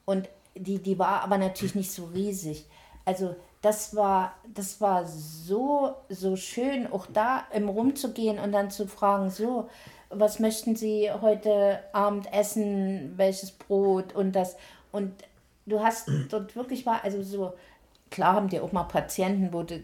Und 0.05 0.29
die, 0.55 0.77
die 0.77 0.99
war 0.99 1.21
aber 1.23 1.37
natürlich 1.39 1.75
nicht 1.75 1.91
so 1.91 2.05
riesig. 2.05 2.67
Also 3.05 3.35
das 3.61 3.95
war, 3.95 4.33
das 4.53 4.81
war 4.81 5.05
so, 5.05 5.95
so 6.09 6.35
schön, 6.35 6.91
auch 6.91 7.07
da 7.11 7.43
im 7.53 7.69
rumzugehen 7.69 8.37
und 8.37 8.51
dann 8.51 8.69
zu 8.69 8.87
fragen, 8.87 9.29
so, 9.29 9.69
was 10.15 10.39
möchten 10.39 10.75
Sie 10.75 11.09
heute 11.11 11.79
Abend 11.93 12.31
essen, 12.33 13.13
welches 13.17 13.51
Brot 13.51 14.13
und 14.13 14.33
das. 14.33 14.57
Und 14.91 15.11
du 15.65 15.81
hast 15.81 16.09
dort 16.29 16.55
wirklich 16.55 16.85
mal, 16.85 16.99
also 17.03 17.21
so, 17.21 17.53
klar 18.11 18.35
haben 18.35 18.49
die 18.49 18.59
auch 18.59 18.71
mal 18.71 18.83
Patienten, 18.83 19.51
wo 19.51 19.63
du, 19.63 19.81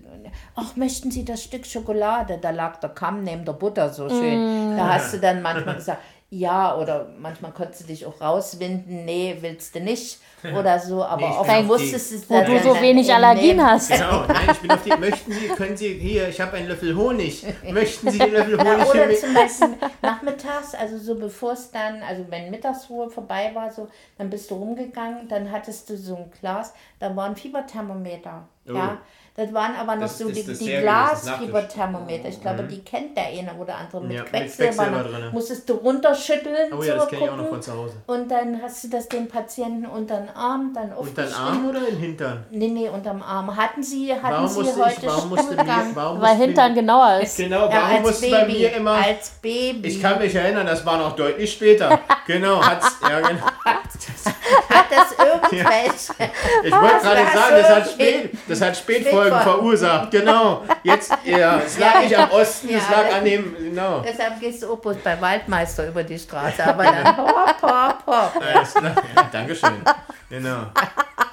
ach, 0.55 0.75
möchten 0.75 1.11
Sie 1.11 1.25
das 1.25 1.43
Stück 1.43 1.65
Schokolade? 1.65 2.37
Da 2.39 2.51
lag 2.51 2.79
der 2.79 2.91
Kamm 2.91 3.23
neben 3.23 3.43
der 3.45 3.53
Butter 3.53 3.89
so 3.89 4.07
schön. 4.09 4.77
Da 4.77 4.93
hast 4.93 5.13
du 5.13 5.19
dann 5.19 5.41
manchmal 5.41 5.75
gesagt, 5.75 6.01
ja, 6.31 6.77
oder 6.77 7.07
manchmal 7.19 7.51
konntest 7.51 7.81
du 7.81 7.85
dich 7.87 8.05
auch 8.05 8.21
rauswinden, 8.21 9.03
nee, 9.03 9.37
willst 9.41 9.73
du 9.73 9.79
nicht 9.79 10.19
oder 10.57 10.79
so, 10.79 11.03
aber 11.03 11.27
Nee, 11.27 11.35
oft 11.37 11.63
musstest 11.65 12.11
du 12.11 12.15
es 12.15 12.29
Wo 12.29 12.41
du 12.41 12.59
so 12.59 12.79
wenig 12.79 13.11
Allergien 13.13 13.57
nehmen. 13.57 13.69
hast. 13.69 13.89
Genau, 13.89 14.25
nein, 14.27 14.49
ich 14.51 14.59
bin 14.59 14.71
auf 14.71 14.83
die. 14.83 14.89
Möchten 14.89 15.31
Sie, 15.31 15.47
können 15.47 15.75
Sie, 15.75 15.93
hier, 15.95 16.29
ich 16.29 16.39
habe 16.39 16.57
einen 16.57 16.67
Löffel 16.67 16.95
Honig. 16.95 17.45
Möchten 17.63 18.11
Sie 18.11 18.19
den 18.19 18.31
Löffel 18.31 18.57
Honig 18.59 18.87
für 18.87 19.03
oder 19.05 19.15
zum 19.15 19.33
Beispiel 19.33 19.77
nachmittags, 20.01 20.75
also 20.75 20.97
so 20.97 21.15
bevor 21.15 21.53
es 21.53 21.71
dann, 21.71 22.01
also 22.03 22.25
wenn 22.29 22.51
Mittagsruhe 22.51 23.09
vorbei 23.09 23.51
war, 23.53 23.71
so, 23.71 23.87
dann 24.17 24.29
bist 24.29 24.51
du 24.51 24.55
rumgegangen, 24.55 25.27
dann 25.27 25.51
hattest 25.51 25.89
du 25.89 25.97
so 25.97 26.15
ein 26.15 26.31
Glas, 26.39 26.73
da 26.99 27.15
war 27.15 27.25
ein 27.25 27.35
Fieberthermometer. 27.35 28.47
Ja, 28.65 28.99
das 29.39 29.53
waren 29.53 29.75
aber 29.75 29.95
noch. 29.95 30.01
Das 30.03 30.17
so 30.17 30.29
die, 30.29 30.43
die 30.43 30.65
Glasfieberthermometer. 30.77 32.29
Ich 32.29 32.41
glaube, 32.41 32.63
die 32.63 32.79
kennt 32.83 33.15
der 33.17 33.27
eine 33.27 33.53
oder 33.53 33.75
andere 33.77 34.01
mit 34.01 34.09
Mhm. 34.09 34.15
Ja, 34.15 34.21
mit 34.23 34.31
Quecksilber. 34.31 34.71
Quecksilber 34.73 34.97
noch. 35.03 35.09
drinne. 35.11 35.29
Musstest 35.31 35.69
du 35.69 35.73
runterschütteln, 35.75 36.73
Oh 36.73 36.83
ja, 36.83 36.95
das 36.95 37.07
kenne 37.07 37.23
ich 37.25 37.29
auch 37.29 37.37
noch 37.37 37.47
von 37.49 37.61
zu 37.61 37.73
Hause. 37.73 37.93
Und 38.07 38.29
dann 38.29 38.61
hast 38.61 38.83
du 38.83 38.89
das 38.89 39.07
den 39.07 39.27
Patienten 39.27 39.85
unter 39.85 40.17
den 40.17 40.29
Arm 40.29 40.71
dann 40.73 40.91
Unter 40.93 41.23
den 41.23 41.33
aufgeschrieben. 41.33 41.35
Arm 41.65 41.69
oder 41.69 41.79
den 41.81 41.97
Hintern? 41.97 42.45
Nee, 42.51 42.67
nee, 42.67 42.89
unterm 42.89 43.21
Arm. 43.21 43.55
Hatten 43.55 43.81
Sie, 43.83 44.13
hatten 44.13 44.23
Warum 44.23 44.47
Sie 44.47 44.59
heute 44.81 44.95
ich, 45.01 45.07
warum 45.07 45.29
musste 45.29 45.55
mir, 45.55 45.65
warum 45.93 46.21
Weil 46.21 46.35
Hintern 46.37 46.75
genauer 46.75 47.19
ist. 47.21 47.37
Genau, 47.37 47.65
Ja, 47.69 47.71
warum 47.71 47.95
als 47.97 48.01
musste 48.07 48.29
bei 48.29 48.45
mir 48.45 48.73
immer. 48.73 48.91
als 48.91 49.29
Baby. 49.41 49.87
Ich 49.87 50.01
kann 50.01 50.19
mich 50.19 50.33
erinnern, 50.35 50.65
das 50.65 50.85
war 50.85 50.97
noch 50.97 51.15
deutlich 51.15 51.51
später. 51.51 51.99
Genau, 52.27 52.61
hat's, 52.63 52.97
ja, 53.01 53.19
genau. 53.21 53.41
hat 54.69 54.85
das 54.89 55.25
irgendwelche. 55.25 56.31
Ich 56.63 56.71
wollte 56.71 56.99
gerade 57.01 57.37
sagen, 57.37 57.55
das 57.57 57.69
hat? 57.69 57.89
Spät, 57.91 58.31
das 58.47 58.61
hat 58.61 58.77
Spätfolgen 58.77 59.19
Spätfolgen. 59.29 59.41
verursacht. 59.41 60.11
Genau. 60.11 60.63
Jetzt, 60.83 61.11
ja, 61.23 61.57
es 61.65 61.77
lag 61.79 61.95
Ja. 61.95 61.99
nicht 62.01 62.17
am 62.17 62.31
Osten, 62.31 62.69
es 62.69 62.83
Ja, 62.89 63.01
lag 63.01 63.15
an 63.17 63.25
dem, 63.25 63.55
genau. 63.57 63.99
Deshalb 63.99 64.39
gehst 64.39 64.63
du 64.63 64.71
Opus 64.73 64.97
bei 65.03 65.19
Waldmeister 65.19 65.87
über 65.87 66.03
die 66.03 66.17
Straße, 66.19 66.63
aber 66.65 66.83
dann 66.83 67.17
hopp, 67.17 67.61
hopp, 67.61 68.05
hopp. 68.07 68.41
Alles 68.55 68.73
klar. 68.73 68.95
Ja, 69.15 69.29
Dankeschön. 69.31 69.81
Genau. 70.29 70.63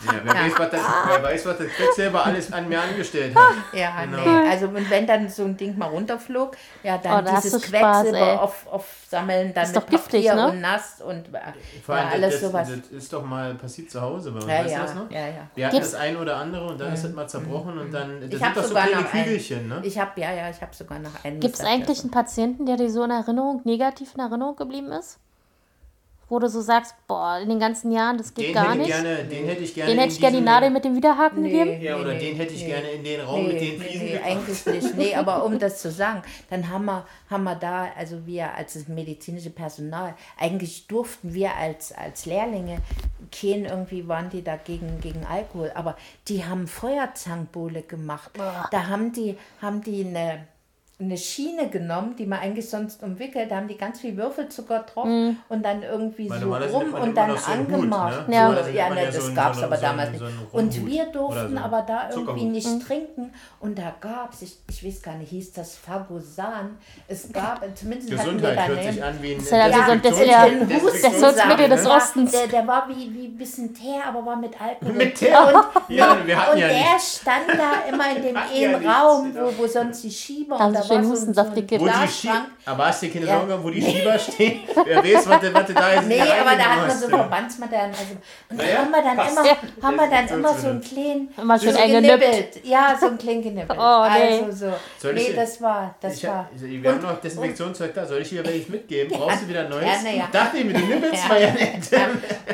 Ja, 0.04 0.12
wer, 0.24 0.34
Weiß, 0.34 0.52
was 0.58 0.70
das, 0.70 0.80
wer 1.08 1.22
weiß, 1.22 1.46
was 1.46 1.58
das 1.58 1.66
Quecksilber 1.68 2.26
alles 2.26 2.52
an 2.52 2.68
mir 2.68 2.80
angestellt 2.80 3.34
hat. 3.34 3.54
Ja, 3.72 4.04
Genau. 4.04 4.18
nee. 4.42 4.48
Also 4.50 4.66
und 4.66 4.90
wenn 4.90 5.06
dann 5.06 5.28
so 5.28 5.44
ein 5.44 5.56
Ding 5.56 5.76
mal 5.78 5.86
runterflog, 5.86 6.54
ja, 6.82 6.98
dann 6.98 7.20
Oh, 7.24 7.24
da 7.30 7.40
dieses 7.40 7.64
Spaß. 7.66 8.02
Quecksilber 8.02 8.42
auf, 8.42 8.66
aufsammeln, 8.66 9.54
dann 9.54 9.64
Ist 9.64 9.74
mit 9.74 9.82
doch 9.82 9.88
giftig, 9.88 10.26
Papier 10.26 10.34
ne? 10.34 10.50
und 10.50 10.60
nass 10.60 11.00
und 11.00 11.34
äh, 11.34 11.38
Vor 11.84 11.94
ja, 11.96 12.02
allem, 12.02 12.12
alles 12.12 12.40
das, 12.40 12.50
sowas. 12.50 12.68
das 12.68 12.90
ist 12.90 13.12
doch 13.12 13.24
mal 13.24 13.54
passiert 13.54 13.90
zu 13.90 14.00
Hause 14.00 14.32
uns. 14.32 14.44
Ja, 14.44 14.50
weißt 14.64 14.70
ja, 14.70 14.78
du 14.80 14.84
das 14.86 14.94
noch? 14.96 15.10
ja, 15.10 15.18
ja. 15.28 15.32
Wir 15.54 15.66
hatten 15.66 15.76
Gibt's- 15.76 15.92
das 15.92 16.00
ein 16.00 16.16
oder 16.18 16.36
andere 16.36 16.66
und 16.66 16.80
dann 16.80 16.92
ist 16.92 17.04
das 17.04 17.12
mal 17.12 17.26
zerbrochen 17.26 17.78
und 17.78 17.90
dann. 17.90 18.20
Das 18.20 18.28
Ich 18.30 18.36
sind 18.36 18.44
habe 18.44 18.54
doch 18.54 18.62
so 18.62 18.68
sogar 18.68 18.86
kleine. 18.88 19.04
Kügelchen, 19.04 19.68
ne? 19.68 19.80
Ich 19.82 19.98
habe 19.98 20.20
ja, 20.20 20.30
ja, 20.32 20.50
ich 20.50 20.60
habe 20.60 20.74
sogar 20.74 20.98
noch 20.98 21.24
einen. 21.24 21.40
Gibt 21.40 21.54
es 21.54 21.64
eigentlich 21.64 22.00
einen 22.00 22.10
Patienten, 22.10 22.66
der 22.66 22.76
dir 22.76 22.90
so 22.90 23.02
in 23.02 23.10
Erinnerung, 23.10 23.62
negativ 23.64 24.14
in 24.14 24.20
Erinnerung 24.20 24.56
geblieben 24.56 24.92
ist? 24.92 25.18
Wo 26.28 26.40
du 26.40 26.48
so 26.48 26.60
sagst, 26.60 26.94
boah, 27.06 27.38
in 27.40 27.48
den 27.48 27.60
ganzen 27.60 27.92
Jahren, 27.92 28.18
das 28.18 28.34
geht 28.34 28.48
Den 28.48 28.54
gar 28.54 28.70
hätte, 28.74 28.82
ich 28.82 28.88
nicht. 28.88 29.02
gerne, 29.02 29.24
den 29.24 29.46
hätte 29.46 29.62
ich 29.62 29.74
gerne. 29.74 29.90
den 29.92 29.98
hätte 30.00 30.12
ich 30.12 30.20
gerne 30.20 30.36
die 30.38 30.42
Nadel 30.42 30.70
mit 30.70 30.84
dem 30.84 30.96
Widerhaken 30.96 31.42
Nee. 31.42 31.50
gegeben. 31.50 31.80
Ja, 31.82 31.96
oder 31.96 32.14
Nee, 32.14 32.18
den 32.18 32.36
hätte 32.36 32.52
ich 32.54 32.62
nee. 32.62 32.66
gerne 32.68 32.88
in 32.90 33.04
den 33.04 33.20
Raum 33.20 33.46
mit 33.46 33.60
den 33.60 33.80
Fliesen 33.80 34.06
nee, 34.06 34.12
gebracht. 34.14 34.26
eigentlich 34.30 34.66
nicht. 34.66 34.96
Nee, 34.96 35.14
aber 35.14 35.44
um 35.44 35.58
das 35.60 35.80
zu 35.80 35.90
sagen, 35.92 36.22
dann 36.50 36.68
haben 36.68 36.84
wir, 36.86 37.06
haben 37.30 37.44
wir 37.44 37.54
da, 37.54 37.90
also 37.96 38.26
wir 38.26 38.52
als 38.54 38.72
das 38.74 38.88
medizinische 38.88 39.50
Personal, 39.50 40.14
eigentlich 40.36 40.88
durften 40.88 41.32
wir 41.32 41.54
als, 41.54 41.92
als 41.92 42.26
Lehrlinge, 42.26 42.78
kein 43.30 43.64
irgendwie 43.64 44.08
waren 44.08 44.28
die 44.28 44.42
da 44.42 44.56
gegen, 44.56 44.98
Alkohol, 45.30 45.70
aber 45.76 45.96
die 46.26 46.44
haben 46.44 46.66
Feuerzangenbowle 46.66 47.82
gemacht. 47.82 48.30
Da 48.72 48.86
haben 48.88 49.12
die, 49.12 49.36
haben 49.62 49.80
die 49.82 50.04
eine 50.04 50.46
eine 50.98 51.18
Schiene 51.18 51.68
genommen, 51.68 52.16
die 52.16 52.24
man 52.24 52.38
eigentlich 52.38 52.70
sonst 52.70 53.02
umwickelt, 53.02 53.50
da 53.50 53.56
haben 53.56 53.68
die 53.68 53.76
ganz 53.76 54.00
viel 54.00 54.16
Würfelzucker 54.16 54.78
drauf 54.90 55.04
und 55.06 55.62
dann 55.62 55.82
irgendwie 55.82 56.26
so 56.26 56.34
rum 56.54 56.94
und 56.94 57.14
dann 57.14 57.36
so 57.36 57.50
einen 57.50 57.66
Hut, 57.66 57.74
angemacht. 57.74 58.28
ne? 58.28 58.34
Ja. 58.34 58.50
So, 58.50 58.56
Also 58.56 58.70
ja, 58.70 58.88
ne, 58.88 59.04
ja 59.04 59.12
so 59.12 59.18
das 59.18 59.26
einen- 59.26 59.34
gab 59.36 59.52
es 59.52 59.58
so 59.58 59.64
aber 59.66 59.76
so 59.76 59.82
damals 59.82 60.18
so 60.18 60.24
nicht. 60.24 60.36
Und 60.52 60.86
wir 60.86 61.04
durften 61.12 61.52
so. 61.58 61.62
aber 61.62 61.82
da 61.82 62.08
irgendwie 62.08 62.24
Zuckerhut. 62.24 62.50
nicht 62.52 62.86
trinken 62.86 63.32
und 63.60 63.78
da 63.78 63.92
gab 64.00 64.32
es, 64.32 64.40
ich, 64.40 64.56
ich 64.70 64.86
weiß 64.86 65.02
gar 65.02 65.16
nicht, 65.16 65.28
hieß 65.28 65.52
das 65.52 65.76
Fagosan. 65.76 66.78
Es 67.08 67.30
gab, 67.30 67.60
zumindest 67.76 68.10
hatten 68.12 68.40
wir 68.40 68.48
Gesundheit 68.48 68.56
da 68.56 68.66
hört 68.66 68.78
einen- 68.78 68.92
sich 68.94 69.04
an 69.04 69.14
wie 69.22 69.32
ein. 69.34 69.38
ist 69.38 69.50
ja 69.52 69.62
also 69.64 69.78
so 69.82 69.94
Des- 69.96 70.26
ja, 70.26 70.48
das 70.48 71.68
des 71.68 71.84
ne? 71.84 71.90
Ostens. 71.90 72.32
Der, 72.32 72.46
der 72.46 72.66
war 72.66 72.88
wie, 72.88 73.12
wie 73.14 73.26
ein 73.26 73.36
bisschen 73.36 73.74
Teer, 73.74 74.00
aber 74.08 74.24
war 74.24 74.36
mit 74.36 74.58
Alkohol. 74.58 74.92
Mit 74.94 75.14
Teer? 75.14 75.46
Und, 75.46 75.94
Ja, 75.94 76.16
wir 76.24 76.40
hatten 76.40 76.52
und 76.54 76.58
ja 76.58 76.68
der 76.68 76.98
stand 76.98 77.48
da 77.50 77.86
immer 77.92 78.16
in 78.16 78.22
dem 78.54 78.86
Raum, 78.88 79.34
wo, 79.34 79.62
wo 79.62 79.66
sonst 79.66 80.02
die 80.02 80.10
Schieber 80.10 80.58
haben 80.58 80.68
und 80.68 80.72
da 80.74 80.85
schön 80.86 81.02
so 81.04 81.08
ein, 81.08 81.12
Hustensaft 81.12 81.54
so 81.56 81.62
Glasschrank. 81.62 82.46
aber 82.64 82.86
hast 82.86 83.02
du 83.02 83.08
keine 83.10 83.26
Ja. 83.26 83.38
Sorge, 83.38 83.58
wo 83.64 83.70
die 83.70 83.82
Schieber 83.82 84.18
stehen? 84.18 84.60
Wer 84.84 85.02
weiß, 85.04 85.26
was 85.28 85.40
da 85.40 85.92
jetzt 85.94 86.06
Nee, 86.08 86.20
aber 86.20 86.56
da 86.56 86.62
hat 86.64 86.88
man 86.88 86.98
so 86.98 87.08
ja. 87.08 87.16
Verbandsmaterialien. 87.18 87.94
Also, 87.94 88.12
und 88.50 88.58
da 88.60 88.64
Naja, 88.64 88.78
haben 88.78 88.90
wir 88.90 89.02
dann 89.02 89.16
passt. 89.16 89.32
immer, 89.38 89.46
Ja. 89.46 89.56
haben 89.82 89.96
wir 89.96 90.10
dann 90.10 90.28
immer 90.28 90.54
so 90.58 90.68
einen 90.68 90.80
kleinen, 90.80 91.28
Immer 91.36 91.58
schön 91.58 91.72
so 91.72 91.78
genippelt. 91.86 92.64
Ja, 92.64 92.96
so 92.98 93.06
ein 93.06 93.18
klein 93.18 93.42
genippelt. 93.42 93.78
Oh, 93.78 94.06
nee. 94.12 94.40
Also 94.44 94.66
so. 94.66 94.72
Soll 94.98 95.18
ich 95.18 95.28
Nee, 95.28 95.34
das 95.34 95.60
war, 95.60 95.94
das 96.00 96.14
Ich 96.16 96.26
war. 96.26 96.48
wir 96.54 96.90
haben 96.92 97.02
noch 97.02 97.20
Desinfektionszeug 97.20 97.94
da. 97.94 98.06
Soll 98.06 98.22
ich 98.22 98.28
dir 98.28 98.44
welches 98.44 98.68
mitgeben? 98.68 99.16
Brauchst 99.18 99.42
du 99.42 99.48
wieder 99.48 99.68
Neues? 99.68 99.84
gerne, 99.84 100.16
ja. 100.16 100.24
Ich 100.24 100.30
dachte 100.30 100.64
mir, 100.64 100.72
du 100.72 100.80
nippelst 100.86 101.22
Ja. 101.24 101.28
mal 101.28 101.40
ja 101.42 101.50
nicht. 101.52 101.92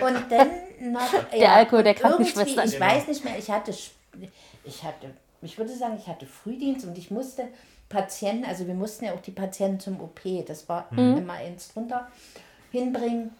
Und 0.03 0.25
dann 0.31 0.49
noch. 0.93 1.01
Der 1.39 1.53
Alkohol 1.53 1.83
der 1.85 1.95
Krankenschwester. 1.95 2.65
Ich 2.65 2.73
Genau. 2.73 2.87
weiß 2.87 3.07
nicht 3.09 3.25
mehr, 3.25 3.35
ich 3.39 3.51
hatte, 3.51 3.71
ich 3.71 4.83
hatte, 4.85 5.07
ich 5.43 5.59
würde 5.59 5.75
sagen, 5.75 5.99
ich 6.01 6.07
hatte 6.09 6.27
Frühdienst 6.27 6.87
und 6.87 6.97
ich 6.99 7.11
musste 7.11 7.45
Patienten, 7.93 8.45
also 8.45 8.67
wir 8.67 8.75
mussten 8.75 9.05
ja 9.05 9.13
auch 9.13 9.21
die 9.21 9.31
Patienten 9.31 9.79
zum 9.81 10.01
OP, 10.01 10.21
das 10.47 10.69
war 10.69 10.87
Mhm. 10.91 11.19
immer 11.19 11.35
eins 11.35 11.73
drunter, 11.73 12.09
hinbringen. 12.71 13.31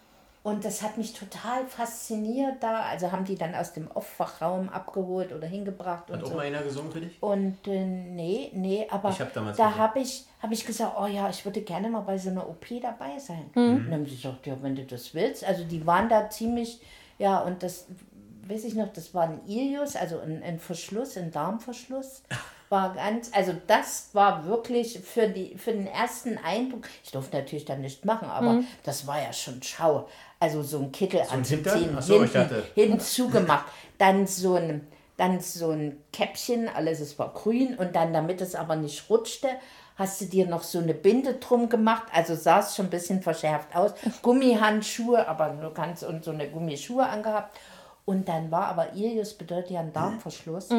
Und 0.45 0.65
das 0.65 0.83
hat 0.83 0.99
mich 0.99 1.13
total 1.13 1.65
fasziniert 1.69 2.57
da. 2.65 2.81
Also 2.83 3.13
haben 3.13 3.25
die 3.25 3.37
dann 3.37 3.55
aus 3.55 3.73
dem 3.75 3.89
Aufwachraum 3.93 4.69
abgeholt 4.71 5.33
oder 5.33 5.47
hingebracht 5.47 6.11
und 6.11 6.17
Hat 6.17 6.25
auch 6.25 6.31
so. 6.31 6.35
mal 6.35 6.47
einer 6.47 6.63
gesungen 6.63 6.91
für 6.91 7.01
dich? 7.01 7.23
Und 7.23 7.59
äh, 7.69 7.85
nee, 7.85 8.51
nee, 8.53 8.85
aber 8.91 9.11
Ich 9.11 9.21
hab 9.21 9.33
damals 9.33 9.57
da 9.57 9.77
habe 9.77 10.01
ich, 10.01 10.25
hab 10.43 10.51
ich 10.51 10.67
gesagt, 10.67 10.97
oh 11.01 11.07
ja, 11.07 11.29
ich 11.31 11.45
würde 11.45 11.61
gerne 11.63 11.89
mal 11.89 12.01
bei 12.01 12.19
so 12.19 12.31
einer 12.31 12.49
OP 12.49 12.67
dabei 12.83 13.21
sein. 13.21 13.51
Mhm. 13.55 13.63
Und 13.77 13.85
dann 13.85 13.93
haben 13.95 14.07
sie 14.07 14.17
gesagt, 14.17 14.45
ja, 14.49 14.61
wenn 14.63 14.75
du 14.75 14.85
das 14.85 15.15
willst. 15.15 15.45
Also 15.45 15.63
die 15.63 15.87
waren 15.87 16.09
da 16.09 16.29
ziemlich, 16.29 16.81
ja, 17.19 17.39
und 17.39 17.63
das 17.63 17.87
weiß 18.49 18.65
ich 18.65 18.75
noch, 18.75 18.93
das 18.93 19.15
war 19.15 19.23
ein 19.29 19.41
Ilius, 19.47 19.95
also 19.95 20.19
ein, 20.19 20.43
ein 20.43 20.59
Verschluss, 20.59 21.17
ein 21.17 21.31
Darmverschluss. 21.31 22.25
War 22.73 22.95
ganz, 22.95 23.31
also 23.35 23.53
das 23.67 24.09
war 24.15 24.47
wirklich 24.47 24.99
für, 25.01 25.29
die, 25.29 25.59
für 25.59 25.73
den 25.73 25.87
ersten 25.87 26.39
Eindruck, 26.39 26.89
ich 27.05 27.11
durfte 27.11 27.37
natürlich 27.37 27.67
dann 27.67 27.83
nicht 27.83 28.07
machen, 28.07 28.29
aber 28.31 28.55
Mhm. 28.55 28.67
das 28.83 29.07
war 29.07 29.21
ja 29.23 29.31
schon 29.35 29.63
Schau. 29.63 30.09
Also 30.41 30.63
so 30.63 30.79
ein 30.79 30.91
Kittel 30.91 31.21
Hintern? 31.21 31.39
anzuziehen, 31.39 32.01
so, 32.01 32.23
ich 32.25 32.33
hinten, 32.33 32.49
dachte- 32.49 32.65
hinzugemacht. 32.75 33.67
Dann 33.99 34.27
so 34.27 34.55
ein, 34.55 34.87
dann 35.19 35.39
so 35.41 35.69
ein 35.71 36.03
Käppchen, 36.15 36.71
alles 36.71 37.01
es 37.01 37.19
war 37.19 37.35
grün 37.35 37.77
und 37.77 37.95
dann, 37.95 38.15
damit 38.15 38.41
es 38.41 38.55
aber 38.55 38.75
nicht 38.77 39.11
rutschte, 39.11 39.49
hast 39.97 40.23
du 40.23 40.25
dir 40.25 40.47
noch 40.47 40.63
so 40.63 40.79
eine 40.79 40.95
Binde 40.95 41.35
drum 41.35 41.69
gemacht. 41.69 42.05
Also 42.15 42.35
sah 42.35 42.61
es 42.61 42.75
schon 42.75 42.87
ein 42.87 42.91
bisschen 42.91 43.21
verschärft 43.21 43.77
aus. 43.77 43.93
Gummihandschuhe, 44.23 45.29
aber 45.29 45.53
nur 45.53 45.75
ganz 45.75 46.03
und 46.03 46.25
so 46.25 46.31
eine 46.31 46.49
Gummischuhe 46.49 47.07
angehabt. 47.07 47.55
Und 48.07 48.29
dann 48.29 48.51
war 48.51 48.69
aber 48.69 48.95
Ilius 48.95 49.35
bedeutet 49.35 49.71
ja 49.73 49.81
ein 49.81 49.93
Darmverschluss. 49.93 50.71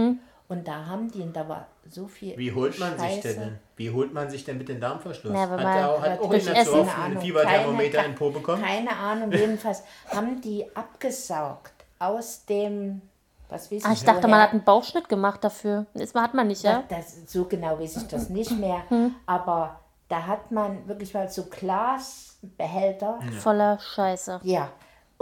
Und 0.54 0.68
da 0.68 0.86
haben 0.86 1.12
die, 1.12 1.22
und 1.22 1.36
da 1.36 1.48
war 1.50 1.68
so 1.90 2.08
viel. 2.08 2.38
Wie 2.38 2.52
holt 2.54 2.78
man 2.80 2.98
sich 2.98 3.08
Scheiße. 3.16 3.36
denn? 3.36 3.60
Wie 3.76 3.90
holt 3.92 4.14
man 4.14 4.30
sich 4.30 4.46
denn 4.46 4.58
mit 4.58 4.70
dem 4.70 4.80
Darmverschluss? 4.80 5.34
Na, 5.34 5.42
hat 5.42 5.50
man- 5.52 5.78
er 5.78 5.92
auch, 5.92 6.02
hat 6.02 6.20
auch 6.20 6.30
durch 6.30 6.48
einer 6.50 6.56
zu 6.64 6.70
Essen- 6.72 6.80
oft 6.82 6.92
Keine 6.96 7.06
einen. 7.06 7.22
Fieberthermometer 7.22 7.92
Keine- 7.98 8.06
in 8.08 8.12
den 8.14 8.18
Po 8.18 8.30
bekommen? 8.30 8.64
Keine 8.64 8.96
Ahnung, 8.96 9.32
jedenfalls 9.32 9.84
haben 10.10 10.40
die 10.42 10.66
abgesaugt 10.76 11.74
aus 12.00 12.46
dem, 12.46 13.02
was 13.50 13.72
weiß 13.72 13.80
ich, 13.80 13.86
Ah, 13.86 13.94
ich 13.94 14.04
dachte, 14.04 14.20
woher. 14.24 14.30
man 14.30 14.42
hat 14.42 14.52
einen 14.52 14.64
Bauchschnitt 14.64 15.10
gemacht 15.10 15.44
dafür. 15.44 15.86
Das 15.94 16.14
hat 16.14 16.34
man 16.34 16.48
nicht, 16.48 16.64
ja? 16.64 16.84
Das, 16.88 17.18
so 17.28 17.46
genau 17.46 17.80
weiß 17.80 17.98
ich 17.98 18.08
das 18.08 18.30
nicht 18.30 18.52
mehr. 18.52 18.84
Aber 19.26 19.80
da 20.08 20.26
hat 20.28 20.52
man 20.52 20.88
wirklich 20.88 21.14
mal 21.14 21.28
so 21.30 21.46
Glasbehälter. 21.46 23.20
Voller 23.40 23.80
Scheiße. 23.80 24.40
Ja. 24.44 24.70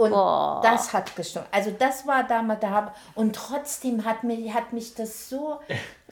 Und 0.02 0.10
Boah. 0.10 0.60
das 0.62 0.92
hat 0.92 1.14
gestimmt. 1.16 1.46
Also 1.50 1.70
das 1.78 2.06
war 2.06 2.24
damals 2.24 2.60
da. 2.60 2.70
hab- 2.70 2.96
Und 3.14 3.34
trotzdem 3.36 4.04
hat 4.04 4.24
mich, 4.24 4.52
hat 4.52 4.72
mich 4.72 4.94
das 4.94 5.28
so 5.28 5.60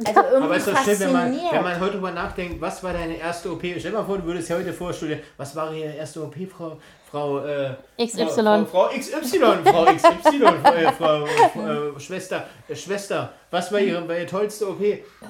also 0.05 0.21
irgendwie 0.23 0.45
Aber 0.45 0.57
ist 0.57 0.67
doch 0.69 0.79
schön, 0.85 1.01
wenn 1.01 1.13
man, 1.13 1.23
fasziniert. 1.29 1.53
wenn 1.53 1.63
man 1.63 1.81
heute 1.81 1.93
drüber 1.93 2.11
nachdenkt, 2.11 2.61
was 2.61 2.83
war 2.83 2.93
deine 2.95 3.17
erste 3.17 3.53
OP? 3.53 3.61
Stell 3.61 3.91
dir 3.91 3.99
mal 3.99 4.05
vor, 4.05 4.17
du 4.19 4.25
würdest 4.25 4.49
ja 4.49 4.57
heute 4.57 4.73
vorstellen, 4.73 5.21
was 5.37 5.55
war 5.55 5.73
Ihre 5.75 5.93
erste 5.93 6.23
OP, 6.23 6.35
Frau, 6.51 6.79
Frau, 7.11 7.41
äh, 7.45 7.75
XY. 7.99 8.27
Frau, 8.27 8.65
Frau, 8.65 8.65
Frau 8.65 8.89
XY, 8.97 9.39
Frau 9.65 9.85
XY, 9.85 10.45
äh, 10.45 10.93
Frau, 10.93 11.25
äh, 11.27 12.01
Schwester, 12.01 12.45
äh, 12.69 12.75
Schwester, 12.75 13.33
was 13.51 13.71
war 13.73 13.81
ihre, 13.81 14.07
war 14.09 14.17
ihre 14.17 14.27
tollste 14.27 14.69
OP? 14.71 14.81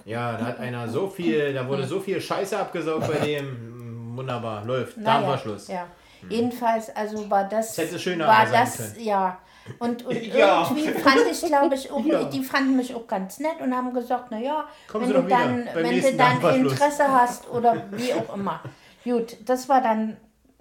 Ja, 0.05 0.33
da 0.37 0.45
hat 0.45 0.61
einer 0.61 0.87
so 0.89 1.09
viel, 1.09 1.53
da 1.55 1.67
wurde 1.67 1.85
so 1.87 1.99
viel 1.99 2.21
Scheiße 2.21 2.57
abgesaugt 2.59 3.09
bei 3.09 3.19
dem, 3.27 4.17
wunderbar, 4.17 4.65
läuft, 4.65 4.99
Naja, 4.99 5.21
Darmverschluss. 5.21 5.69
Ja. 5.69 5.87
Jedenfalls, 6.29 6.95
also 6.95 7.29
war 7.31 7.45
das. 7.45 7.77
hätte 7.79 7.99
schöner 7.99 8.27
war 8.27 8.47
das, 8.47 8.95
ja. 8.99 9.39
Und, 9.79 10.05
und 10.07 10.15
Ja. 10.23 10.63
irgendwie 10.69 10.89
fand 10.89 11.21
ich, 11.31 11.41
glaube 11.43 11.75
ich, 11.75 11.91
auch, 11.93 12.05
Ja. 12.05 12.25
die 12.25 12.43
fanden 12.43 12.77
mich 12.77 12.95
auch 12.95 13.07
ganz 13.07 13.39
nett 13.39 13.61
und 13.61 13.75
haben 13.77 13.93
gesagt, 13.95 14.31
naja, 14.31 14.65
wenn 14.93 15.09
du 15.13 15.23
dann, 15.23 15.69
wenn 15.75 16.01
du 16.01 16.13
dann. 16.17 16.55
Interesse 16.57 17.05
hast 17.09 17.49
oder 17.51 17.85
wie 17.93 18.13
auch 18.15 18.35
immer. 18.35 18.61
Gut, 19.05 19.37
das 19.47 19.69
war 19.69 19.81
dann 19.81 20.17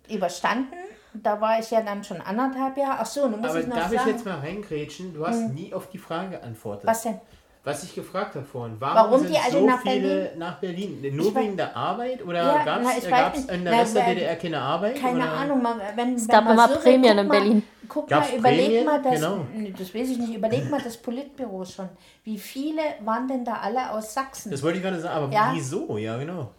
überstanden. 0.10 0.76
Da 1.14 1.42
war 1.42 1.60
ich 1.60 1.72
ja 1.72 1.82
dann 1.82 2.04
schon 2.04 2.22
anderthalb 2.22 2.78
Jahre. 2.78 2.98
Ach 3.00 3.06
so, 3.06 3.28
nun 3.28 3.42
muss 3.42 3.50
Aber 3.50 3.60
ich 3.62 3.68
noch 3.68 3.76
darf 3.78 3.92
ich 3.92 3.98
sagen. 4.00 4.12
jetzt 4.12 4.26
mal 4.26 4.40
reingrätschen? 4.40 5.14
Du 5.14 5.26
hast 5.26 5.50
nie 5.50 5.74
auf 5.74 5.90
die 5.90 5.98
Frage 5.98 6.32
geantwortet. 6.38 6.86
was 6.86 7.02
denn? 7.02 7.20
Was 7.70 7.84
ich 7.84 7.94
gefragt 7.94 8.36
habe 8.36 8.46
vorhin, 8.46 8.76
warum, 8.80 8.96
Warum 8.96 9.20
sind 9.20 9.30
die 9.34 9.38
alle 9.38 9.52
so 9.52 9.66
nach 9.66 9.82
viele 9.82 10.32
nach 10.38 10.56
Berlin? 10.60 11.00
Nur 11.16 11.28
Ich 11.28 11.36
wegen 11.36 11.56
der 11.58 11.76
Arbeit 11.76 12.26
oder 12.26 12.40
Ja, 12.44 12.64
gab 12.66 12.82
ich 12.82 12.88
es 12.90 13.04
nicht. 13.04 13.52
in 13.52 13.64
der 13.64 13.74
Na, 13.74 13.80
Rest-DDR 13.82 14.36
keine 14.38 14.60
Arbeit? 14.60 15.00
Keine 15.00 15.18
oder? 15.20 15.32
Ahnung, 15.34 15.62
man, 15.62 15.80
wenn, 15.96 16.16
es 16.16 16.28
gab 16.28 16.50
immer 16.50 16.68
Prämien 16.68 17.18
in 17.20 17.30
Berlin. 17.30 17.64
Guck 17.88 18.08
Gab's 18.08 18.32
mal, 18.32 18.38
überleg 18.40 18.66
Prämien? 18.66 18.86
mal, 18.86 19.02
das, 19.02 19.14
Genau. 19.16 19.46
das 19.78 19.96
weiß 19.96 20.10
ich 20.10 20.18
nicht, 20.18 20.34
überleg 20.36 20.70
mal 20.70 20.82
das 20.82 20.98
Politbüro 20.98 21.64
schon. 21.66 21.90
Wie 22.24 22.38
viele 22.40 22.82
waren 23.04 23.28
denn 23.28 23.44
da 23.46 23.54
alle 23.64 23.92
aus 23.92 24.14
Sachsen? 24.14 24.52
Das 24.52 24.62
wollte 24.64 24.78
ich 24.78 24.84
gerade 24.84 25.00
sagen, 25.00 25.16
aber 25.26 25.34
Ja. 25.34 25.52
wieso? 25.54 25.98
Ja, 25.98 26.18
genau. 26.18 26.50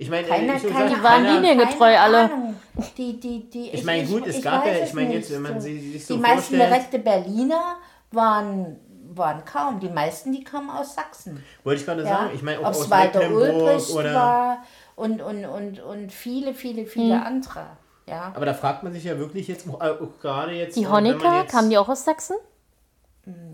Ich 0.00 0.08
meine, 0.10 0.26
Keiner- 0.28 0.54
ich, 0.56 0.62
würde 0.62 0.74
keiner- 0.74 0.88
sagen, 0.90 1.00
Die 1.00 1.02
waren 1.04 1.24
liniengetreu 1.42 1.78
Keine 1.86 2.00
alle. 2.00 2.18
Ahnung. 2.32 2.54
Die, 2.96 3.18
die, 3.18 3.50
die, 3.50 3.70
Ich 3.70 3.84
meine, 3.84 4.06
gut, 4.06 4.26
es 4.28 4.40
gab 4.40 4.64
ja- 4.66 4.72
ich 4.84 4.92
meine, 4.94 5.14
jetzt, 5.14 5.32
wenn 5.32 5.42
man 5.42 5.60
sie- 5.60 5.92
sich 5.92 6.06
so 6.06 6.14
Die 6.14 6.20
meisten 6.20 6.56
vorstellt- 6.56 6.70
direkte 6.70 6.98
Berliner 7.00 7.76
waren, 8.12 8.76
waren 9.18 9.44
kaum. 9.44 9.80
Die 9.80 9.88
meisten, 9.90 10.32
die 10.32 10.44
kamen 10.44 10.70
aus 10.70 10.94
Sachsen. 10.94 11.44
Wollte 11.64 11.80
ich 11.80 11.86
gerade 11.86 12.02
Ja? 12.04 12.08
sagen, 12.08 12.30
ich 12.34 12.42
meine 12.42 12.60
Ob 12.60 12.70
es 12.72 12.78
aus 12.82 12.90
Walter 12.90 13.28
Ulbricht 13.30 13.90
oder... 13.90 14.14
war 14.14 14.62
und, 14.96 15.20
und, 15.20 15.44
und, 15.44 15.80
und 15.80 16.12
viele, 16.12 16.54
viele, 16.54 16.86
viele 16.86 17.16
Hm. 17.16 17.22
andere. 17.26 17.66
Ja. 18.06 18.32
Aber 18.34 18.46
da 18.46 18.54
fragt 18.54 18.82
man 18.84 18.92
sich 18.94 19.04
ja 19.04 19.18
wirklich 19.18 19.48
jetzt, 19.48 19.68
auch, 19.68 19.80
auch 19.80 20.18
gerade 20.20 20.52
jetzt. 20.52 20.76
Die 20.76 20.84
äh, 20.84 20.86
Honecker, 20.86 21.40
jetzt- 21.42 21.50
kamen 21.50 21.68
die 21.68 21.76
auch 21.76 21.88
aus 21.88 22.04
Sachsen? 22.04 22.36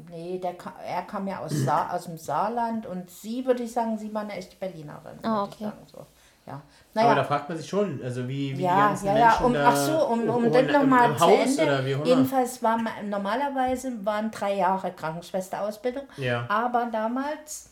Nee, 0.08 0.38
der, 0.38 0.54
ka- 0.54 0.74
er 0.86 1.02
kam 1.02 1.26
ja 1.26 1.40
aus, 1.40 1.50
Sa 1.50 1.90
aus 1.90 2.04
dem 2.04 2.16
Saarland 2.16 2.86
und 2.86 3.10
sie, 3.10 3.44
würde 3.44 3.64
ich 3.64 3.72
sagen, 3.72 3.98
sie 3.98 4.14
war 4.14 4.22
eine 4.22 4.34
echte 4.34 4.54
Berlinerin. 4.54 5.18
Ah, 5.24 5.42
okay. 5.42 5.64
sagen, 5.64 5.78
so. 5.90 6.06
Ja. 6.46 6.52
Aber 6.54 6.62
da 6.94 7.02
Naja, 7.14 7.24
fragt 7.24 7.48
man 7.48 7.58
sich 7.58 7.68
schon, 7.68 8.00
also 8.02 8.28
wie, 8.28 8.52
wie 8.52 8.56
die 8.56 8.62
ja, 8.62 8.88
ganzen 8.88 9.06
ja, 9.06 9.16
ja, 9.16 9.26
Menschen 9.26 9.44
um, 9.46 9.54
da 9.54 9.68
ach 9.68 9.76
so, 9.76 10.06
um, 10.06 10.28
um 10.28 10.52
das 10.52 10.72
nochmal 10.72 11.16
zu 11.16 11.24
Haus 11.24 11.56
Ende. 11.58 12.00
Jedenfalls 12.04 12.62
war 12.62 12.76
ma- 12.78 13.02
normalerweise 13.02 14.04
waren 14.04 14.30
drei 14.30 14.54
Jahre 14.56 14.92
Krankenschwesterausbildung, 14.92 16.04
Ja. 16.18 16.44
aber 16.48 16.86
damals, 16.92 17.70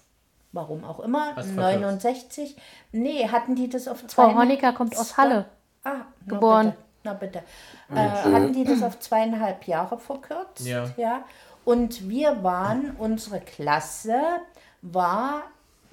warum 0.52 0.84
auch 0.84 1.00
immer, 1.00 1.36
Hast 1.36 1.50
du 1.50 1.54
verkürzt? 1.54 1.80
69, 2.04 2.56
nee, 2.92 3.28
hatten 3.28 3.54
die 3.54 3.68
das 3.68 3.86
auf 3.88 4.06
zwei 4.06 4.24
Frau 4.30 4.34
Honecker 4.38 4.72
kommt 4.72 4.96
aus 4.98 5.16
Halle. 5.16 5.44
Ah, 5.84 5.90
na 6.24 6.34
Geboren. 6.34 6.66
bitte, 6.70 6.76
Na 7.04 7.12
bitte. 7.14 7.42
Äh, 7.94 8.32
hatten 8.32 8.52
die 8.52 8.64
das 8.64 8.82
auf 8.82 8.98
zweieinhalb 9.00 9.66
Jahre 9.66 9.98
verkürzt? 9.98 10.60
Ja. 10.66 10.84
ja. 10.96 11.24
Und 11.64 12.08
wir 12.08 12.42
waren, 12.42 12.96
unsere 12.98 13.40
Klasse 13.40 14.14
war 14.82 15.42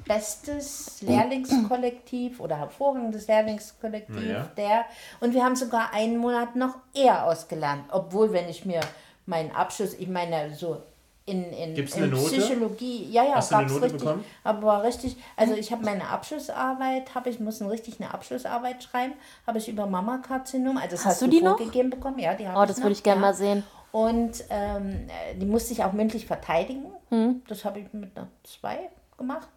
bestes 0.09 1.01
Lehrlingskollektiv 1.03 2.39
oder 2.39 2.57
hervorragendes 2.57 3.27
Lehrlingskollektiv 3.27 4.25
Ja. 4.25 4.49
der. 4.57 4.85
Und 5.19 5.33
wir 5.33 5.43
haben 5.45 5.55
sogar 5.55 5.93
einen 5.93 6.17
Monat 6.17 6.55
noch 6.55 6.75
eher 6.93 7.25
ausgelernt. 7.25 7.83
Obwohl, 7.91 8.33
wenn 8.33 8.49
ich 8.49 8.65
mir 8.65 8.81
meinen 9.25 9.51
Abschluss, 9.51 9.93
ich 9.93 10.07
meine, 10.09 10.53
so 10.55 10.81
in, 11.27 11.43
in, 11.53 11.75
Gibt's 11.75 11.95
in 11.95 12.03
eine 12.03 12.11
Note? 12.13 12.35
Psychologie, 12.37 13.07
ja, 13.11 13.23
ja, 13.23 13.35
Hast 13.35 13.51
gab's 13.51 13.71
richtig. 13.71 13.99
bekommen? 14.01 14.25
Aber 14.43 14.63
war 14.63 14.83
richtig, 14.83 15.15
also 15.37 15.53
ich 15.53 15.71
habe 15.71 15.85
meine 15.85 16.07
Abschlussarbeit, 16.07 17.13
habe 17.13 17.29
ich 17.29 17.39
musste 17.39 17.69
richtig 17.69 18.01
eine 18.01 18.11
Abschlussarbeit 18.11 18.81
schreiben, 18.83 19.13
habe 19.45 19.59
ich 19.59 19.69
über 19.69 19.85
Mammakarzinom, 19.85 20.77
also 20.77 20.89
das 20.89 21.05
Hast 21.05 21.11
hast, 21.13 21.21
du 21.21 21.27
die 21.27 21.41
noch? 21.41 21.57
vorgegeben 21.57 21.91
bekommen, 21.91 22.17
ja, 22.17 22.33
die 22.33 22.47
habe 22.47 22.57
Oh, 22.59 22.63
ich 22.63 22.67
das 22.69 22.77
noch, 22.77 22.85
würde 22.85 22.93
ich 22.93 23.03
gerne 23.03 23.21
ja. 23.21 23.27
mal 23.27 23.33
sehen. 23.35 23.63
Und 23.91 24.43
ähm, 24.49 25.07
äh, 25.07 25.35
die 25.35 25.45
musste 25.45 25.73
ich 25.73 25.83
auch 25.83 25.93
mündlich 25.93 26.25
verteidigen. 26.25 26.85
Hm. 27.09 27.43
Das 27.47 27.63
habe 27.63 27.79
ich 27.79 27.93
mit 27.93 28.17
einer 28.17 28.27
2 28.43 28.89
gemacht. 29.17 29.47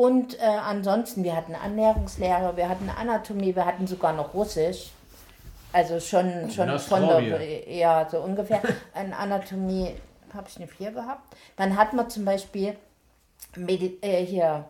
Und 0.00 0.40
äh, 0.40 0.46
ansonsten, 0.46 1.24
wir 1.24 1.36
hatten 1.36 1.52
Ernährungslehre, 1.52 2.56
wir 2.56 2.70
hatten 2.70 2.88
Anatomie, 2.88 3.54
wir 3.54 3.66
hatten 3.66 3.86
sogar 3.86 4.14
noch 4.14 4.32
Russisch. 4.32 4.92
Also 5.74 6.00
schon, 6.00 6.50
schon 6.50 6.68
Das 6.68 6.86
von 6.86 7.06
der, 7.06 7.70
ja, 7.70 8.08
so 8.10 8.20
ungefähr. 8.20 8.62
An 8.94 9.12
Anatomie 9.12 9.94
habe 10.32 10.48
ich 10.48 10.56
eine 10.56 10.68
4 10.68 10.92
gehabt. 10.92 11.36
Dann 11.56 11.76
hatten 11.76 11.96
wir 11.96 12.08
zum 12.08 12.24
Beispiel 12.24 12.76
Medi 13.56 13.98
äh, 14.00 14.24
hier, 14.24 14.64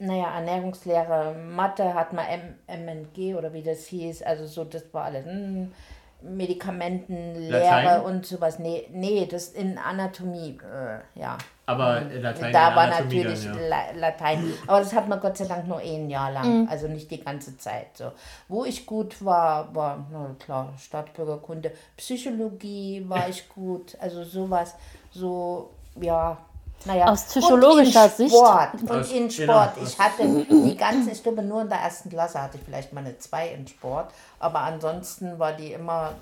naja, 0.00 0.34
Ernährungslehre, 0.34 1.34
Mathe 1.34 1.94
hat 1.94 2.12
man 2.12 2.26
M 2.26 2.84
MNG 2.84 3.36
oder 3.36 3.52
wie 3.52 3.62
das 3.62 3.86
hieß, 3.86 4.24
also 4.24 4.48
so, 4.48 4.64
das 4.64 4.92
war 4.92 5.04
alles. 5.04 5.24
Hm, 5.24 5.72
Medikamentenlehre 6.20 7.82
Latein? 7.82 8.00
und 8.02 8.26
sowas. 8.26 8.58
Nee, 8.58 8.88
nee, 8.90 9.26
das 9.26 9.48
in 9.50 9.78
Anatomie, 9.78 10.58
äh, 10.62 11.20
ja. 11.20 11.38
Aber 11.66 12.00
Latein 12.00 12.52
da 12.52 12.70
in 12.70 12.76
war 12.76 12.84
Anatomie 12.84 13.22
natürlich 13.22 13.44
dann, 13.44 13.58
ja. 13.58 13.68
La 13.68 14.08
Latein. 14.08 14.52
Aber 14.66 14.78
das 14.80 14.92
hat 14.92 15.08
man 15.08 15.20
Gott 15.20 15.36
sei 15.36 15.44
Dank 15.44 15.68
nur 15.68 15.78
ein 15.78 16.10
Jahr 16.10 16.32
lang, 16.32 16.68
also 16.68 16.88
nicht 16.88 17.10
die 17.10 17.22
ganze 17.22 17.56
Zeit. 17.56 17.96
So. 17.96 18.12
Wo 18.48 18.64
ich 18.64 18.84
gut 18.84 19.24
war, 19.24 19.74
war, 19.74 20.06
na 20.10 20.34
klar, 20.38 20.72
Staatsbürgerkunde. 20.78 21.70
Psychologie 21.96 23.04
war 23.06 23.28
ich 23.28 23.48
gut, 23.48 23.96
also 24.00 24.24
sowas, 24.24 24.74
so, 25.10 25.70
ja. 26.00 26.38
Naja. 26.84 27.06
Aus 27.06 27.24
psychologischer 27.24 28.04
und 28.04 28.16
Sicht. 28.16 28.34
Sport. 28.34 28.68
Und 28.88 29.12
in 29.12 29.30
Sport. 29.30 29.72
Ich 29.82 29.98
hatte 29.98 30.24
die 30.48 30.76
ganze, 30.76 31.10
ich 31.10 31.22
glaube, 31.22 31.42
nur 31.42 31.62
in 31.62 31.68
der 31.68 31.78
ersten 31.78 32.08
Klasse 32.08 32.40
hatte 32.40 32.56
ich 32.56 32.64
vielleicht 32.64 32.92
mal 32.92 33.00
eine 33.00 33.18
2 33.18 33.48
in 33.48 33.66
Sport. 33.66 34.12
Aber 34.38 34.60
ansonsten 34.60 35.38
war 35.38 35.52
die 35.52 35.72
immer, 35.72 36.14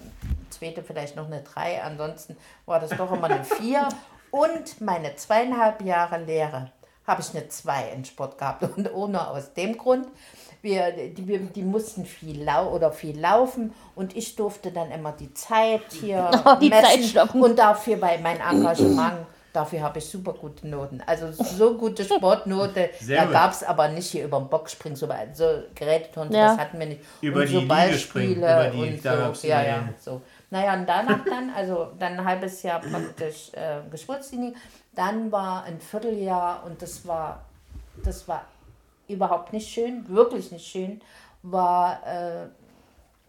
zweite 0.50 0.82
vielleicht 0.82 1.14
noch 1.16 1.26
eine 1.26 1.42
3. 1.42 1.82
Ansonsten 1.82 2.36
war 2.64 2.80
das 2.80 2.90
doch 2.90 3.12
immer 3.12 3.26
eine 3.30 3.44
4. 3.44 3.88
Und 4.30 4.80
meine 4.80 5.14
zweieinhalb 5.16 5.82
Jahre 5.82 6.18
Lehre 6.18 6.70
habe 7.06 7.20
ich 7.20 7.30
eine 7.36 7.48
2 7.48 7.90
in 7.94 8.04
Sport 8.04 8.38
gehabt. 8.38 8.62
Und 8.76 8.92
ohne 8.92 9.28
aus 9.28 9.52
dem 9.52 9.76
Grund, 9.78 10.06
wir, 10.62 10.90
die, 10.90 11.38
die 11.38 11.62
mussten 11.62 12.04
viel 12.04 12.42
lau 12.42 12.70
oder 12.74 12.90
viel 12.90 13.18
laufen 13.20 13.72
und 13.94 14.16
ich 14.16 14.34
durfte 14.34 14.72
dann 14.72 14.90
immer 14.90 15.12
die 15.12 15.32
Zeit 15.32 15.82
hier 15.92 16.28
Oh, 16.44 16.54
die 16.60 16.70
Zeit 16.70 16.82
messen 16.82 17.02
stoppen. 17.04 17.42
und 17.42 17.56
dafür 17.58 17.96
bei 17.98 18.18
mein 18.18 18.40
Engagement, 18.40 19.26
dafür 19.56 19.80
habe 19.80 19.98
ich 19.98 20.04
super 20.04 20.34
gute 20.34 20.68
Noten. 20.68 21.02
Also 21.06 21.32
so 21.32 21.76
gute 21.78 22.04
Sportnote, 22.10 22.90
Sehr 23.00 23.24
da 23.24 23.30
gab 23.32 23.52
es 23.52 23.64
aber 23.64 23.88
nicht 23.88 24.10
hier 24.10 24.24
über 24.24 24.38
den 24.38 24.48
Bockspringen, 24.48 24.94
so, 24.96 25.08
so 25.32 25.62
Geräteturnen, 25.74 26.32
Ja. 26.32 26.48
das 26.48 26.58
hatten 26.58 26.78
wir 26.78 26.86
nicht. 26.86 27.00
Über 27.22 27.40
und 27.40 27.46
so 27.48 27.60
die 27.60 27.66
Liegespringen, 27.66 28.40
Ballspiele 28.40 28.70
über 28.70 28.70
die- 28.86 28.94
und 28.94 29.04
da 29.04 29.34
so. 29.34 29.46
Ja, 29.48 29.62
ja, 29.64 29.88
so. 29.98 30.20
Naja, 30.50 30.74
und 30.74 30.86
danach 30.86 31.24
dann, 31.24 31.50
also 31.56 31.88
dann 31.98 32.18
ein 32.20 32.24
halbes 32.24 32.62
Jahr 32.62 32.80
praktisch 32.80 33.50
äh, 33.54 33.80
Geburtslinie, 33.90 34.52
dann 34.94 35.32
war 35.32 35.64
ein 35.64 35.80
Vierteljahr 35.80 36.62
und 36.64 36.80
das 36.80 37.06
war, 37.06 37.44
das 38.04 38.28
war 38.28 38.44
überhaupt 39.08 39.52
nicht 39.52 39.68
schön, 39.68 40.08
wirklich 40.08 40.52
nicht 40.52 40.66
schön, 40.66 41.00
war 41.42 42.00
äh, 42.06 42.46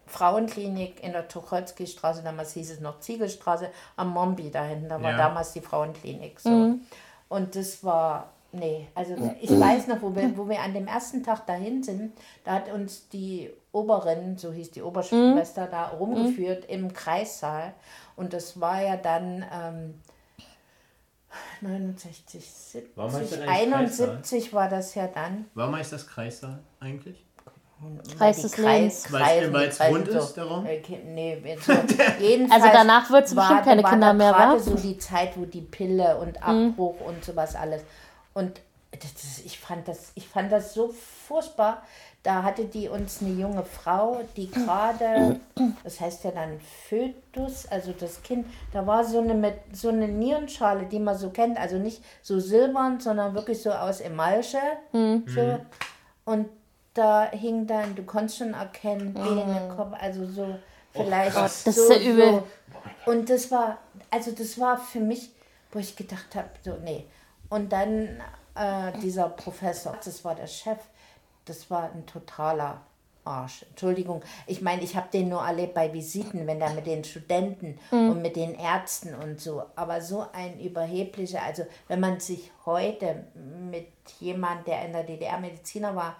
Frauenklinik 0.08 1.02
in 1.02 1.12
der 1.12 1.28
Tucholsky-Straße, 1.28 2.22
damals 2.22 2.52
hieß 2.54 2.70
es 2.72 2.80
noch 2.80 3.00
Ziegelstraße, 3.00 3.70
am 3.96 4.08
Mombi 4.10 4.50
da 4.50 4.64
hinten, 4.64 4.88
da 4.88 5.02
war 5.02 5.12
Ja. 5.12 5.16
damals 5.16 5.52
die 5.52 5.60
Frauenklinik. 5.60 6.40
So. 6.40 6.74
Und 7.28 7.54
das 7.56 7.84
war, 7.84 8.30
nee, 8.52 8.88
also 8.94 9.14
ich 9.40 9.50
weiß 9.50 9.86
noch, 9.88 10.00
wo 10.02 10.14
wir, 10.16 10.36
wo 10.36 10.48
wir 10.48 10.60
an 10.60 10.72
dem 10.74 10.86
ersten 10.86 11.22
Tag 11.22 11.46
dahin 11.46 11.82
sind, 11.82 12.12
da 12.44 12.54
hat 12.54 12.72
uns 12.72 13.08
die 13.10 13.50
Oberin, 13.72 14.38
so 14.38 14.50
hieß 14.52 14.70
die 14.70 14.82
Oberschwester, 14.82 15.66
da 15.66 15.88
rumgeführt 15.88 16.64
im 16.64 16.92
Kreissaal. 16.92 17.74
Und 18.16 18.32
das 18.32 18.58
war 18.60 18.80
ja 18.82 18.96
dann 18.96 19.44
ähm, 19.52 19.94
69, 21.60 22.84
Warum 22.94 23.12
heißt 23.12 23.30
70, 23.30 23.38
das 23.46 23.48
eigentlich 23.48 23.74
71 23.74 24.52
war 24.54 24.68
das 24.68 24.94
ja 24.94 25.06
dann. 25.08 25.46
Warum 25.54 25.76
heißt 25.76 25.92
das 25.92 26.06
Kreissaal 26.06 26.60
eigentlich? 26.80 27.24
Kreis 28.16 28.42
des 28.42 28.52
Kreis- 28.52 29.04
Kreisen, 29.04 29.52
weil's 29.52 29.76
die 29.76 29.82
Kreisen 29.82 29.96
rund 29.96 30.10
so. 30.12 30.18
ist, 30.18 30.34
darum? 30.36 30.66
Äh, 30.66 30.80
Nee, 31.06 31.40
jetzt 31.44 31.64
so. 31.64 31.72
jedenfalls 32.20 32.62
Also 32.64 32.76
danach 32.76 33.10
wird's 33.10 33.36
war- 33.36 33.44
bestimmt 33.48 33.64
keine 33.64 33.82
war 33.82 33.90
Kinder 33.90 34.12
mehr, 34.14 34.32
gerade 34.32 34.52
wa? 34.52 34.56
Mhm. 34.56 34.60
so 34.62 34.74
die 34.74 34.98
Zeit, 34.98 35.30
wo 35.36 35.44
die 35.44 35.60
Pille 35.60 36.16
und 36.18 36.42
Abbruch 36.42 37.00
und 37.00 37.24
sowas 37.24 37.54
alles. 37.54 37.82
Und 38.34 38.60
das, 38.90 39.12
das, 39.14 39.38
ich, 39.44 39.58
fand 39.60 39.86
das, 39.86 40.12
ich 40.14 40.26
fand 40.28 40.50
das 40.50 40.74
so 40.74 40.88
furchtbar. 41.26 41.82
Da 42.24 42.42
hatte 42.42 42.64
die 42.64 42.88
uns 42.88 43.22
eine 43.22 43.30
junge 43.30 43.62
Frau, 43.62 44.20
die 44.36 44.50
gerade, 44.50 45.38
das 45.84 46.00
heißt 46.00 46.24
ja 46.24 46.32
dann 46.32 46.58
Fötus, 46.88 47.66
also 47.70 47.92
das 47.98 48.22
Kind, 48.22 48.46
da 48.72 48.84
war 48.86 49.04
so 49.04 49.20
eine, 49.20 49.34
mit, 49.34 49.54
so 49.72 49.88
eine 49.88 50.08
Nierenschale, 50.08 50.86
die 50.86 50.98
man 50.98 51.16
so 51.16 51.30
kennt, 51.30 51.58
also 51.58 51.76
nicht 51.76 52.02
so 52.22 52.40
silbern, 52.40 52.98
sondern 52.98 53.34
wirklich 53.34 53.62
so 53.62 53.70
aus 53.70 54.00
Emalche. 54.00 54.58
Mhm. 54.92 55.24
So. 55.28 55.60
Und 56.24 56.48
da 56.98 57.30
hing 57.30 57.66
dann, 57.66 57.94
du 57.94 58.02
konntest 58.02 58.38
schon 58.38 58.54
erkennen, 58.54 59.14
Beine, 59.14 59.72
Kopf, 59.74 59.94
also 59.98 60.26
so 60.26 60.58
vielleicht 60.92 61.36
Oh 61.36 61.42
das 61.42 61.64
so, 61.64 61.70
ist 61.70 61.90
ja 61.90 62.10
übel. 62.10 62.30
So. 63.04 63.10
Und 63.10 63.30
das 63.30 63.50
war, 63.50 63.78
also 64.10 64.32
das 64.32 64.58
war 64.58 64.78
für 64.78 65.00
mich, 65.00 65.30
wo 65.72 65.78
ich 65.78 65.96
gedacht 65.96 66.34
habe, 66.34 66.48
so, 66.64 66.76
nee. 66.82 67.06
Und 67.48 67.72
dann 67.72 68.20
äh, 68.54 68.92
dieser 69.00 69.28
Professor, 69.28 69.96
das 70.04 70.24
war 70.24 70.34
der 70.34 70.46
Chef, 70.46 70.78
das 71.44 71.70
war 71.70 71.90
ein 71.92 72.04
totaler 72.06 72.80
Arsch. 73.28 73.64
Entschuldigung, 73.70 74.22
ich 74.46 74.62
meine, 74.62 74.82
ich 74.82 74.96
habe 74.96 75.08
den 75.12 75.28
nur 75.28 75.42
erlebt 75.42 75.74
bei 75.74 75.92
Visiten, 75.92 76.46
wenn 76.46 76.58
der 76.58 76.70
mit 76.70 76.86
den 76.86 77.04
Studenten 77.04 77.78
und 77.90 78.22
mit 78.22 78.36
den 78.36 78.54
Ärzten 78.54 79.14
und 79.14 79.40
so. 79.40 79.62
Aber 79.76 80.00
so 80.00 80.24
ein 80.32 80.58
überheblicher, 80.58 81.42
also 81.42 81.64
wenn 81.86 82.00
man 82.00 82.18
sich 82.20 82.50
heute 82.64 83.24
mit 83.70 83.88
jemand, 84.20 84.66
der 84.66 84.84
in 84.86 84.92
der 84.92 85.04
DDR 85.04 85.38
Mediziner 85.38 85.94
war, 85.94 86.16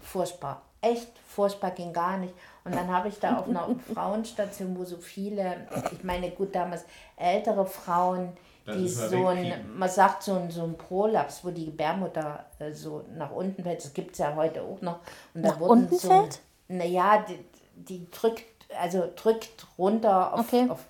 furchtbar. 0.00 0.62
Echt 0.80 1.18
furchtbar, 1.26 1.70
ging 1.70 1.94
gar 1.94 2.18
nicht. 2.18 2.34
Und 2.64 2.74
dann 2.74 2.88
habe 2.88 3.08
ich 3.08 3.18
da 3.18 3.38
auf 3.38 3.48
einer 3.48 3.74
Frauenstation, 3.94 4.76
wo 4.78 4.84
so 4.84 4.98
viele, 4.98 5.66
ich 5.92 6.04
meine, 6.04 6.30
gut, 6.30 6.54
damals 6.54 6.84
ältere 7.16 7.64
Frauen, 7.64 8.36
die 8.66 8.88
so 8.88 9.26
ein, 9.26 9.76
man 9.76 9.88
sagt 9.90 10.22
so 10.22 10.34
ein, 10.34 10.50
so 10.50 10.62
ein 10.64 10.76
Prolaps, 10.78 11.44
wo 11.44 11.50
die 11.50 11.66
Gebärmutter 11.66 12.46
äh, 12.58 12.72
so 12.72 13.04
nach 13.16 13.30
unten 13.30 13.62
fällt, 13.62 13.84
das 13.84 13.92
gibt 13.92 14.12
es 14.12 14.18
ja 14.18 14.34
heute 14.34 14.62
auch 14.62 14.80
noch. 14.80 15.00
Und 15.34 15.42
da 15.42 15.50
Nach 15.50 15.60
wurden 15.60 15.82
unten 15.84 15.98
so, 15.98 16.08
fällt? 16.08 16.40
Naja, 16.68 17.24
die, 17.28 17.38
die 17.74 18.10
drückt, 18.10 18.44
also 18.80 19.04
drückt 19.14 19.66
runter 19.76 20.32
auf, 20.32 20.40
Okay. 20.40 20.66
auf 20.70 20.80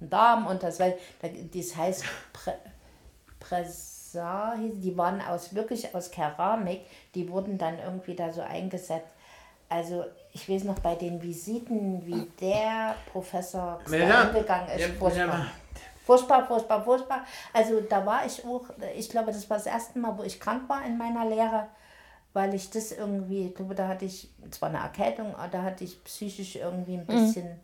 den 0.00 0.10
Darm 0.10 0.46
und 0.46 0.62
das, 0.62 0.78
weil, 0.80 0.98
das 1.54 1.76
heißt 1.76 2.04
Prä, 2.34 2.52
Pressar, 3.40 4.56
die 4.58 4.96
waren 4.96 5.20
aus 5.20 5.54
wirklich 5.54 5.94
aus 5.94 6.10
Keramik, 6.10 6.82
die 7.14 7.28
wurden 7.30 7.58
dann 7.58 7.78
irgendwie 7.78 8.14
da 8.14 8.32
so 8.32 8.42
eingesetzt. 8.42 9.08
Also 9.68 10.04
ich 10.32 10.48
weiß 10.48 10.64
noch 10.64 10.78
bei 10.78 10.94
den 10.94 11.20
Visiten, 11.22 12.04
wie 12.06 12.26
der 12.40 12.94
Professor 13.12 13.80
Ja, 13.90 14.22
angegangen 14.22 14.68
ist, 14.68 14.80
ja, 15.16 15.46
furchtbar. 16.04 16.46
Furchtbar, 16.46 16.84
furchtbar. 16.84 17.20
Also 17.52 17.80
da 17.80 18.04
war 18.06 18.24
ich 18.26 18.44
auch, 18.44 18.64
ich 18.96 19.08
glaube, 19.10 19.32
das 19.32 19.48
war 19.50 19.56
das 19.56 19.66
erste 19.66 19.98
Mal, 19.98 20.16
wo 20.16 20.22
ich 20.22 20.38
krank 20.38 20.68
war 20.68 20.84
in 20.84 20.96
meiner 20.98 21.24
Lehre. 21.24 21.66
weil 22.34 22.52
ich 22.54 22.68
das 22.68 22.90
irgendwie, 22.90 23.46
ich 23.46 23.54
glaube, 23.54 23.74
da 23.76 23.86
hatte 23.86 24.04
ich 24.04 24.28
zwar 24.50 24.68
eine 24.68 24.78
Erkältung, 24.78 25.34
aber 25.36 25.46
da 25.48 25.62
hatte 25.62 25.84
ich 25.84 26.02
psychisch 26.02 26.56
irgendwie 26.56 26.94
ein 26.96 27.06
bisschen, 27.06 27.60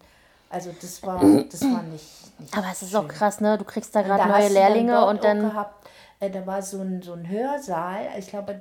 also 0.49 0.71
das 0.81 1.03
war, 1.03 1.19
das 1.51 1.63
war 1.63 1.83
nicht, 1.83 2.39
nicht 2.39 2.57
Aber 2.57 2.69
es 2.71 2.81
ist 2.83 2.95
auch 2.95 3.09
krass, 3.09 3.41
ne? 3.41 3.59
Du 3.59 3.65
kriegst 3.65 3.95
da 3.97 4.03
gerade 4.03 4.29
neue 4.29 4.49
Lehrlinge 4.49 5.05
und 5.07 5.19
auch 5.19 5.23
dann. 5.23 5.41
Gehabt, 5.41 5.89
äh, 6.21 6.31
da 6.31 6.47
war 6.47 6.63
so 6.63 6.81
ein, 6.83 7.03
so 7.03 7.15
ein 7.15 7.29
Hörsaal, 7.29 8.11
ich 8.17 8.29
glaube, 8.29 8.61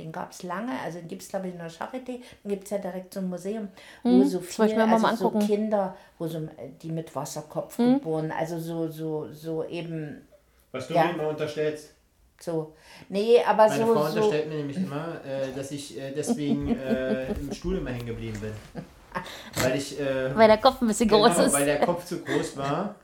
den 0.00 0.12
gab 0.12 0.32
es 0.32 0.42
lange, 0.42 0.72
also 0.84 0.98
den 0.98 1.08
gibt 1.08 1.22
es, 1.22 1.28
glaube 1.28 1.48
ich, 1.48 1.52
in 1.52 1.58
der 1.58 1.70
Charité. 1.70 2.20
Dann 2.42 2.50
gibt 2.50 2.64
es 2.64 2.70
ja 2.70 2.78
direkt 2.78 3.12
so 3.14 3.20
ein 3.20 3.28
Museum, 3.28 3.68
wo 4.02 4.22
so 4.24 4.38
Hm, 4.38 4.46
das 4.46 4.58
wollte 4.58 4.72
ich 4.72 4.78
viele, 4.78 4.86
mir 4.86 4.86
mal 4.98 5.10
also 5.10 5.16
so 5.16 5.26
angucken. 5.28 5.40
Hm. 5.40 5.46
Kinder, 5.46 5.96
wo 6.18 6.26
so, 6.26 6.38
äh, 6.38 6.70
die 6.82 6.90
mit 6.90 7.14
Wasserkopf 7.14 7.76
geboren, 7.76 8.32
also 8.32 8.58
so, 8.58 8.88
so, 8.88 9.28
so 9.32 9.64
eben, 9.64 10.26
Was 10.72 10.88
du 10.88 10.94
Ja. 10.94 11.04
mir 11.04 11.14
immer 11.14 11.28
unterstellst. 11.28 11.92
so, 12.40 12.74
nee, 13.08 13.42
aber 13.44 13.68
Meine 13.68 13.86
so, 13.86 13.94
Frau 13.94 14.02
so, 14.08 14.16
unterstellt 14.16 14.48
mir 14.48 14.56
nämlich 14.56 14.76
immer, 14.86 15.20
äh, 15.24 15.52
dass 15.54 15.70
ich 15.70 15.98
äh, 15.98 16.12
deswegen 16.12 16.68
äh, 16.68 17.32
im 17.32 17.52
Stuhl 17.52 17.76
immer 17.76 17.90
hängen 17.90 18.06
geblieben 18.06 18.40
bin. 18.40 18.52
Weil 19.56 19.76
ich. 19.76 19.98
Äh, 20.00 20.34
Weil 20.36 20.48
der 20.48 20.58
Kopf 20.58 20.80
ein 20.80 20.88
bisschen 20.88 21.08
groß 21.08 21.32
genau, 21.34 21.44
ist. 21.46 21.52
Weil 21.52 21.64
der 21.66 21.80
Kopf 21.80 22.04
zu 22.06 22.20
groß 22.20 22.56
war. 22.56 22.94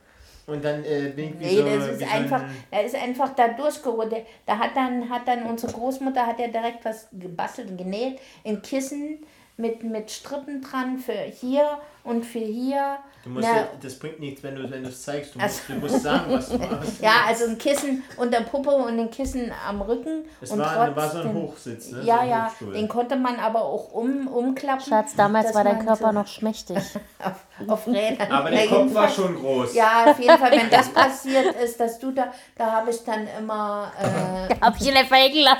Und 0.47 0.63
dann 0.63 0.83
äh, 0.85 1.11
bin 1.15 1.33
ich 1.33 1.39
wie 1.39 1.45
Nee, 1.45 1.55
so, 1.57 1.65
das 1.65 1.87
ist 2.01 2.13
einfach, 2.13 2.41
ein, 2.43 2.63
er 2.71 2.83
ist 2.85 2.95
einfach 2.95 3.35
da 3.35 3.49
durchgeholt. 3.49 4.11
Der- 4.11 4.25
Da 4.45 4.57
hat 4.57 4.71
dann, 4.75 5.09
hat 5.09 5.27
dann 5.27 5.43
unsere 5.43 5.73
Großmutter 5.73 6.25
hat 6.25 6.39
ja 6.39 6.47
direkt 6.47 6.85
was 6.85 7.09
gebastelt 7.11 7.69
und 7.71 7.77
genäht, 7.77 8.19
ein 8.45 8.61
Kissen 8.61 9.19
mit, 9.57 9.83
mit 9.83 10.09
Strippen 10.09 10.61
dran 10.61 10.99
für 10.99 11.11
hier 11.13 11.79
und 12.07 12.25
für 12.25 12.39
hier. 12.39 12.97
Du 13.23 13.29
musst 13.33 13.47
Na, 13.51 13.57
ja, 13.57 13.67
das 13.81 13.99
bringt 13.99 14.19
nichts, 14.21 14.41
wenn 14.41 14.55
du 14.55 14.71
wenn 14.71 14.85
es 14.85 15.01
zeigst. 15.03 15.35
Du 15.35 15.39
Ach 15.39 15.43
musst, 15.43 15.67
du 15.67 15.73
musst 15.73 16.01
sagen, 16.03 16.25
was 16.33 16.49
du 16.49 16.57
machst. 16.57 17.01
Ja, 17.01 17.11
also 17.27 17.45
ein 17.45 17.57
Kissen 17.57 18.03
unter 18.15 18.41
Puppe 18.41 18.69
und 18.69 18.97
ein 18.97 19.11
Kissen 19.11 19.51
am 19.67 19.81
Rücken. 19.81 20.23
Es 20.39 20.51
und 20.51 20.59
war, 20.59 20.95
war 20.95 21.09
so 21.09 21.19
ein 21.19 21.33
Hochsitz, 21.33 21.91
ne? 21.91 22.01
so 22.01 22.07
Ja, 22.07 22.19
ein 22.19 22.29
ja, 22.29 22.47
Hochstuhl. 22.47 22.73
den 22.73 22.87
konnte 22.87 23.17
man 23.17 23.37
aber 23.39 23.63
auch 23.63 23.91
um, 23.91 24.27
umklappen. 24.27 24.85
Schatz, 24.85 25.13
damals 25.15 25.53
war 25.53 25.65
dein 25.65 25.79
Körper 25.85 26.07
so 26.07 26.11
noch 26.13 26.27
schmächtig. 26.27 26.77
Auf, 27.19 27.69
auf 27.69 27.87
Rädern. 27.87 28.31
Aber 28.31 28.51
der 28.51 28.67
Kopf 28.67 28.93
war 28.93 29.09
schon 29.09 29.35
groß. 29.35 29.73
Ja, 29.73 30.05
auf 30.05 30.19
jeden 30.19 30.37
Fall, 30.37 30.51
wenn 30.51 30.69
das 30.69 30.89
passiert 30.93 31.55
ist, 31.55 31.79
dass 31.79 31.97
du 31.97 32.11
da, 32.11 32.31
da 32.55 32.71
habe 32.73 32.91
ich 32.91 33.03
dann 33.03 33.27
immer 33.39 33.91
äh, 33.99 34.53
Hab 34.61 34.79
ich 34.79 34.85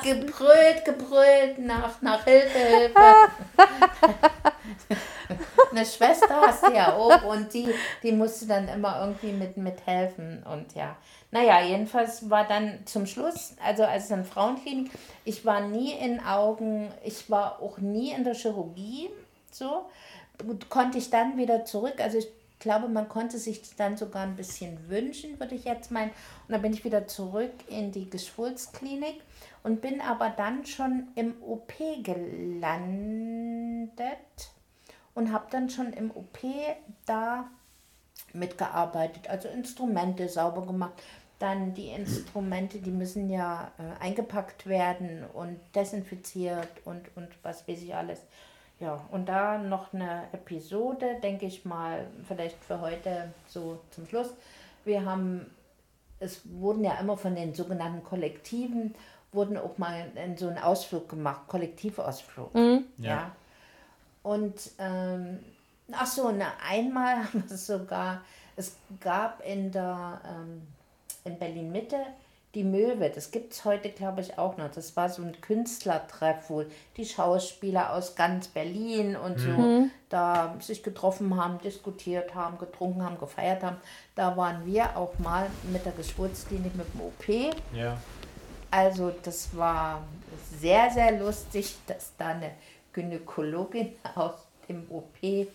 gebrüllt, 0.04 0.86
gebrüllt 0.86 1.58
nach, 1.58 2.00
nach 2.02 2.24
Hilfe, 2.24 2.60
Hilfe. 2.60 2.94
Eine 5.72 5.86
Schwester 5.86 6.42
hast 6.42 6.66
du 6.66 6.74
ja 6.74 6.96
auch 6.96 7.24
und 7.24 7.54
die, 7.54 7.68
die 8.04 8.12
musste 8.12 8.48
dann 8.48 8.68
immer 8.68 9.00
irgendwie 9.02 9.32
mit, 9.32 9.58
mithelfen 9.58 10.44
und 10.44 10.74
ja. 10.76 10.96
Naja, 11.32 11.62
jedenfalls 11.62 12.30
war 12.30 12.48
dann 12.48 12.86
zum 12.86 13.06
Schluss, 13.06 13.56
also 13.64 13.84
als 13.84 14.08
dann 14.08 14.24
Frauenklinik, 14.24 14.92
ich 15.26 15.46
war 15.46 15.68
nie 15.68 15.92
in 15.94 16.22
Augen, 16.22 16.90
ich 17.04 17.30
war 17.30 17.62
auch 17.62 17.80
nie 17.80 18.12
in 18.12 18.24
der 18.24 18.34
Chirurgie, 18.34 19.10
so, 19.52 19.86
konnte 20.70 20.98
ich 20.98 21.10
dann 21.10 21.38
wieder 21.38 21.66
zurück, 21.66 21.96
also 22.00 22.18
ich 22.18 22.30
glaube, 22.60 22.88
man 22.88 23.10
konnte 23.10 23.38
sich 23.38 23.62
dann 23.76 23.98
sogar 23.98 24.24
ein 24.24 24.36
bisschen 24.36 24.90
wünschen, 24.90 25.40
würde 25.40 25.56
ich 25.56 25.66
jetzt 25.66 25.92
meinen. 25.92 26.10
Und 26.10 26.54
dann 26.54 26.62
bin 26.62 26.74
ich 26.74 26.84
wieder 26.84 27.08
zurück 27.08 27.54
in 27.68 27.92
die 27.92 28.10
Geschwulsklinik 28.10 29.22
und 29.64 29.82
bin 29.82 30.02
aber 30.02 30.30
dann 30.30 30.66
schon 30.66 31.08
im 31.16 31.36
OP 31.42 31.74
gelandet 32.02 32.58
und 35.18 35.34
habe 35.34 35.48
dann 35.50 35.68
schon 35.68 35.94
im 35.94 36.12
OP 36.12 36.38
da 37.08 37.50
mitgearbeitet, 38.34 39.28
also 39.28 39.48
Instrumente 39.48 40.30
sauber 40.30 40.64
gemacht. 40.68 40.94
Dann 41.40 41.74
die 41.74 41.88
Instrumente, 41.88 42.78
die 42.78 42.92
müssen 42.92 43.28
ja 43.32 43.72
äh, 43.80 44.04
eingepackt 44.04 44.68
werden 44.68 45.26
und 45.34 45.60
desinfiziert 45.74 46.70
und, 46.86 47.02
und 47.16 47.30
was 47.42 47.68
weiß 47.68 47.82
ich 47.82 47.96
alles. 47.96 48.22
Ja, 48.80 49.04
und 49.10 49.28
da 49.28 49.58
noch 49.58 49.92
eine 49.92 50.26
Episode, 50.34 51.16
denke 51.24 51.48
ich 51.48 51.66
mal, 51.66 52.06
vielleicht 52.28 52.64
für 52.64 52.80
heute 52.80 53.34
so 53.48 53.80
zum 53.90 54.06
Schluss. 54.06 54.30
Wir 54.86 55.04
haben, 55.04 55.48
es 56.20 56.42
wurden 56.46 56.84
ja 56.84 56.94
immer 57.00 57.18
von 57.18 57.34
den 57.34 57.56
sogenannten 57.56 58.04
Kollektiven, 58.04 58.94
wurden 59.32 59.58
auch 59.58 59.80
mal 59.80 60.12
in 60.14 60.38
so 60.38 60.48
einen 60.48 60.60
Ausflug 60.60 61.10
gemacht, 61.10 61.48
Kollektivausflug. 61.48 62.54
Ja. 63.00 63.32
Und 64.28 64.72
ähm, 64.78 65.40
ach 65.92 66.06
so, 66.06 66.32
na, 66.32 66.52
einmal 66.68 67.18
haben 67.24 67.44
wir 67.48 67.56
es 67.56 67.66
sogar, 67.66 68.22
es 68.58 68.76
gab 69.00 69.46
in 69.46 69.72
der 69.72 70.22
ähm, 70.26 70.62
in 71.24 71.40
Berlin 71.40 71.72
Mitte 71.72 71.98
die 72.56 72.64
Möwe, 72.64 73.12
das 73.12 73.30
gibt 73.30 73.54
es 73.54 73.66
heute, 73.66 73.90
glaube 73.90 74.22
ich, 74.22 74.40
auch 74.40 74.58
noch. 74.58 74.72
Das 74.72 74.96
war 74.96 75.10
so 75.10 75.22
ein 75.22 75.40
Künstlertreff, 75.42 76.50
wo 76.50 76.64
die 76.96 77.06
Schauspieler 77.06 77.94
aus 77.94 78.16
ganz 78.16 78.48
Berlin 78.48 79.16
und 79.16 79.38
so 79.38 79.90
da 80.10 80.56
sich 80.60 80.82
getroffen 80.82 81.36
haben, 81.36 81.60
diskutiert 81.60 82.34
haben, 82.34 82.58
getrunken 82.58 83.04
haben, 83.04 83.20
gefeiert 83.20 83.62
haben. 83.62 83.78
Da 84.16 84.36
waren 84.38 84.66
wir 84.66 84.98
auch 84.98 85.20
mal 85.20 85.48
mit 85.72 85.86
der 85.86 85.92
Geschwurzklinik 85.92 86.74
mit 86.76 86.88
dem 86.94 87.02
OP. 87.02 87.54
Ja. 87.76 87.98
Also 88.72 89.14
das 89.22 89.56
war 89.56 90.02
sehr, 90.60 90.90
sehr 90.90 91.20
lustig, 91.20 91.76
dass 91.86 92.14
da 92.18 92.28
eine 92.30 92.52
Gynäkologin 92.98 93.94
aus 94.16 94.34
dem 94.68 94.86
OP, 94.90 95.48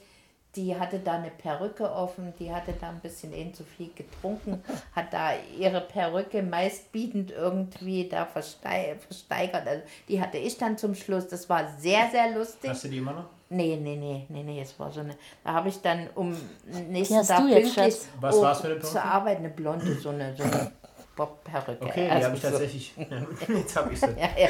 die 0.55 0.79
hatte 0.79 0.99
da 0.99 1.15
eine 1.15 1.31
Perücke 1.31 1.91
offen, 1.91 2.33
die 2.39 2.53
hatte 2.53 2.75
da 2.79 2.91
ein 2.91 3.01
bisschen 3.01 3.33
eben 3.33 3.53
zu 3.53 3.65
viel 3.65 3.91
getrunken, 3.95 4.63
hat 4.95 5.13
da 5.13 5.31
ihre 5.59 5.81
Perücke 5.81 6.43
meistbietend 6.43 7.31
irgendwie 7.31 8.09
da 8.09 8.27
verstei 8.27 8.97
versteigert. 9.07 9.67
Also 9.67 9.83
die 10.09 10.21
hatte 10.21 10.39
ich 10.39 10.57
dann 10.59 10.79
zum 10.79 10.95
Schluss. 10.95 11.27
Das 11.29 11.49
war 11.49 11.67
sehr, 11.79 12.11
sehr 12.11 12.31
lustig. 12.33 12.71
Hast 12.71 12.85
du 12.85 12.89
die 12.89 12.99
immer 12.99 13.13
noch? 13.13 13.25
Nee, 13.49 13.77
nee, 13.77 13.97
nee, 13.97 14.25
nee, 14.31 14.43
nee, 14.43 14.63
es 14.63 14.79
war 14.79 14.91
so 14.91 15.01
eine. 15.01 15.15
Da 15.45 15.53
habe 15.53 15.69
ich 15.69 15.81
dann 15.83 16.09
um 16.15 16.35
nächsten 16.89 17.27
Tag 17.27 17.47
pünktlich 17.47 17.97
um 18.15 18.23
war's 18.23 18.61
für 18.61 18.67
eine 18.67 18.77
Perücke? 18.77 18.87
zur 18.87 19.03
Arbeit 19.03 19.39
eine 19.39 19.51
blonde, 19.51 19.95
so 19.95 20.09
eine, 20.09 20.35
so 20.35 20.43
eine 20.43 20.73
Bob-Perücke. 21.17 21.85
Okay, 21.85 22.05
die 22.07 22.11
Also 22.11 22.27
habe 22.29 22.37
ich 22.37 22.43
so- 22.43 22.49
tatsächlich. 22.51 22.95
Jetzt 23.49 23.77
habe 23.77 23.93
ich 23.93 24.01
sie. 24.01 24.07
ja, 24.07 24.29
ja, 24.39 24.49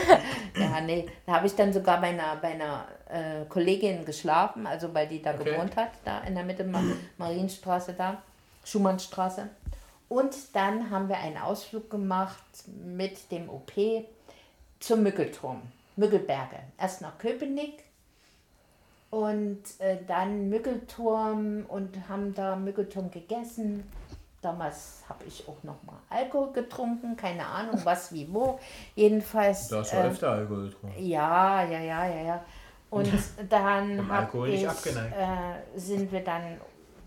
ja, 0.61 0.81
nee. 0.81 1.07
Da 1.27 1.33
habe 1.35 1.47
ich 1.47 1.55
dann 1.55 1.73
sogar 1.73 2.01
bei 2.01 2.09
einer, 2.09 2.37
bei 2.37 2.49
einer 2.53 2.87
äh, 3.11 3.45
Kollegin 3.49 4.05
geschlafen, 4.05 4.67
also 4.67 4.93
weil 4.95 5.09
die 5.09 5.21
da 5.23 5.35
Okay. 5.35 5.45
gewohnt 5.53 5.77
hat, 5.77 5.91
da 6.05 6.21
in 6.21 6.35
der 6.35 6.45
Mitte, 6.45 6.65
Ma 6.65 6.81
Marienstraße 7.19 7.95
da, 7.95 8.23
Schumannstraße. 8.65 9.49
Und 10.09 10.35
dann 10.55 10.91
haben 10.91 11.09
wir 11.09 11.17
einen 11.19 11.39
Ausflug 11.39 11.91
gemacht 11.91 12.43
mit 12.85 13.31
dem 13.33 13.49
OP 13.49 13.73
zum 14.79 15.03
Mückelturm, 15.03 15.63
Mückelberge. 15.97 16.57
Erst 16.79 17.01
nach 17.01 17.17
Köpenick 17.19 17.83
und 19.11 19.63
äh, 19.79 19.99
dann 20.07 20.49
Mückelturm 20.49 21.65
und 21.69 22.09
haben 22.09 22.35
da 22.35 22.57
Mückelturm 22.57 23.11
gegessen. 23.11 23.85
Damals 24.43 25.05
habe 25.09 25.25
ich 25.25 25.47
auch 25.49 25.63
noch 25.63 25.81
mal 25.85 25.99
Alkohol 26.11 26.53
getrunken, 26.53 27.17
keine 27.17 27.47
Ahnung 27.47 27.81
was, 27.85 28.13
wie, 28.13 28.27
wo. 28.33 28.59
Jedenfalls. 28.97 29.69
Du 29.69 29.77
hast 29.77 29.93
äh, 29.93 29.97
schon 29.97 30.11
öfter 30.11 30.31
Alkohol 30.33 30.69
getrunken. 30.69 31.03
ja, 31.03 31.63
ja, 31.63 31.79
ja, 31.81 32.07
ja, 32.07 32.23
ja. 32.23 32.45
Und 32.91 33.09
dann 33.49 34.11
Alkohol 34.11 34.49
nicht 34.51 34.63
ich, 34.63 34.69
abgeneigt. 34.69 35.15
äh, 35.17 35.79
sind 35.79 36.11
wir 36.11 36.25
dann, 36.25 36.61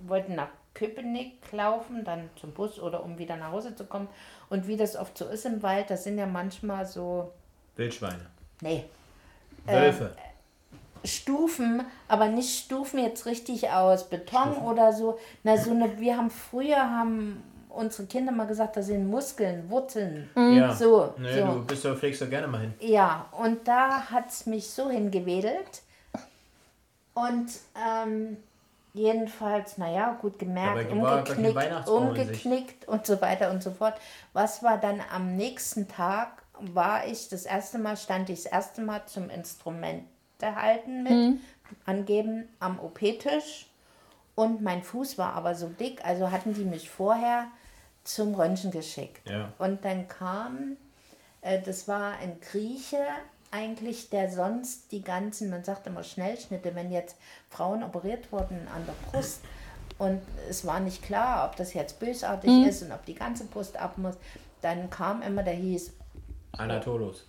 wollten 0.07 0.35
nach 0.35 0.47
Köpenick 0.73 1.51
laufen, 1.51 2.03
dann 2.05 2.29
zum 2.39 2.51
Bus 2.53 2.79
oder 2.79 3.03
um 3.03 3.17
wieder 3.17 3.35
nach 3.35 3.51
Hause 3.51 3.75
zu 3.75 3.85
kommen. 3.85 4.07
Und 4.49 4.67
wie 4.67 4.77
das 4.77 4.95
oft 4.95 5.17
so 5.17 5.25
ist 5.25 5.45
im 5.45 5.61
Wald, 5.61 5.89
das 5.89 6.05
sind 6.05 6.17
ja 6.17 6.25
manchmal 6.25 6.85
so, 6.85 7.33
Wildschweine. 7.75 8.27
nee, 8.61 8.85
Wölfe. 9.65 10.15
Stufen, 11.07 11.83
aber 12.07 12.27
nicht 12.27 12.65
Stufen 12.65 12.99
jetzt 12.99 13.25
richtig 13.25 13.69
aus 13.69 14.09
Beton 14.09 14.53
oder 14.57 14.93
so. 14.93 15.17
Na, 15.43 15.57
so 15.57 15.71
eine, 15.71 15.99
wir 15.99 16.17
haben 16.17 16.29
früher 16.29 16.77
haben 16.89 17.43
unsere 17.69 18.07
Kinder 18.07 18.31
mal 18.31 18.47
gesagt, 18.47 18.77
das 18.77 18.87
sind 18.87 19.07
Muskeln, 19.09 19.69
Wurzeln. 19.69 20.29
ja. 20.35 20.73
So, 20.73 21.13
Nee, 21.17 21.39
so. 21.39 21.45
du 21.47 21.65
bist 21.65 21.85
doch, 21.85 21.97
pflegst 21.97 22.21
doch 22.21 22.29
gerne 22.29 22.47
mal 22.47 22.61
hin. 22.61 22.73
Ja, 22.79 23.25
und 23.37 23.67
da 23.67 24.09
hat 24.09 24.29
es 24.29 24.45
mich 24.45 24.69
so 24.69 24.89
hingewedelt. 24.89 25.81
Und 27.13 27.49
ähm, 27.75 28.37
jedenfalls, 28.93 29.77
naja, 29.77 30.17
gut 30.21 30.39
gemerkt, 30.39 30.91
umgeknickt, 30.91 31.87
umgeknickt 31.87 32.87
und 32.87 33.05
so 33.05 33.21
weiter 33.21 33.51
und 33.51 33.61
so 33.63 33.71
fort. 33.71 33.95
Was 34.33 34.63
war 34.63 34.77
dann 34.77 35.01
am 35.13 35.35
nächsten 35.35 35.87
Tag? 35.87 36.43
War 36.59 37.05
ich 37.05 37.27
das 37.27 37.43
erste 37.45 37.77
Mal, 37.77 37.97
stand 37.97 38.29
ich 38.29 38.43
das 38.43 38.51
erste 38.51 38.81
Mal 38.81 39.05
zum 39.05 39.29
Instrumente 39.29 40.05
halten 40.53 41.01
mit, 41.01 41.39
angeben 41.85 42.47
am 42.59 42.79
OP-Tisch. 42.79 43.67
Und 44.35 44.61
mein 44.61 44.83
Fuß 44.83 45.17
war 45.17 45.33
aber 45.33 45.55
so 45.55 45.69
dick, 45.69 46.03
also 46.05 46.29
hatten 46.29 46.53
die 46.53 46.65
mich 46.65 46.89
vorher 46.89 47.47
zum 48.03 48.35
Röntgen 48.35 48.69
geschickt. 48.69 49.27
Ja. 49.29 49.51
Und 49.57 49.83
dann 49.83 50.07
kam, 50.07 50.77
äh, 51.41 51.61
das 51.61 51.87
war 51.87 52.17
ein 52.17 52.39
Grieche 52.41 53.03
eigentlich, 53.51 54.09
der 54.09 54.29
sonst 54.29 54.91
die 54.91 55.01
ganzen, 55.01 55.49
man 55.49 55.63
sagt 55.63 55.87
immer 55.87 56.03
Schnellschnitte, 56.03 56.75
wenn 56.75 56.91
jetzt 56.91 57.15
Frauen 57.49 57.83
operiert 57.83 58.31
wurden 58.31 58.67
an 58.75 58.85
der 58.85 58.93
Brust 59.09 59.41
und 59.97 60.21
es 60.49 60.65
war 60.65 60.79
nicht 60.79 61.01
klar, 61.01 61.47
ob 61.49 61.55
das 61.55 61.73
jetzt 61.73 61.99
bösartig 61.99 62.67
ist 62.67 62.83
und 62.83 62.91
ob 62.91 63.05
die 63.05 63.15
ganze 63.15 63.45
Brust 63.45 63.77
ab 63.77 63.97
muss, 63.97 64.15
dann 64.61 64.89
kam 64.89 65.21
immer, 65.21 65.43
der 65.43 65.53
hieß, 65.53 65.93
Anatolos. 66.57 67.25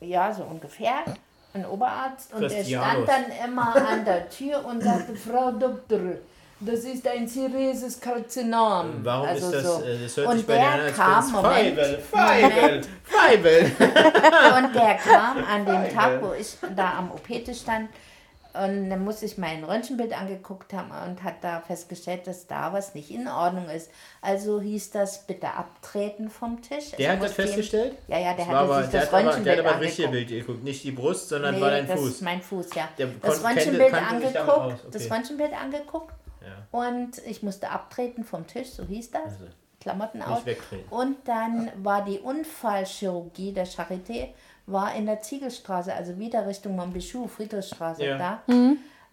ja, 0.00 0.32
so 0.32 0.42
ungefähr. 0.44 1.04
Ein 1.54 1.66
Oberarzt, 1.66 2.32
und 2.32 2.42
der 2.42 2.64
stand 2.64 3.08
dann 3.08 3.24
immer 3.44 3.74
an 3.76 4.04
der 4.04 4.28
Tür 4.28 4.64
und 4.64 4.82
sagte, 4.82 5.14
Frau 5.28 5.50
Doktor, 5.52 6.16
das 6.60 6.80
ist 6.80 7.06
ein 7.08 7.26
seriöses 7.26 8.00
Karzinom. 8.00 9.00
Warum 9.02 9.28
also 9.28 9.46
ist 9.46 9.54
das, 9.54 9.62
so. 9.64 9.82
äh, 9.82 9.98
das 10.02 10.16
hört 10.16 10.28
und 10.28 10.36
sich 10.38 10.46
bei 10.46 10.54
der 10.54 10.92
kam, 10.92 11.32
Moment, 11.32 11.78
Feibel, 11.78 11.98
Feibel, 11.98 12.82
Feibel. 13.04 13.62
und 14.58 14.74
der 14.74 14.94
kam 14.94 15.44
an 15.44 15.66
dem 15.66 15.94
Tag, 15.94 16.22
wo 16.22 16.32
ich 16.32 16.56
da 16.74 16.98
am 16.98 17.10
OP-Tisch 17.10 17.60
stand, 17.60 17.88
und 18.54 18.90
dann 18.90 19.02
musste 19.04 19.24
ich 19.26 19.38
mein 19.38 19.64
Röntgenbild 19.64 20.12
angeguckt 20.18 20.72
haben 20.72 20.90
und 20.90 21.22
hat 21.22 21.36
da 21.42 21.60
festgestellt, 21.60 22.26
dass 22.26 22.46
da 22.46 22.72
was 22.72 22.94
nicht 22.94 23.10
in 23.10 23.26
Ordnung 23.28 23.68
ist. 23.70 23.90
Also 24.20 24.60
hieß 24.60 24.90
das 24.90 25.26
bitte 25.26 25.48
abtreten 25.54 26.28
vom 26.30 26.60
Tisch. 26.62 26.90
Der 26.92 27.10
Es 27.10 27.16
hat 27.16 27.22
das 27.24 27.32
festgestellt? 27.32 27.96
Ja, 28.08 28.18
ja, 28.18 28.34
der 28.34 28.36
Das 28.36 28.46
hatte 28.48 28.58
aber, 28.58 28.82
sich 28.82 28.90
der 28.90 29.00
das 29.00 29.12
hat 29.12 29.14
aber, 29.14 29.22
der 29.22 29.30
hat 29.32 29.36
Röntgenbild 29.36 29.58
aber 29.60 29.70
das 29.72 29.80
richtige 29.80 30.08
angeguckt. 30.08 30.28
Bild 30.28 30.46
geguckt. 30.46 30.64
Nicht 30.64 30.84
die 30.84 30.90
Brust, 30.92 31.28
sondern 31.28 31.54
Nee, 31.54 31.60
war 31.60 31.70
dein 31.70 31.86
das 31.86 32.00
Fuß. 32.00 32.08
ist 32.10 32.22
mein 32.22 32.42
Fuß, 32.42 32.74
ja. 32.74 32.88
Der 32.98 33.06
das 33.20 33.44
Röntgenbild 33.44 33.94
angeguckt, 33.94 34.48
aus, 34.48 34.72
das 34.90 35.04
okay. 35.06 35.14
Röntgenbild 35.14 35.52
angeguckt 35.54 36.14
Ja. 36.40 36.78
und 36.78 37.18
ich 37.26 37.42
musste 37.42 37.70
abtreten 37.70 38.24
vom 38.24 38.46
Tisch, 38.46 38.68
so 38.70 38.84
hieß 38.84 39.10
das. 39.12 39.22
Also, 39.24 39.46
Klamotten 39.80 40.22
aus. 40.22 40.42
Und 40.90 41.16
dann 41.26 41.72
war 41.82 42.04
die 42.04 42.20
Unfallchirurgie 42.20 43.52
der 43.52 43.66
Charité 43.66 44.28
war 44.66 44.94
in 44.94 45.06
der 45.06 45.20
Ziegelstraße, 45.20 45.92
also 45.94 46.18
wieder 46.18 46.46
Richtung 46.46 46.76
Montbichou, 46.76 47.26
Friedrichstraße 47.26 48.04
Ja. 48.04 48.18
da. 48.18 48.42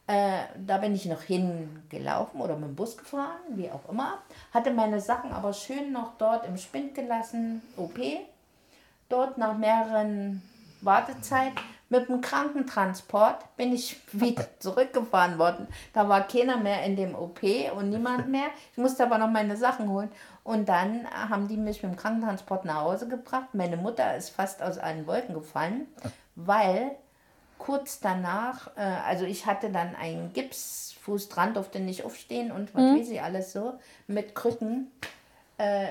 Äh, 0.07 0.45
da 0.65 0.77
bin 0.79 0.95
ich 0.95 1.05
noch 1.05 1.21
hingelaufen 1.21 2.41
oder 2.41 2.55
mit 2.55 2.69
dem 2.69 2.75
Bus 2.75 2.97
gefahren, 2.97 3.37
wie 3.49 3.69
auch 3.69 3.87
immer. 3.89 4.17
Hatte 4.51 4.71
meine 4.71 4.99
Sachen 4.99 5.31
aber 5.31 5.53
schön 5.53 5.91
noch 5.91 6.13
dort 6.17 6.47
im 6.47 6.57
Spind 6.57 6.95
gelassen, 6.95 7.61
OP. 7.77 7.99
Dort 9.07 9.37
nach 9.37 9.55
mehreren 9.57 10.41
Wartezeit 10.81 11.53
mit 11.89 12.07
dem 12.07 12.21
Krankentransport 12.21 13.55
bin 13.57 13.73
ich 13.73 13.99
wieder 14.11 14.45
zurückgefahren 14.59 15.37
worden. 15.39 15.67
Da 15.93 16.07
war 16.07 16.27
keiner 16.27 16.57
mehr 16.57 16.83
in 16.83 16.95
dem 16.95 17.15
OP 17.15 17.41
und 17.75 17.89
niemand 17.89 18.27
mehr. 18.31 18.47
Ich 18.71 18.77
musste 18.77 19.03
aber 19.03 19.17
noch 19.17 19.29
meine 19.29 19.57
Sachen 19.57 19.89
holen. 19.89 20.09
Und 20.43 20.69
dann 20.69 21.07
haben 21.09 21.47
die 21.47 21.57
mich 21.57 21.83
mit 21.83 21.91
dem 21.91 21.97
Krankentransport 21.97 22.65
nach 22.65 22.81
Hause 22.81 23.07
gebracht. 23.07 23.49
Meine 23.53 23.77
Mutter 23.77 24.15
ist 24.15 24.29
fast 24.29 24.61
aus 24.61 24.77
allen 24.77 25.05
Wolken 25.07 25.33
gefallen, 25.33 25.87
weil 26.35 26.91
kurz 27.57 27.99
danach, 27.99 28.75
äh, 28.77 28.81
also 28.81 29.25
ich 29.25 29.45
hatte 29.45 29.69
dann 29.69 29.95
einen 29.95 30.31
Gipsfuß 30.33 31.29
dran, 31.29 31.53
durfte 31.53 31.79
nicht 31.79 32.05
aufstehen 32.05 32.51
und 32.51 32.73
was 32.73 32.83
weiß 32.83 33.09
ich 33.09 33.21
alles 33.21 33.51
so, 33.51 33.73
mit 34.07 34.33
Krücken. 34.33 34.91
Äh, 35.57 35.87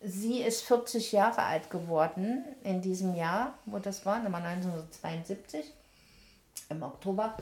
sie 0.00 0.42
ist 0.42 0.62
40 0.62 1.12
Jahre 1.12 1.42
alt 1.42 1.70
geworden 1.70 2.44
in 2.62 2.80
diesem 2.80 3.14
Jahr, 3.14 3.54
wo 3.66 3.78
das 3.78 4.06
war, 4.06 4.20
das 4.20 4.32
war 4.32 4.42
1972, 4.42 5.72
im 6.70 6.82
Oktober, 6.82 7.34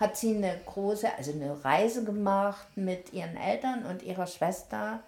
hat 0.00 0.16
sie 0.16 0.36
eine 0.36 0.58
große, 0.66 1.08
also 1.16 1.32
eine 1.32 1.64
Reise 1.64 2.04
gemacht 2.04 2.66
mit 2.76 3.12
ihren 3.12 3.36
Eltern 3.36 3.86
und 3.86 4.02
ihrer 4.02 4.26
Schwester 4.26 5.00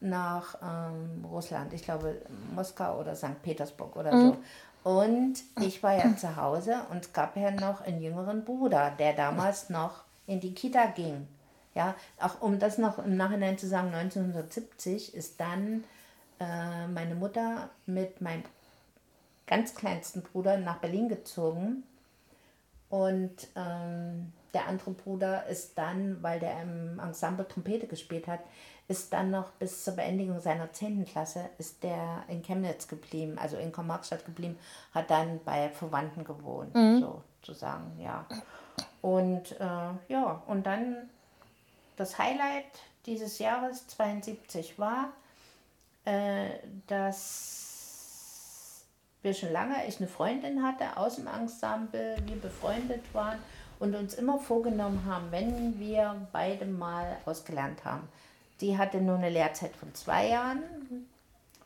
nach 0.00 0.56
ähm, 0.62 1.24
Russland, 1.24 1.72
ich 1.72 1.82
glaube 1.82 2.20
Moskau 2.54 3.00
oder 3.00 3.16
St. 3.16 3.42
Petersburg 3.42 3.96
oder 3.96 4.12
so. 4.12 4.36
Und 4.84 5.42
ich 5.60 5.82
war 5.82 5.96
ja 5.96 6.16
zu 6.16 6.36
Hause 6.36 6.82
und 6.90 7.04
es 7.04 7.12
gab 7.12 7.36
ja 7.36 7.50
noch 7.50 7.80
einen 7.80 8.00
jüngeren 8.00 8.44
Bruder, 8.44 8.92
der 8.96 9.14
damals 9.14 9.68
noch 9.68 10.04
in 10.26 10.38
die 10.38 10.54
Kita 10.54 10.86
ging. 10.86 11.26
Ja, 11.74 11.94
auch 12.20 12.40
um 12.40 12.58
das 12.58 12.78
noch 12.78 12.98
im 12.98 13.16
Nachhinein 13.16 13.58
zu 13.58 13.66
sagen, 13.66 13.92
1970 13.92 15.14
ist 15.14 15.40
dann 15.40 15.84
äh, 16.40 16.86
meine 16.86 17.14
Mutter 17.14 17.70
mit 17.86 18.20
meinem 18.20 18.44
ganz 19.46 19.74
kleinsten 19.74 20.22
Bruder 20.22 20.58
nach 20.58 20.78
Berlin 20.78 21.08
gezogen. 21.08 21.84
Und 22.88 23.48
ähm, 23.56 24.32
der 24.54 24.68
andere 24.68 24.92
Bruder 24.92 25.46
ist 25.46 25.76
dann, 25.76 26.22
weil 26.22 26.40
der 26.40 26.62
im 26.62 26.98
Ensemble 26.98 27.46
Trompete 27.46 27.86
gespielt 27.86 28.26
hat, 28.26 28.40
ist 28.88 29.12
dann 29.12 29.30
noch 29.30 29.50
bis 29.52 29.84
zur 29.84 29.96
Beendigung 29.96 30.40
seiner 30.40 30.72
10. 30.72 31.04
Klasse, 31.04 31.50
ist 31.58 31.82
der 31.82 32.22
in 32.28 32.42
Chemnitz 32.42 32.86
geblieben, 32.86 33.36
also 33.38 33.56
in 33.56 33.72
Kommarkstadt 33.72 34.24
geblieben, 34.24 34.56
hat 34.94 35.10
dann 35.10 35.40
bei 35.44 35.68
Verwandten 35.70 36.22
gewohnt, 36.24 36.72
sozusagen, 37.42 38.00
ja. 38.00 38.26
Und 39.02 39.52
äh, 39.60 39.90
ja, 40.08 40.42
und 40.46 40.66
dann 40.66 41.10
das 41.96 42.18
Highlight 42.18 42.64
dieses 43.06 43.38
Jahres 43.38 43.86
72 43.88 44.78
war, 44.78 45.12
äh, 46.06 46.48
dass 46.86 47.66
wir 49.22 49.34
schon 49.34 49.52
lange, 49.52 49.74
ich 49.86 49.98
eine 49.98 50.08
Freundin 50.08 50.62
hatte 50.62 50.96
aus 50.96 51.16
dem 51.16 51.26
Ensemble, 51.26 52.16
wir 52.24 52.40
befreundet 52.40 53.02
waren 53.12 53.38
und 53.78 53.94
uns 53.94 54.14
immer 54.14 54.38
vorgenommen 54.38 55.04
haben, 55.04 55.30
wenn 55.30 55.78
wir 55.78 56.28
beide 56.32 56.64
mal 56.64 57.18
ausgelernt 57.26 57.84
haben. 57.84 58.08
Die 58.60 58.78
hatte 58.78 58.98
nur 58.98 59.16
eine 59.16 59.30
Lehrzeit 59.30 59.74
von 59.76 59.94
zwei 59.94 60.28
Jahren, 60.28 60.62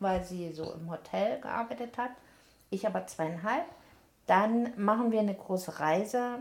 weil 0.01 0.25
sie 0.25 0.53
so 0.53 0.73
im 0.73 0.91
Hotel 0.91 1.41
gearbeitet 1.41 1.99
hat, 1.99 2.11
ich 2.71 2.87
aber 2.87 3.07
zweieinhalb. 3.07 3.67
Dann 4.27 4.73
machen 4.77 5.13
wir 5.13 5.21
eine 5.21 5.35
große 5.35 5.79
Reise, 5.79 6.39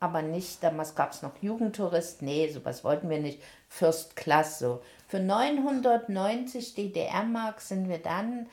aber 0.00 0.20
nicht, 0.22 0.62
damals 0.62 0.94
gab 0.94 1.12
es 1.12 1.22
noch 1.22 1.32
Jugendtourist, 1.40 2.22
nee, 2.22 2.50
sowas 2.50 2.84
wollten 2.84 3.08
wir 3.08 3.20
nicht, 3.20 3.40
First 3.68 4.16
Class 4.16 4.58
so. 4.58 4.82
Für 5.14 5.20
990 5.20 6.74
DDR-Mark 6.74 7.60
sind 7.60 7.88
wir 7.88 7.98
dann, 7.98 8.48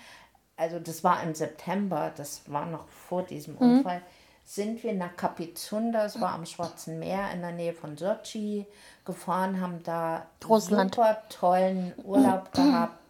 also 0.55 0.77
das 0.77 1.03
war 1.03 1.23
im 1.23 1.33
September, 1.33 2.11
das 2.15 2.43
war 2.51 2.67
noch 2.67 2.87
vor 2.87 3.23
diesem 3.23 3.57
Unfall, 3.57 4.03
sind 4.43 4.83
wir 4.83 4.93
nach 4.93 5.17
Capizunda, 5.17 6.03
das 6.03 6.21
war 6.21 6.33
am 6.33 6.45
Schwarzen 6.45 6.99
Meer 6.99 7.31
in 7.33 7.41
der 7.41 7.53
Nähe 7.53 7.73
von 7.73 7.97
Sochi, 7.97 8.67
gefahren, 9.05 9.59
haben 9.59 9.81
da 9.81 10.27
Russland. 10.47 10.93
super 10.93 11.23
tollen 11.29 11.93
Urlaub 12.03 12.51
gehabt 12.53 13.00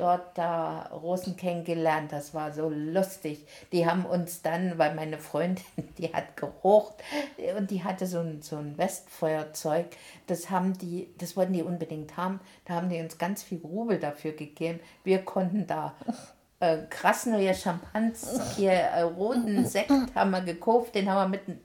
dort 0.00 0.38
da 0.38 0.86
Russen 0.92 1.36
kennengelernt. 1.36 2.12
Das 2.12 2.32
war 2.32 2.52
so 2.52 2.70
lustig. 2.70 3.44
Die 3.72 3.86
haben 3.86 4.06
uns 4.06 4.40
dann, 4.42 4.78
weil 4.78 4.94
meine 4.94 5.18
Freundin, 5.18 5.64
die 5.98 6.12
hat 6.12 6.36
gerucht 6.36 6.94
und 7.56 7.70
die 7.70 7.84
hatte 7.84 8.06
so 8.06 8.20
ein, 8.20 8.40
so 8.42 8.56
ein 8.56 8.78
Westfeuerzeug. 8.78 9.86
Das 10.26 10.50
haben 10.50 10.78
die, 10.78 11.12
das 11.18 11.36
wollten 11.36 11.52
die 11.52 11.62
unbedingt 11.62 12.16
haben. 12.16 12.40
Da 12.64 12.74
haben 12.74 12.88
die 12.88 13.00
uns 13.00 13.18
ganz 13.18 13.42
viel 13.42 13.60
Rubel 13.62 13.98
dafür 13.98 14.32
gegeben. 14.32 14.80
Wir 15.04 15.22
konnten 15.24 15.66
da 15.66 15.94
äh, 16.60 16.78
Krasnoje 16.88 17.54
Champanski, 17.54 18.66
äh, 18.66 19.00
roten 19.02 19.66
Sekt 19.66 19.92
haben 20.14 20.30
wir 20.30 20.40
gekauft, 20.40 20.94
den 20.94 21.10
haben 21.10 21.32
wir 21.32 21.38
mit 21.38 21.58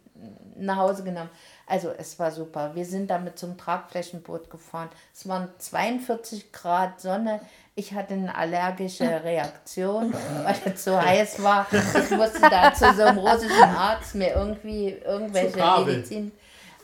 nach 0.57 0.77
Hause 0.77 1.03
genommen. 1.03 1.29
Also 1.67 1.91
es 1.97 2.19
war 2.19 2.31
super. 2.31 2.75
Wir 2.75 2.85
sind 2.85 3.09
da 3.09 3.17
mit 3.17 3.39
so 3.39 3.47
einem 3.47 3.57
Tragflächenboot 3.57 4.49
gefahren. 4.49 4.89
Es 5.13 5.27
waren 5.27 5.49
42 5.57 6.51
Grad 6.51 7.01
Sonne. 7.01 7.41
Ich 7.73 7.93
hatte 7.93 8.13
eine 8.13 8.35
allergische 8.35 9.03
Reaktion, 9.23 10.13
weil 10.43 10.55
es 10.65 10.83
so 10.83 11.01
heiß 11.01 11.41
war. 11.41 11.65
Ich 11.71 12.11
musste 12.11 12.41
da 12.41 12.73
zu 12.73 12.93
so 12.93 13.03
einem 13.03 13.17
russischen 13.17 13.63
Arzt 13.63 14.15
mir 14.15 14.33
irgendwie 14.33 14.89
irgendwelche 14.89 15.57
Zu. 15.57 15.85
Medizin. 15.85 16.31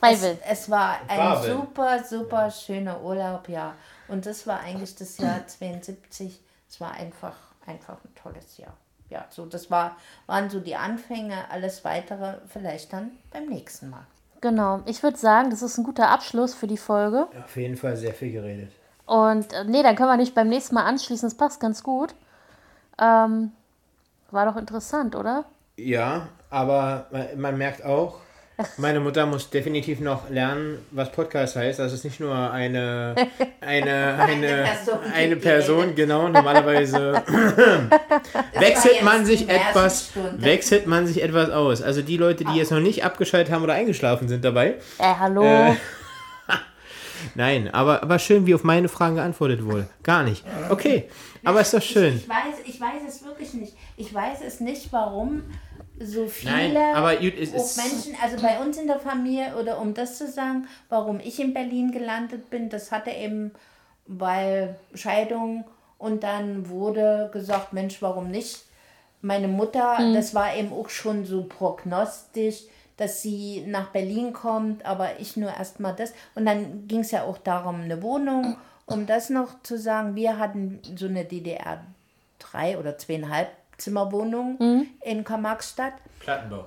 Es, 0.00 0.22
es 0.22 0.68
war 0.68 0.98
ein 1.06 1.42
super, 1.42 2.02
super 2.02 2.50
schöner 2.50 3.00
Urlaub, 3.02 3.48
ja. 3.48 3.74
Und 4.08 4.26
das 4.26 4.46
war 4.48 4.58
eigentlich 4.60 4.96
das 4.96 5.16
Jahr 5.18 5.46
72. 5.46 6.40
Es 6.68 6.80
war 6.80 6.92
einfach, 6.92 7.36
einfach 7.66 7.98
ein 8.04 8.14
tolles 8.20 8.58
Jahr. 8.58 8.76
Ja, 9.10 9.26
so 9.30 9.46
das 9.46 9.70
war, 9.70 9.96
waren 10.26 10.50
so 10.50 10.58
die 10.58 10.74
Anfänge, 10.74 11.48
alles 11.50 11.84
weitere 11.84 12.38
vielleicht 12.48 12.92
dann 12.92 13.12
beim 13.30 13.46
nächsten 13.46 13.90
Mal. 13.90 14.06
Genau. 14.42 14.82
Ich 14.86 15.02
würde 15.02 15.16
sagen, 15.16 15.50
das 15.50 15.62
ist 15.62 15.78
ein 15.78 15.84
guter 15.84 16.10
Abschluss 16.10 16.52
für 16.52 16.66
die 16.66 16.76
Folge. 16.76 17.28
Auf 17.42 17.56
jeden 17.56 17.76
Fall 17.76 17.96
sehr 17.96 18.12
viel 18.12 18.32
geredet. 18.32 18.72
Und 19.06 19.52
äh, 19.52 19.64
nee, 19.64 19.82
dann 19.82 19.94
können 19.94 20.10
wir 20.10 20.16
nicht 20.16 20.34
beim 20.34 20.48
nächsten 20.48 20.74
Mal 20.74 20.84
anschließen. 20.84 21.28
Das 21.28 21.36
passt 21.36 21.60
ganz 21.60 21.82
gut. 21.82 22.14
Ähm, 23.00 23.52
war 24.32 24.46
doch 24.46 24.56
interessant, 24.56 25.14
oder? 25.14 25.44
Ja, 25.76 26.28
aber 26.50 27.06
man, 27.12 27.40
man 27.40 27.58
merkt 27.58 27.84
auch, 27.84 28.18
meine 28.76 29.00
Mutter 29.00 29.26
muss 29.26 29.50
definitiv 29.50 30.00
noch 30.00 30.28
lernen, 30.28 30.78
was 30.90 31.10
Podcast 31.10 31.56
heißt. 31.56 31.78
Das 31.78 31.92
ist 31.92 32.04
nicht 32.04 32.20
nur 32.20 32.34
eine, 32.34 33.14
eine, 33.60 34.14
eine, 34.18 34.66
eine 35.14 35.36
Person, 35.36 35.94
genau. 35.94 36.28
Normalerweise 36.28 37.14
wechselt 38.58 39.02
man 39.02 39.24
sich 39.24 39.48
etwas, 39.48 40.10
wechselt 40.36 40.86
man 40.86 41.06
sich 41.06 41.22
etwas 41.22 41.50
aus. 41.50 41.82
Also 41.82 42.02
die 42.02 42.16
Leute, 42.16 42.44
die 42.44 42.56
jetzt 42.56 42.70
noch 42.70 42.80
nicht 42.80 43.04
abgeschaltet 43.04 43.52
haben 43.52 43.62
oder 43.62 43.74
eingeschlafen 43.74 44.28
sind 44.28 44.44
dabei. 44.44 44.76
Äh, 44.98 45.14
hallo. 45.18 45.44
Äh, 45.44 45.74
Nein, 47.34 47.72
aber, 47.72 48.02
aber 48.02 48.18
schön, 48.18 48.46
wie 48.46 48.54
auf 48.54 48.64
meine 48.64 48.88
Fragen 48.88 49.14
geantwortet 49.14 49.64
wurde. 49.64 49.88
Gar 50.02 50.24
nicht. 50.24 50.44
Okay, 50.70 51.08
aber 51.44 51.60
ist 51.60 51.72
doch 51.72 51.80
schön. 51.80 52.16
Ich 52.16 52.28
weiß, 52.28 52.56
ich 52.66 52.80
weiß 52.80 53.02
es 53.08 53.24
wirklich 53.24 53.54
nicht. 53.54 53.74
Ich 53.96 54.12
weiß 54.12 54.38
es 54.44 54.60
nicht, 54.60 54.92
warum 54.92 55.42
so 56.04 56.26
viele 56.26 56.52
Nein, 56.74 56.94
aber 56.94 57.22
es 57.22 57.52
auch 57.52 57.56
ist- 57.56 57.76
Menschen, 57.76 58.16
also 58.22 58.40
bei 58.42 58.58
uns 58.60 58.76
in 58.78 58.86
der 58.86 58.98
Familie, 59.00 59.54
oder 59.60 59.80
um 59.80 59.94
das 59.94 60.18
zu 60.18 60.26
sagen, 60.28 60.66
warum 60.88 61.20
ich 61.20 61.40
in 61.40 61.54
Berlin 61.54 61.92
gelandet 61.92 62.50
bin, 62.50 62.68
das 62.68 62.90
hatte 62.92 63.10
eben, 63.10 63.52
weil 64.06 64.76
Scheidung 64.94 65.64
und 65.98 66.22
dann 66.22 66.68
wurde 66.68 67.30
gesagt, 67.32 67.72
Mensch, 67.72 68.02
warum 68.02 68.30
nicht? 68.30 68.64
meine 69.24 69.46
Mutter, 69.46 69.98
das 70.14 70.34
war 70.34 70.56
eben 70.56 70.72
auch 70.72 70.88
schon 70.88 71.24
so 71.24 71.44
prognostisch, 71.44 72.62
dass 72.96 73.22
sie 73.22 73.62
nach 73.68 73.90
Berlin 73.90 74.32
kommt, 74.32 74.84
aber 74.84 75.20
ich 75.20 75.36
nur 75.36 75.50
erstmal 75.56 75.94
das. 75.94 76.12
Und 76.34 76.44
dann 76.44 76.88
ging 76.88 77.00
es 77.02 77.12
ja 77.12 77.22
auch 77.22 77.38
darum, 77.38 77.82
eine 77.82 78.02
Wohnung. 78.02 78.56
Um 78.84 79.06
das 79.06 79.30
noch 79.30 79.62
zu 79.62 79.78
sagen, 79.78 80.16
wir 80.16 80.38
hatten 80.38 80.80
so 80.96 81.06
eine 81.06 81.24
DDR 81.24 81.84
drei 82.40 82.76
oder 82.76 82.98
zweieinhalb 82.98 83.48
Zimmerwohnung 83.78 84.86
in 85.00 85.24
Karl-Marx-Stadt. 85.24 85.94
Plattenbau. 86.20 86.66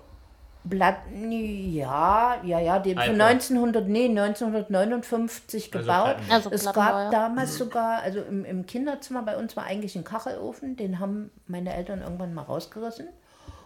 Blatt, 0.66 0.98
ja, 1.14 2.42
ja, 2.44 2.60
ja, 2.60 2.80
die 2.80 2.96
von 2.96 3.00
Altbau. 3.00 3.26
1900, 3.26 3.88
nee, 3.88 4.06
1959 4.06 5.72
Also 5.72 5.80
gebaut. 5.80 6.16
Also 6.28 6.50
es 6.50 6.66
gab 6.74 7.12
damals 7.12 7.58
sogar, 7.58 8.02
also 8.02 8.20
im, 8.22 8.44
im 8.46 8.66
Kinderzimmer 8.66 9.22
bei 9.22 9.38
uns 9.38 9.56
war 9.56 9.66
eigentlich 9.66 9.96
ein 9.96 10.04
Kachelofen, 10.04 10.76
den 10.76 11.00
haben 11.00 11.30
meine 11.46 11.72
Eltern 11.72 12.02
irgendwann 12.02 12.34
mal 12.34 12.42
rausgerissen. 12.42 13.08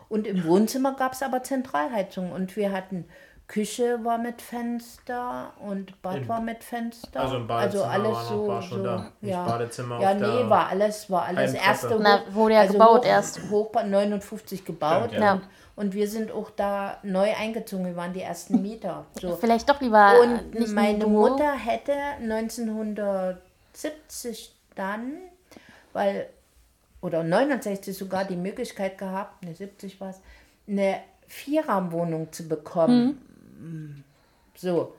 Und 0.09 0.27
im 0.27 0.43
Wohnzimmer 0.43 0.95
gab 0.95 1.13
es 1.13 1.23
aber 1.23 1.41
Zentralheizung 1.43 2.31
und 2.31 2.57
wir 2.57 2.71
hatten 2.71 3.05
Küche 3.49 3.99
war 4.03 4.17
mit 4.19 4.41
Fenster 4.43 5.51
und 5.59 5.99
Bad 6.03 6.17
In- 6.17 6.29
war 6.29 6.39
mit 6.39 6.63
Fenster. 6.63 7.19
Also 7.19 7.37
im 7.37 7.47
Badezimmer 7.47 7.89
alles 7.89 8.11
war 8.11 8.23
noch- 8.23 8.29
so, 8.29 8.47
war 8.47 8.61
schon 8.61 8.77
so 8.77 8.83
da. 8.83 9.11
Nicht 9.21 9.31
ja. 9.31 9.43
Badezimmer 9.43 9.99
Ja, 9.99 10.09
auf 10.09 10.13
nee, 10.15 10.19
der 10.21 10.49
war 10.51 10.67
alles, 10.67 11.09
war 11.09 11.23
alles 11.25 11.53
erste 11.55 11.97
Na, 11.99 12.21
wurde 12.31 12.53
ja 12.53 12.67
gebaut 12.67 13.05
erst. 13.05 13.41
Hochbau 13.49 13.81
59 13.83 14.63
gebaut. 14.65 15.05
Stimmt, 15.07 15.23
ja. 15.23 15.31
und, 15.33 15.41
und 15.77 15.93
wir 15.95 16.07
sind 16.07 16.31
auch 16.31 16.51
da 16.51 16.99
neu 17.01 17.33
eingezogen. 17.35 17.87
Wir 17.87 17.95
waren 17.95 18.13
die 18.13 18.21
ersten 18.21 18.61
Mieter. 18.61 19.07
So. 19.19 19.35
Vielleicht 19.41 19.67
doch 19.67 19.81
lieber 19.81 20.13
Und 20.21 20.71
meine. 20.71 21.07
Mutter 21.07 21.51
hätte 21.53 21.93
1970 22.21 24.53
dann, 24.75 25.13
weil, 25.91 26.27
oder 27.01 27.23
69 27.23 27.97
sogar 27.97 28.25
die 28.25 28.35
Möglichkeit 28.35 28.99
gehabt, 28.99 29.43
ne 29.43 29.55
70 29.55 29.99
war 29.99 30.11
es, 30.11 30.21
eine 30.67 30.99
Vierraumwohnung 31.27 32.31
zu 32.31 32.47
bekommen. 32.47 33.09
Hm. 33.09 33.17
So. 34.55 34.93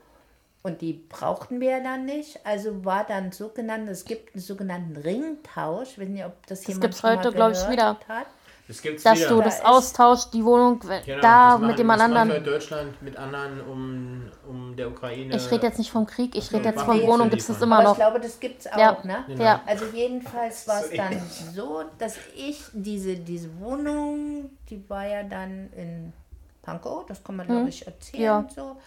Und 0.63 0.81
die 0.81 0.93
brauchten 0.93 1.59
wir 1.59 1.81
dann 1.81 2.05
nicht. 2.05 2.39
Also 2.45 2.85
war 2.85 3.03
dann 3.03 3.31
sogenannt, 3.31 3.89
es 3.89 4.05
gibt 4.05 4.35
einen 4.35 4.41
sogenannten 4.43 4.95
Ringtausch. 4.95 5.89
Ich 5.93 5.99
weiß 5.99 6.07
nicht, 6.09 6.23
ob 6.25 6.45
das, 6.45 6.65
jemand 6.67 6.81
gibt's 6.83 7.01
heute, 7.03 7.31
glaub 7.31 7.51
ich, 7.53 7.69
wieder. 7.69 7.97
Hat. 8.07 8.27
Das 8.67 8.81
gibt's 8.81 9.01
Dass 9.03 9.17
wieder. 9.19 9.29
du 9.29 9.37
Da 9.39 9.43
das 9.45 9.65
austauscht, 9.65 10.27
die 10.33 10.45
Wohnung 10.45 10.79
Genau, 10.79 10.97
da 11.05 11.11
das 11.11 11.21
machen- 11.59 11.67
mit 11.67 11.77
jemand 11.79 12.01
das 12.01 12.09
macht 12.09 12.17
anderen. 12.19 12.43
Deutschland 12.43 13.01
mit 13.01 13.17
anderen 13.17 13.61
um, 13.61 14.21
um 14.47 14.75
der 14.75 14.87
Ukraine. 14.89 15.35
Ich 15.35 15.49
rede 15.51 15.65
jetzt 15.65 15.79
nicht 15.79 15.91
vom 15.91 16.05
Krieg, 16.05 16.35
ich 16.37 16.53
rede 16.53 16.65
jetzt 16.69 16.83
von 16.83 17.01
Wohnung, 17.01 17.29
gibt 17.31 17.41
es 17.41 17.47
das 17.47 17.59
immer 17.61 17.77
Aber 17.79 17.83
ich 17.83 17.89
noch. 17.89 17.95
glaube, 17.97 18.19
das 18.19 18.39
gibt 18.39 18.59
es 18.61 18.67
auch, 18.71 18.77
Ja. 18.77 18.97
ne? 19.03 19.25
Ja. 19.39 19.61
Also 19.65 19.85
jedenfalls 19.93 20.67
war 20.67 20.79
es 20.81 20.91
dann 20.91 21.19
so, 21.53 21.83
dass 21.97 22.15
ich 22.35 22.61
diese, 22.71 23.15
diese 23.17 23.49
Wohnung, 23.59 24.51
die 24.69 24.87
war 24.87 25.07
ja 25.07 25.23
dann 25.23 25.69
in 25.75 26.13
Pankow, 26.61 27.05
das 27.05 27.23
kann 27.23 27.35
man 27.37 27.47
glaube 27.47 27.69
ich 27.69 27.85
erzählen 27.87 28.23
Ja. 28.23 28.47
so, 28.55 28.77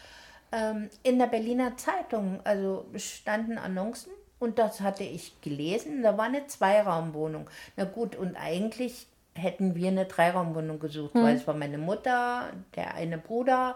ähm, 0.52 0.88
in 1.02 1.18
der 1.18 1.26
Berliner 1.26 1.76
Zeitung, 1.76 2.40
also 2.44 2.86
standen 2.96 3.58
Annoncen 3.58 4.12
und 4.38 4.58
das 4.58 4.80
hatte 4.80 5.02
ich 5.04 5.40
gelesen, 5.40 6.02
da 6.02 6.16
war 6.18 6.26
eine 6.26 6.46
Zweiraumwohnung. 6.46 7.48
Na 7.76 7.84
gut, 7.84 8.14
und 8.16 8.36
eigentlich 8.36 9.06
hätten 9.34 9.74
wir 9.74 9.88
eine 9.88 10.04
Dreiraumwohnung 10.04 10.78
gesucht, 10.78 11.14
weil 11.14 11.34
es 11.36 11.46
war 11.46 11.54
meine 11.54 11.78
Mutter, 11.78 12.50
der 12.76 12.94
eine 12.94 13.18
Bruder, 13.18 13.74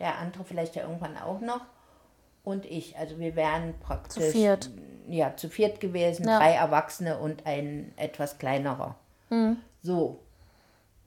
der 0.00 0.18
andere 0.18 0.44
vielleicht 0.44 0.74
ja 0.74 0.82
irgendwann 0.82 1.16
auch 1.16 1.40
noch 1.40 1.60
und 2.42 2.64
ich. 2.64 2.96
Also 2.98 3.20
wir 3.20 3.36
wären 3.36 3.74
praktisch 3.78 4.24
Zu 4.24 4.32
viert. 4.32 4.70
ja, 5.08 5.36
zu 5.36 5.48
viert 5.48 5.78
gewesen, 5.78 6.26
Ja. 6.26 6.38
drei 6.38 6.54
Erwachsene 6.54 7.18
und 7.18 7.46
ein 7.46 7.92
etwas 7.96 8.38
kleinerer. 8.38 8.96
So. 9.82 10.18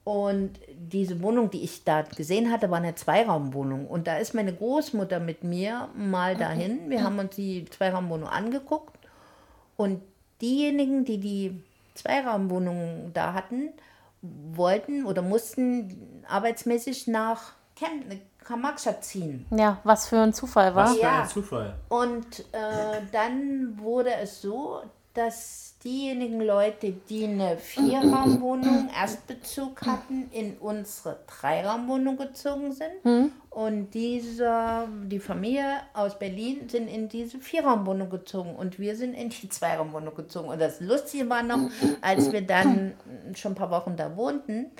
Und 0.05 0.59
diese 0.69 1.21
Wohnung, 1.21 1.49
die 1.49 1.63
ich 1.63 1.83
da 1.83 2.03
gesehen 2.03 2.51
hatte, 2.51 2.69
war 2.69 2.77
eine 2.77 2.93
Zweiraumwohnung. 2.95 3.87
Und 3.87 4.05
da 4.07 4.17
ist 4.17 4.33
meine 4.35 4.53
Großmutter 4.53 5.19
mit 5.19 5.43
mir 5.43 5.89
mal 5.97 6.37
dahin. 6.37 6.89
Wir 6.91 7.03
haben 7.03 7.17
uns 7.19 7.35
die 7.35 7.65
Zweiraumwohnung 7.65 8.29
angeguckt. 8.29 8.95
Und 9.77 10.01
diejenigen, 10.41 11.05
die 11.05 11.17
die 11.17 11.63
Zweiraumwohnung 11.95 13.11
da 13.13 13.33
hatten, 13.33 13.69
wollten 14.21 15.05
oder 15.05 15.21
mussten 15.23 16.23
arbeitsmäßig 16.27 17.07
nach 17.07 17.53
Chem- 17.77 18.19
Karl-Marx-Stadt 18.43 19.03
ziehen. 19.03 19.45
Ja, 19.49 19.79
was 19.83 20.07
für 20.07 20.19
ein 20.19 20.33
Zufall 20.33 20.75
war. 20.75 20.85
Was 20.85 20.95
für 20.97 21.01
Ja. 21.01 21.21
ein 21.23 21.27
Zufall. 21.29 21.73
Und 21.89 22.41
äh, 22.51 23.01
dann 23.11 23.79
wurde 23.79 24.13
es 24.21 24.39
so, 24.41 24.81
dass 25.15 25.74
diejenigen 25.85 26.41
Leute, 26.41 26.91
die 26.91 27.25
eine 27.25 27.57
Vierraumwohnung 27.57 28.89
Erstbezug 28.99 29.85
hatten, 29.85 30.29
in 30.31 30.57
unsere 30.57 31.19
Dreiraumwohnung 31.27 32.17
gezogen 32.17 32.73
sind. 32.73 33.31
Und 33.51 33.91
dieser, 33.91 34.87
die 35.05 35.19
Familie 35.19 35.81
aus 35.93 36.17
Berlin 36.17 36.67
sind 36.67 36.87
in 36.87 37.07
diese 37.07 37.37
Vierraumwohnung 37.37 38.09
gezogen 38.09 38.55
und 38.55 38.79
wir 38.79 38.95
sind 38.95 39.13
in 39.13 39.29
die 39.29 39.47
Zweiraumwohnung 39.47 40.15
gezogen. 40.15 40.49
Und 40.49 40.59
das 40.59 40.81
Lustige 40.81 41.29
war 41.29 41.43
noch, 41.43 41.69
als 42.01 42.31
wir 42.31 42.41
dann 42.41 42.93
schon 43.35 43.51
ein 43.53 43.55
paar 43.55 43.71
Wochen 43.71 43.95
da 43.95 44.17
wohnten, 44.17 44.71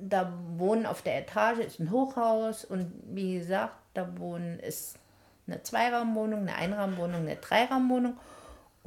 da 0.00 0.32
wohnen 0.56 0.86
auf 0.86 1.02
der 1.02 1.18
Etage 1.18 1.58
ist 1.58 1.80
ein 1.80 1.90
Hochhaus 1.90 2.64
und 2.64 2.92
wie 3.10 3.38
gesagt, 3.38 3.74
da 3.94 4.06
wohnen 4.18 4.60
ist 4.60 4.96
eine 5.46 5.62
Zweiraumwohnung, 5.62 6.40
eine 6.42 6.54
Einraumwohnung, 6.54 7.22
eine 7.22 7.36
Dreiraumwohnung. 7.36 8.16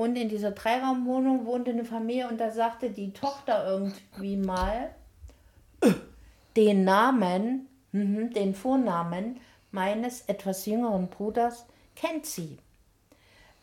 Und 0.02 0.16
in 0.16 0.30
dieser 0.30 0.50
Dreiraumwohnung 0.50 1.46
wohnte 1.46 1.70
eine 1.70 1.86
Familie 1.86 2.28
und 2.28 2.40
da 2.40 2.50
sagte 2.50 2.90
die 2.90 3.14
Tochter 3.14 3.68
irgendwie 3.68 4.36
mal 4.36 4.90
den 6.56 6.84
Namen, 6.86 7.68
mhm, 7.92 8.34
den 8.34 8.56
Vornamen 8.56 9.40
meines 9.70 10.22
etwas 10.22 10.66
jüngeren 10.66 11.08
Bruders 11.08 11.68
kennt 11.96 12.26
sie. 12.26 12.58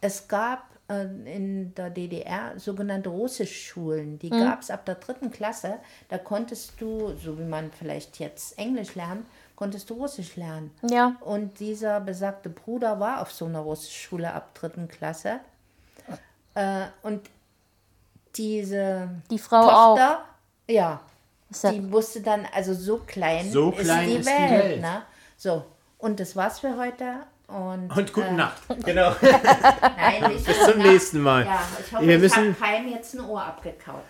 Es 0.00 0.28
gab 0.28 0.62
äh, 0.88 1.06
in 1.24 1.74
der 1.74 1.90
DDR 1.90 2.56
sogenannte 2.56 3.08
Russischschulen. 3.08 4.20
Die 4.20 4.30
gab 4.30 4.62
es 4.62 4.70
ab 4.70 4.86
der 4.86 4.94
dritten 4.94 5.32
Klasse. 5.32 5.78
Da 6.08 6.18
konntest 6.18 6.80
du, 6.80 7.16
so 7.16 7.36
wie 7.36 7.46
man 7.46 7.72
vielleicht 7.72 8.20
jetzt 8.20 8.56
Englisch 8.60 8.94
lernt, 8.94 9.26
konntest 9.56 9.90
du 9.90 9.94
Russisch 9.94 10.36
lernen. 10.36 10.70
Ja. 10.88 11.16
Und 11.20 11.58
dieser 11.58 11.98
besagte 12.00 12.48
Bruder 12.48 13.00
war 13.00 13.22
auf 13.22 13.32
so 13.32 13.46
einer 13.46 13.58
Russischschule 13.58 14.32
ab 14.32 14.54
dritten 14.54 14.86
Klasse. 14.86 15.40
Äh, 16.58 16.86
und 17.02 17.20
diese 18.34 19.08
Die 19.30 19.38
Frau 19.38 19.56
auch. 19.68 19.96
Tochter, 19.96 20.24
ja, 20.68 21.00
Ist 21.50 21.64
ja- 21.64 21.72
die 21.72 21.90
wusste 21.92 22.20
dann, 22.20 22.46
also 22.54 22.74
so 22.74 22.98
klein, 23.06 23.50
So 23.50 23.70
ist, 23.70 23.80
klein 23.84 24.08
die 24.08 24.14
ist 24.16 24.28
die 24.28 24.32
Welt, 24.32 24.50
Welt. 24.64 24.80
Ne? 24.80 25.02
So, 25.36 25.64
und 25.98 26.20
das 26.20 26.36
war's 26.36 26.60
für 26.60 26.76
heute. 26.76 27.14
Und, 27.46 27.90
Und 27.96 28.12
gute 28.12 28.26
äh, 28.26 28.32
Nacht. 28.32 28.60
Genau. 28.84 29.14
Nein, 29.96 30.32
Bis 30.44 30.64
zum 30.66 30.78
nächsten 30.82 31.20
Mal. 31.20 31.46
Ja, 31.46 31.60
ich 31.80 31.92
hoffe, 31.94 32.06
Wir 32.06 32.16
ich 32.16 32.20
müssen- 32.22 32.36
habe 32.36 32.52
keinem 32.54 32.88
jetzt 32.88 33.14
ein 33.14 33.20
Ohr 33.24 33.42
abgekaut. 33.42 34.02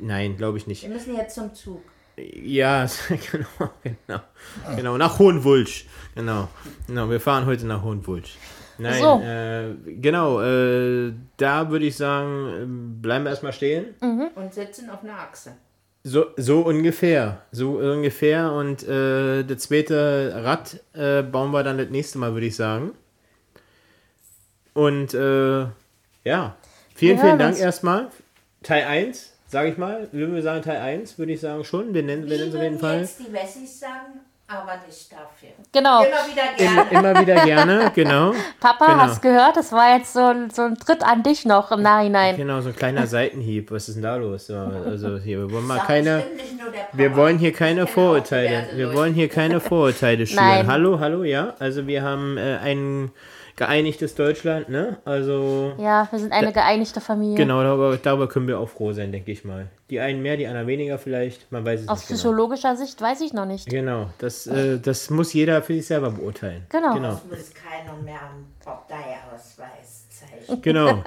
Nein, 0.00 0.36
glaube 0.36 0.58
ich 0.58 0.66
nicht. 0.66 0.82
Wir 0.82 0.90
müssen 0.90 1.16
jetzt 1.16 1.34
zum 1.34 1.52
Zug. 1.54 1.82
Ja, 2.16 2.86
genau, 3.32 3.70
genau. 3.82 4.20
Genau, 4.76 4.96
nach 4.96 5.18
Hohenwulsch. 5.18 5.86
Genau. 6.14 6.48
Genau, 6.86 7.10
wir 7.10 7.20
fahren 7.20 7.44
heute 7.46 7.66
nach 7.66 7.82
Hohenwulsch. 7.82 8.36
Nein, 8.78 9.00
So. 9.00 9.20
äh, 9.22 9.74
genau, 10.00 10.40
äh, 10.42 11.12
da 11.36 11.70
würde 11.70 11.86
ich 11.86 11.96
sagen, 11.96 12.48
äh, 12.48 13.02
bleiben 13.02 13.24
wir 13.24 13.30
erstmal 13.30 13.52
stehen. 13.52 13.94
Und 14.00 14.52
sitzen 14.54 14.90
auf 14.90 15.02
einer 15.02 15.18
Achse. 15.18 15.52
So, 16.04 16.26
so 16.36 16.60
ungefähr. 16.60 17.42
So 17.50 17.78
ungefähr. 17.78 18.52
Und 18.52 18.86
äh, 18.86 19.42
das 19.44 19.62
zweite 19.62 20.32
Rad 20.44 20.78
äh, 20.94 21.22
bauen 21.22 21.50
wir 21.50 21.64
dann 21.64 21.78
das 21.78 21.88
nächste 21.90 22.18
Mal, 22.18 22.32
würde 22.32 22.46
ich 22.46 22.54
sagen. 22.56 22.92
Und 24.74 25.14
äh, 25.14 25.60
ja, 26.24 26.56
vielen, 26.94 27.16
Wir 27.16 27.24
vielen 27.24 27.38
Dank 27.38 27.58
erstmal. 27.58 28.08
Teil 28.62 28.84
1, 28.84 29.32
sage 29.48 29.70
ich 29.70 29.78
mal. 29.78 30.08
Würden 30.12 30.34
wir 30.34 30.42
sagen 30.42 30.62
Teil 30.62 30.80
1, 30.80 31.18
würde 31.18 31.32
ich 31.32 31.40
sagen 31.40 31.64
schon. 31.64 31.94
Wir 31.94 32.02
nennen 32.02 32.28
wir 32.28 32.36
nennen 32.36 32.50
es 32.50 32.54
auf 32.54 32.62
jeden 32.62 32.78
Fall. 32.78 33.00
jetzt 33.00 33.18
die 33.20 33.32
Wessis 33.32 33.80
sagen, 33.80 34.20
aber 34.48 34.74
nicht 34.86 35.10
dafür. 35.12 35.48
Genau. 35.72 36.02
Immer 36.04 36.26
wieder 36.30 36.54
gerne. 36.56 36.90
Immer 36.90 37.20
wieder 37.20 37.44
gerne, 37.44 37.92
genau. 37.94 38.32
Papa, 38.60 38.86
Genau. 38.86 38.98
hast 38.98 39.20
gehört? 39.22 39.56
Das 39.56 39.72
war 39.72 39.96
jetzt 39.96 40.12
so 40.12 40.20
ein, 40.24 40.50
so 40.50 40.62
ein 40.62 40.76
Tritt 40.78 41.02
an 41.02 41.22
dich 41.22 41.44
noch 41.44 41.72
im 41.72 41.82
Nachhinein. 41.82 42.36
Genau, 42.36 42.60
so 42.60 42.68
ein 42.68 42.76
kleiner 42.76 43.06
Seitenhieb. 43.08 43.70
Was 43.70 43.88
ist 43.88 43.94
denn 43.96 44.02
da 44.04 44.16
los? 44.16 44.46
So, 44.46 44.54
Also 44.56 45.18
hier, 45.18 45.38
wir 45.40 45.50
wollen 45.50 45.66
mal 45.66 45.76
Sagt 45.76 45.88
keine. 45.88 46.22
Wir 46.92 47.16
wollen 47.16 47.38
hier 47.38 47.52
keine 47.52 47.84
auch 47.84 47.88
Vorurteile. 47.88 48.48
diverse 48.62 48.76
Wir 48.76 48.94
wollen 48.94 49.14
hier 49.14 49.28
keine 49.28 49.60
Vorurteile 49.68 50.26
schüren. 50.26 50.66
Hallo, 50.66 51.00
hallo, 51.00 51.24
ja. 51.24 51.54
Also 51.58 51.86
wir 51.86 52.02
haben 52.02 52.38
äh, 52.38 52.58
ein 52.58 53.10
geeinigtes 53.56 54.14
Deutschland, 54.14 54.68
ne? 54.68 54.98
Also 55.04 55.72
Ja, 55.78 56.06
wir 56.10 56.18
sind 56.18 56.32
eine 56.32 56.52
geeinigte 56.52 57.00
Familie. 57.00 57.36
genau, 57.36 57.62
darüber, 57.62 57.96
darüber 57.96 58.28
können 58.28 58.46
wir 58.46 58.60
auch 58.60 58.68
froh 58.68 58.92
sein, 58.92 59.12
denke 59.12 59.32
ich 59.32 59.44
mal. 59.44 59.66
Die 59.90 59.98
einen 60.00 60.20
mehr, 60.22 60.36
die 60.36 60.46
anderen 60.46 60.66
weniger 60.66 60.98
vielleicht. 60.98 61.50
Man 61.50 61.64
weiß 61.64 61.82
es 61.82 61.88
Aus 61.88 61.98
nicht 62.00 62.08
genau. 62.08 62.18
psychologischer 62.18 62.76
Sicht 62.76 63.00
weiß 63.00 63.20
ich 63.22 63.32
noch 63.32 63.46
nicht. 63.46 63.68
Genau, 63.68 64.10
das, 64.18 64.46
äh, 64.46 64.78
das 64.78 65.10
muss 65.10 65.32
jeder 65.32 65.62
für 65.62 65.74
sich 65.74 65.86
selber 65.86 66.10
beurteilen. 66.10 66.66
Genau. 66.68 66.94
genau. 66.94 67.10
Das 67.12 67.24
muss 67.24 67.52
keiner 67.54 67.96
mehr 68.02 68.20
einen 68.20 68.46
Parteiausweis. 68.62 69.95
Genau. 70.62 71.02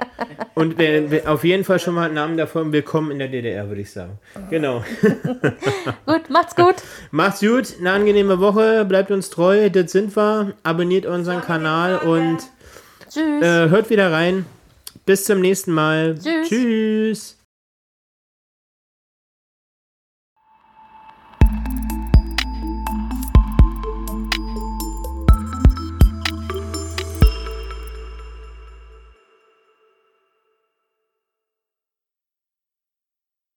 Und 0.54 0.78
wer, 0.78 1.10
wer, 1.10 1.30
auf 1.30 1.44
jeden 1.44 1.64
Fall 1.64 1.78
schon 1.78 1.94
mal 1.94 2.10
Namen 2.10 2.36
davon 2.36 2.72
willkommen 2.72 3.10
in 3.10 3.18
der 3.18 3.28
DDR, 3.28 3.68
würde 3.68 3.80
ich 3.80 3.90
sagen. 3.90 4.18
Genau. 4.50 4.84
Gut, 6.06 6.28
macht's 6.30 6.54
gut. 6.54 6.76
Macht's 7.10 7.40
gut, 7.40 7.74
eine 7.78 7.92
angenehme 7.92 8.40
Woche, 8.40 8.84
bleibt 8.84 9.10
uns 9.10 9.30
treu, 9.30 9.70
das 9.70 9.92
sind 9.92 10.16
wir. 10.16 10.54
Abonniert 10.62 11.06
unseren 11.06 11.40
Kanal 11.40 11.98
und 11.98 12.38
Tschüss. 13.08 13.42
äh, 13.42 13.68
hört 13.68 13.90
wieder 13.90 14.12
rein. 14.12 14.46
Bis 15.06 15.24
zum 15.24 15.40
nächsten 15.40 15.72
Mal. 15.72 16.16
Tschüss. 16.18 16.48
Tschüss. 16.48 17.39